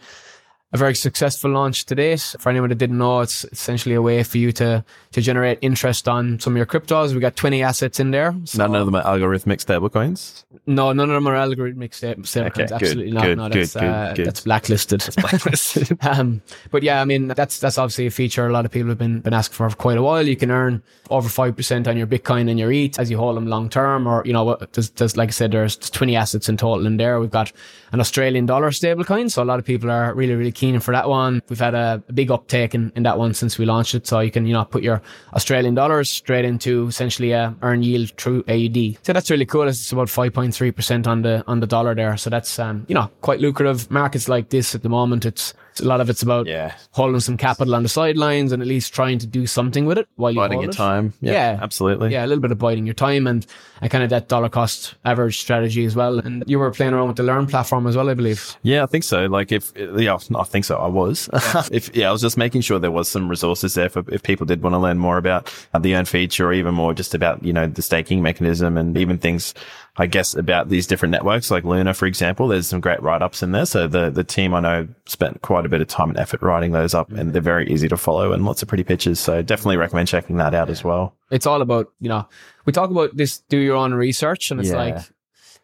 a 0.72 0.76
very 0.78 0.94
successful 0.94 1.50
launch 1.50 1.86
to 1.86 1.94
date. 1.94 2.34
For 2.38 2.50
anyone 2.50 2.68
that 2.68 2.76
didn't 2.76 2.98
know, 2.98 3.20
it's 3.20 3.44
essentially 3.46 3.94
a 3.94 4.02
way 4.02 4.22
for 4.22 4.38
you 4.38 4.52
to 4.52 4.84
to 5.12 5.20
generate 5.20 5.58
interest 5.60 6.08
on 6.08 6.38
some 6.40 6.52
of 6.54 6.56
your 6.56 6.66
cryptos. 6.66 7.12
We 7.12 7.20
got 7.20 7.36
20 7.36 7.62
assets 7.62 8.00
in 8.00 8.10
there. 8.12 8.34
So 8.44 8.58
none 8.58 8.74
of 8.74 8.86
them 8.86 8.94
are 8.94 9.02
algorithmic 9.02 9.64
stablecoins? 9.64 10.44
No, 10.66 10.92
none 10.92 11.10
of 11.10 11.14
them 11.14 11.26
are 11.26 11.34
algorithmic 11.34 11.90
stablecoins. 11.90 12.46
Okay, 12.46 12.74
Absolutely 12.74 13.10
good, 13.10 13.14
not. 13.14 13.22
Good, 13.24 13.38
no, 13.38 13.48
that's, 13.48 13.74
good, 13.74 13.82
uh, 13.82 14.14
that's 14.16 14.40
blacklisted. 14.42 15.00
That's 15.00 15.16
blacklisted. 15.16 15.98
um, 16.06 16.40
but 16.70 16.82
yeah, 16.82 17.00
I 17.00 17.04
mean, 17.04 17.28
that's 17.28 17.58
that's 17.58 17.78
obviously 17.78 18.06
a 18.06 18.10
feature 18.10 18.46
a 18.46 18.52
lot 18.52 18.64
of 18.64 18.70
people 18.70 18.88
have 18.88 18.98
been, 18.98 19.20
been 19.20 19.34
asking 19.34 19.54
for 19.54 19.70
for 19.72 19.76
quite 19.76 19.98
a 19.98 20.02
while. 20.02 20.26
You 20.26 20.36
can 20.36 20.50
earn 20.50 20.82
over 21.10 21.28
5% 21.28 21.86
on 21.86 21.96
your 21.96 22.06
Bitcoin 22.06 22.48
and 22.48 22.58
your 22.58 22.72
ETH 22.72 22.98
as 22.98 23.10
you 23.10 23.18
hold 23.18 23.36
them 23.36 23.46
long 23.46 23.68
term. 23.68 24.06
Or, 24.06 24.22
you 24.24 24.32
know, 24.32 24.56
there's, 24.72 24.90
there's, 24.90 25.16
like 25.16 25.28
I 25.28 25.32
said, 25.32 25.52
there's 25.52 25.76
20 25.76 26.16
assets 26.16 26.48
in 26.48 26.56
total 26.56 26.86
in 26.86 26.96
there. 26.96 27.20
We've 27.20 27.30
got 27.30 27.52
an 27.92 28.00
Australian 28.00 28.46
dollar 28.46 28.70
stablecoin. 28.70 29.30
So 29.30 29.42
a 29.42 29.44
lot 29.44 29.58
of 29.58 29.64
people 29.64 29.90
are 29.90 30.14
really, 30.14 30.34
really 30.34 30.52
keen 30.52 30.80
for 30.80 30.92
that 30.92 31.08
one. 31.08 31.42
We've 31.48 31.58
had 31.58 31.74
a, 31.74 32.02
a 32.08 32.12
big 32.12 32.30
uptake 32.30 32.74
in, 32.74 32.92
in 32.96 33.02
that 33.04 33.18
one 33.18 33.34
since 33.34 33.58
we 33.58 33.66
launched 33.66 33.94
it. 33.94 34.06
So 34.06 34.20
you 34.20 34.30
can, 34.30 34.46
you 34.46 34.54
know, 34.54 34.64
put 34.64 34.82
your 34.82 35.02
Australian 35.34 35.74
dollars 35.74 36.10
straight 36.10 36.44
into 36.44 36.86
essentially 36.86 37.32
a 37.32 37.54
earn 37.62 37.82
yield 37.82 38.10
through 38.16 38.44
AUD. 38.48 38.98
So 39.02 39.12
that's 39.12 39.30
really 39.30 39.46
cool. 39.46 39.68
It's 39.68 39.92
about 39.92 40.08
5.3% 40.08 41.06
on 41.06 41.22
the, 41.22 41.44
on 41.46 41.60
the 41.60 41.66
dollar 41.66 41.94
there. 41.94 42.16
So 42.16 42.30
that's, 42.30 42.58
um, 42.58 42.86
you 42.88 42.94
know, 42.94 43.10
quite 43.20 43.40
lucrative 43.40 43.90
markets 43.90 44.28
like 44.28 44.48
this 44.48 44.74
at 44.74 44.82
the 44.82 44.88
moment. 44.88 45.24
It's, 45.24 45.54
a 45.80 45.84
lot 45.84 46.00
of 46.00 46.10
it's 46.10 46.22
about 46.22 46.46
yeah. 46.46 46.74
holding 46.90 47.20
some 47.20 47.36
capital 47.36 47.74
on 47.74 47.82
the 47.82 47.88
sidelines 47.88 48.52
and 48.52 48.62
at 48.62 48.68
least 48.68 48.92
trying 48.94 49.18
to 49.18 49.26
do 49.26 49.46
something 49.46 49.86
with 49.86 49.98
it 49.98 50.08
while 50.16 50.30
you're 50.30 50.42
biding 50.44 50.60
your 50.60 50.70
it. 50.70 50.76
time. 50.76 51.12
Yeah, 51.20 51.32
yeah, 51.32 51.58
absolutely. 51.62 52.12
Yeah, 52.12 52.24
a 52.24 52.26
little 52.26 52.42
bit 52.42 52.52
of 52.52 52.58
biding 52.58 52.86
your 52.86 52.94
time 52.94 53.26
and, 53.26 53.46
and 53.80 53.90
kind 53.90 54.04
of 54.04 54.10
that 54.10 54.28
dollar 54.28 54.48
cost 54.48 54.94
average 55.04 55.38
strategy 55.38 55.84
as 55.84 55.96
well. 55.96 56.18
And 56.18 56.44
you 56.46 56.58
were 56.58 56.70
playing 56.70 56.92
around 56.92 57.08
with 57.08 57.16
the 57.16 57.22
Learn 57.22 57.46
platform 57.46 57.86
as 57.86 57.96
well, 57.96 58.10
I 58.10 58.14
believe. 58.14 58.56
Yeah, 58.62 58.82
I 58.82 58.86
think 58.86 59.04
so. 59.04 59.26
Like 59.26 59.52
if 59.52 59.72
yeah, 59.76 60.16
I 60.36 60.44
think 60.44 60.64
so. 60.64 60.76
I 60.76 60.88
was. 60.88 61.28
Yeah. 61.32 61.62
if 61.72 61.94
yeah, 61.96 62.08
I 62.08 62.12
was 62.12 62.20
just 62.20 62.36
making 62.36 62.60
sure 62.60 62.78
there 62.78 62.90
was 62.90 63.08
some 63.08 63.28
resources 63.28 63.74
there 63.74 63.88
for 63.88 64.04
if 64.08 64.22
people 64.22 64.46
did 64.46 64.62
want 64.62 64.74
to 64.74 64.78
learn 64.78 64.98
more 64.98 65.16
about 65.16 65.52
the 65.78 65.94
Earn 65.94 66.04
feature 66.04 66.48
or 66.48 66.52
even 66.52 66.74
more 66.74 66.94
just 66.94 67.14
about 67.14 67.42
you 67.44 67.52
know 67.52 67.66
the 67.66 67.82
staking 67.82 68.22
mechanism 68.22 68.76
and 68.76 68.96
even 68.96 69.18
things 69.18 69.54
I 69.98 70.06
guess, 70.06 70.34
about 70.34 70.70
these 70.70 70.86
different 70.86 71.12
networks, 71.12 71.50
like 71.50 71.64
Luna, 71.64 71.92
for 71.92 72.06
example. 72.06 72.48
There's 72.48 72.66
some 72.66 72.80
great 72.80 73.02
write 73.02 73.20
ups 73.20 73.42
in 73.42 73.52
there. 73.52 73.66
So 73.66 73.86
the, 73.86 74.08
the 74.08 74.24
team 74.24 74.54
I 74.54 74.60
know 74.60 74.88
spent 75.04 75.42
quite 75.42 75.66
a 75.66 75.68
bit 75.68 75.82
of 75.82 75.88
time 75.88 76.08
and 76.08 76.18
effort 76.18 76.40
writing 76.40 76.72
those 76.72 76.94
up 76.94 77.12
and 77.12 77.34
they're 77.34 77.42
very 77.42 77.70
easy 77.70 77.88
to 77.88 77.96
follow 77.98 78.32
and 78.32 78.44
lots 78.44 78.62
of 78.62 78.68
pretty 78.68 78.84
pictures. 78.84 79.20
So 79.20 79.42
definitely 79.42 79.76
recommend 79.76 80.08
checking 80.08 80.38
that 80.38 80.54
out 80.54 80.70
as 80.70 80.82
well. 80.82 81.14
It's 81.30 81.46
all 81.46 81.60
about, 81.60 81.92
you 82.00 82.08
know, 82.08 82.26
we 82.64 82.72
talk 82.72 82.90
about 82.90 83.14
this, 83.16 83.40
do 83.50 83.58
your 83.58 83.76
own 83.76 83.92
research 83.92 84.50
and 84.50 84.60
it's 84.60 84.70
yeah. 84.70 84.76
like, 84.76 84.98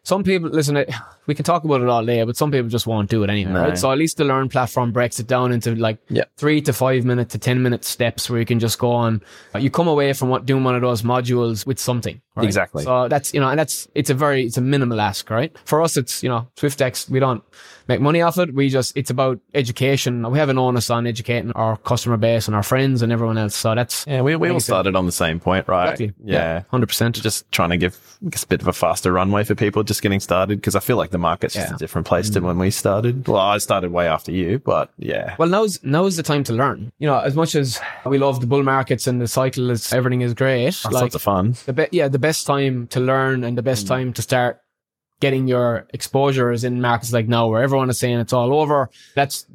some 0.03 0.23
people 0.23 0.49
listen 0.49 0.75
we 1.29 1.35
can 1.35 1.45
talk 1.45 1.63
about 1.63 1.79
it 1.79 1.87
all 1.87 2.03
day 2.03 2.23
but 2.23 2.35
some 2.35 2.49
people 2.49 2.67
just 2.67 2.87
won't 2.87 3.07
do 3.07 3.23
it 3.23 3.29
anyway 3.29 3.51
no. 3.51 3.61
right 3.61 3.77
so 3.77 3.91
at 3.91 3.99
least 3.99 4.17
the 4.17 4.25
learn 4.25 4.49
platform 4.49 4.91
breaks 4.91 5.19
it 5.19 5.27
down 5.27 5.51
into 5.51 5.75
like 5.75 5.99
three 6.37 6.59
to 6.59 6.73
five 6.73 7.05
minute 7.05 7.29
to 7.29 7.37
ten 7.37 7.61
minute 7.61 7.85
steps 7.85 8.29
where 8.29 8.39
you 8.39 8.45
can 8.45 8.59
just 8.59 8.79
go 8.79 8.91
on 8.91 9.21
uh, 9.53 9.59
you 9.59 9.69
come 9.69 9.87
away 9.87 10.11
from 10.11 10.29
what 10.29 10.47
doing 10.47 10.63
one 10.63 10.73
of 10.73 10.81
those 10.81 11.03
modules 11.03 11.67
with 11.67 11.79
something 11.79 12.19
right? 12.35 12.45
exactly 12.45 12.83
so 12.83 13.07
that's 13.07 13.31
you 13.31 13.39
know 13.39 13.47
and 13.47 13.59
that's 13.59 13.87
it's 13.93 14.09
a 14.09 14.15
very 14.15 14.43
it's 14.43 14.57
a 14.57 14.61
minimal 14.61 14.99
ask 14.99 15.29
right 15.29 15.55
for 15.65 15.83
us 15.83 15.95
it's 15.95 16.23
you 16.23 16.29
know 16.29 16.47
Swyftx 16.57 17.09
we 17.11 17.19
don't 17.19 17.43
make 17.89 17.99
money 17.99 18.21
off 18.21 18.37
it. 18.37 18.53
We 18.53 18.69
just, 18.69 18.95
it's 18.95 19.09
about 19.09 19.39
education. 19.53 20.29
We 20.31 20.37
have 20.37 20.47
an 20.47 20.57
onus 20.57 20.89
on 20.89 21.07
educating 21.07 21.51
our 21.53 21.75
customer 21.75 22.15
base 22.15 22.47
and 22.47 22.55
our 22.55 22.63
friends 22.63 23.01
and 23.01 23.11
everyone 23.11 23.37
else. 23.37 23.55
So 23.55 23.75
that's. 23.75 24.05
Yeah, 24.07 24.21
we, 24.21 24.35
we 24.37 24.49
all 24.49 24.59
started 24.61 24.95
on 24.95 25.07
the 25.07 25.11
same 25.11 25.39
point, 25.39 25.67
right? 25.67 25.99
Exactly. 25.99 26.13
Yeah. 26.23 26.63
yeah. 26.71 26.77
100%. 26.79 27.13
Just 27.13 27.51
trying 27.51 27.71
to 27.71 27.77
give 27.77 27.99
a 28.21 28.45
bit 28.47 28.61
of 28.61 28.67
a 28.67 28.73
faster 28.73 29.11
runway 29.11 29.43
for 29.43 29.55
people 29.55 29.83
just 29.83 30.01
getting 30.01 30.19
started 30.19 30.59
because 30.59 30.75
I 30.75 30.79
feel 30.79 30.97
like 30.97 31.09
the 31.09 31.17
market's 31.19 31.55
yeah. 31.55 31.63
just 31.63 31.73
a 31.73 31.77
different 31.77 32.07
place 32.07 32.29
mm-hmm. 32.29 32.41
to 32.41 32.47
when 32.47 32.57
we 32.57 32.71
started. 32.71 33.27
Well, 33.27 33.37
I 33.37 33.57
started 33.59 33.91
way 33.91 34.07
after 34.07 34.31
you, 34.31 34.59
but 34.59 34.91
yeah. 34.97 35.35
Well, 35.37 35.49
now's, 35.49 35.83
now's 35.83 36.17
the 36.17 36.23
time 36.23 36.43
to 36.45 36.53
learn. 36.53 36.91
You 36.97 37.07
know, 37.07 37.19
as 37.19 37.35
much 37.35 37.55
as 37.55 37.79
we 38.05 38.17
love 38.17 38.41
the 38.41 38.47
bull 38.47 38.63
markets 38.63 39.07
and 39.07 39.21
the 39.21 39.27
cycle 39.27 39.69
is, 39.69 39.93
everything 39.93 40.21
is 40.21 40.33
great. 40.33 40.65
That's 40.65 40.85
like, 40.85 40.93
lots 40.93 41.15
of 41.15 41.21
fun. 41.21 41.55
The 41.65 41.73
be- 41.73 41.87
yeah, 41.91 42.07
the 42.07 42.19
best 42.19 42.47
time 42.47 42.87
to 42.87 42.99
learn 42.99 43.43
and 43.43 43.57
the 43.57 43.63
best 43.63 43.85
mm. 43.85 43.89
time 43.89 44.13
to 44.13 44.21
start 44.21 44.61
getting 45.19 45.47
your 45.47 45.87
exposure 45.93 46.51
is 46.51 46.63
in 46.63 46.81
markets 46.81 47.11
like 47.11 47.27
now 47.27 47.47
where 47.47 47.61
everyone 47.61 47.89
is 47.89 47.99
saying 47.99 48.19
it's 48.19 48.33
all 48.33 48.53
over. 48.53 48.89
That's 49.15 49.45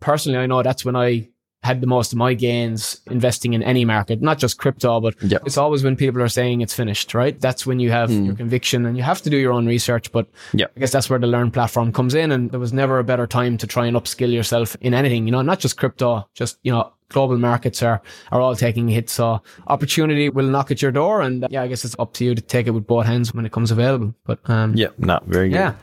personally, 0.00 0.38
I 0.38 0.46
know 0.46 0.62
that's 0.62 0.84
when 0.84 0.96
I 0.96 1.28
had 1.64 1.80
the 1.80 1.86
most 1.86 2.12
of 2.12 2.18
my 2.18 2.34
gains 2.34 3.00
investing 3.10 3.52
in 3.52 3.62
any 3.64 3.84
market, 3.84 4.22
not 4.22 4.38
just 4.38 4.58
crypto, 4.58 5.00
but 5.00 5.20
yep. 5.22 5.42
it's 5.44 5.58
always 5.58 5.82
when 5.82 5.96
people 5.96 6.22
are 6.22 6.28
saying 6.28 6.60
it's 6.60 6.72
finished, 6.72 7.14
right? 7.14 7.40
That's 7.40 7.66
when 7.66 7.80
you 7.80 7.90
have 7.90 8.10
mm. 8.10 8.26
your 8.26 8.36
conviction 8.36 8.86
and 8.86 8.96
you 8.96 9.02
have 9.02 9.20
to 9.22 9.30
do 9.30 9.36
your 9.36 9.52
own 9.52 9.66
research. 9.66 10.12
But 10.12 10.28
yep. 10.52 10.70
I 10.76 10.80
guess 10.80 10.92
that's 10.92 11.10
where 11.10 11.18
the 11.18 11.26
Learn 11.26 11.50
platform 11.50 11.92
comes 11.92 12.14
in. 12.14 12.30
And 12.30 12.50
there 12.52 12.60
was 12.60 12.72
never 12.72 13.00
a 13.00 13.04
better 13.04 13.26
time 13.26 13.58
to 13.58 13.66
try 13.66 13.86
and 13.86 13.96
upskill 13.96 14.32
yourself 14.32 14.76
in 14.80 14.94
anything, 14.94 15.26
you 15.26 15.32
know, 15.32 15.42
not 15.42 15.58
just 15.58 15.76
crypto, 15.76 16.28
just, 16.32 16.58
you 16.62 16.70
know, 16.70 16.92
global 17.08 17.38
markets 17.38 17.82
are, 17.82 18.02
are 18.30 18.40
all 18.40 18.54
taking 18.54 18.88
a 18.88 18.92
hit. 18.92 19.10
So 19.10 19.42
opportunity 19.66 20.28
will 20.28 20.46
knock 20.46 20.70
at 20.70 20.80
your 20.80 20.92
door. 20.92 21.22
And 21.22 21.42
uh, 21.42 21.48
yeah, 21.50 21.62
I 21.62 21.66
guess 21.66 21.84
it's 21.84 21.96
up 21.98 22.12
to 22.14 22.24
you 22.24 22.36
to 22.36 22.40
take 22.40 22.68
it 22.68 22.70
with 22.70 22.86
both 22.86 23.06
hands 23.06 23.34
when 23.34 23.44
it 23.44 23.50
comes 23.50 23.72
available. 23.72 24.14
But, 24.24 24.38
um, 24.48 24.76
yeah, 24.76 24.88
not 24.98 25.24
very 25.26 25.48
good. 25.48 25.56
Yeah. 25.56 25.74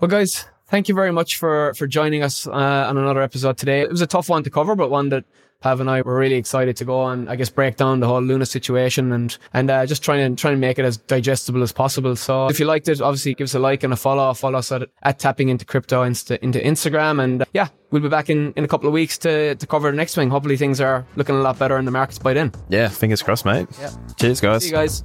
Well, 0.00 0.08
guys, 0.08 0.46
thank 0.70 0.88
you 0.88 0.94
very 0.94 1.12
much 1.12 1.36
for, 1.36 1.74
for 1.74 1.86
joining 1.86 2.22
us 2.22 2.46
uh, 2.46 2.50
on 2.50 2.96
another 2.96 3.22
episode 3.22 3.58
today. 3.58 3.80
It 3.80 3.90
was 3.90 4.00
a 4.00 4.06
tough 4.06 4.28
one 4.28 4.42
to 4.44 4.50
cover, 4.50 4.74
but 4.74 4.90
one 4.90 5.10
that 5.10 5.24
Pav 5.60 5.80
and 5.80 5.90
I 5.90 6.00
were 6.00 6.16
really 6.16 6.36
excited 6.36 6.76
to 6.78 6.86
go 6.86 7.06
and 7.08 7.28
I 7.28 7.36
guess 7.36 7.50
break 7.50 7.76
down 7.76 8.00
the 8.00 8.06
whole 8.06 8.22
Luna 8.22 8.46
situation 8.46 9.12
and 9.12 9.36
and 9.52 9.70
uh, 9.70 9.84
just 9.84 10.02
try 10.02 10.16
and 10.16 10.38
try 10.38 10.52
and 10.52 10.60
make 10.60 10.78
it 10.78 10.86
as 10.86 10.96
digestible 10.96 11.62
as 11.62 11.70
possible. 11.70 12.16
So 12.16 12.48
if 12.48 12.58
you 12.58 12.64
liked 12.64 12.88
it, 12.88 13.02
obviously 13.02 13.34
give 13.34 13.44
us 13.44 13.54
a 13.54 13.58
like 13.58 13.82
and 13.82 13.92
a 13.92 13.96
follow. 13.96 14.32
Follow 14.32 14.58
us 14.58 14.72
at, 14.72 14.88
at 15.02 15.18
tapping 15.18 15.50
into 15.50 15.66
crypto 15.66 16.02
insta, 16.02 16.38
into 16.38 16.58
Instagram 16.60 17.22
and 17.22 17.42
uh, 17.42 17.44
yeah, 17.52 17.68
we'll 17.90 18.00
be 18.00 18.08
back 18.08 18.30
in, 18.30 18.54
in 18.56 18.64
a 18.64 18.68
couple 18.68 18.88
of 18.88 18.94
weeks 18.94 19.18
to 19.18 19.54
to 19.54 19.66
cover 19.66 19.90
the 19.90 19.96
next 19.96 20.14
thing. 20.14 20.30
Hopefully 20.30 20.56
things 20.56 20.80
are 20.80 21.04
looking 21.16 21.34
a 21.34 21.40
lot 21.40 21.58
better 21.58 21.76
in 21.76 21.84
the 21.84 21.90
markets 21.90 22.18
by 22.18 22.32
then. 22.32 22.52
Yeah, 22.70 22.88
fingers 22.88 23.22
crossed, 23.22 23.44
mate. 23.44 23.68
Yeah. 23.78 23.90
Cheers, 24.18 24.40
guys. 24.40 24.62
See 24.62 24.70
you 24.70 24.74
guys. 24.74 25.04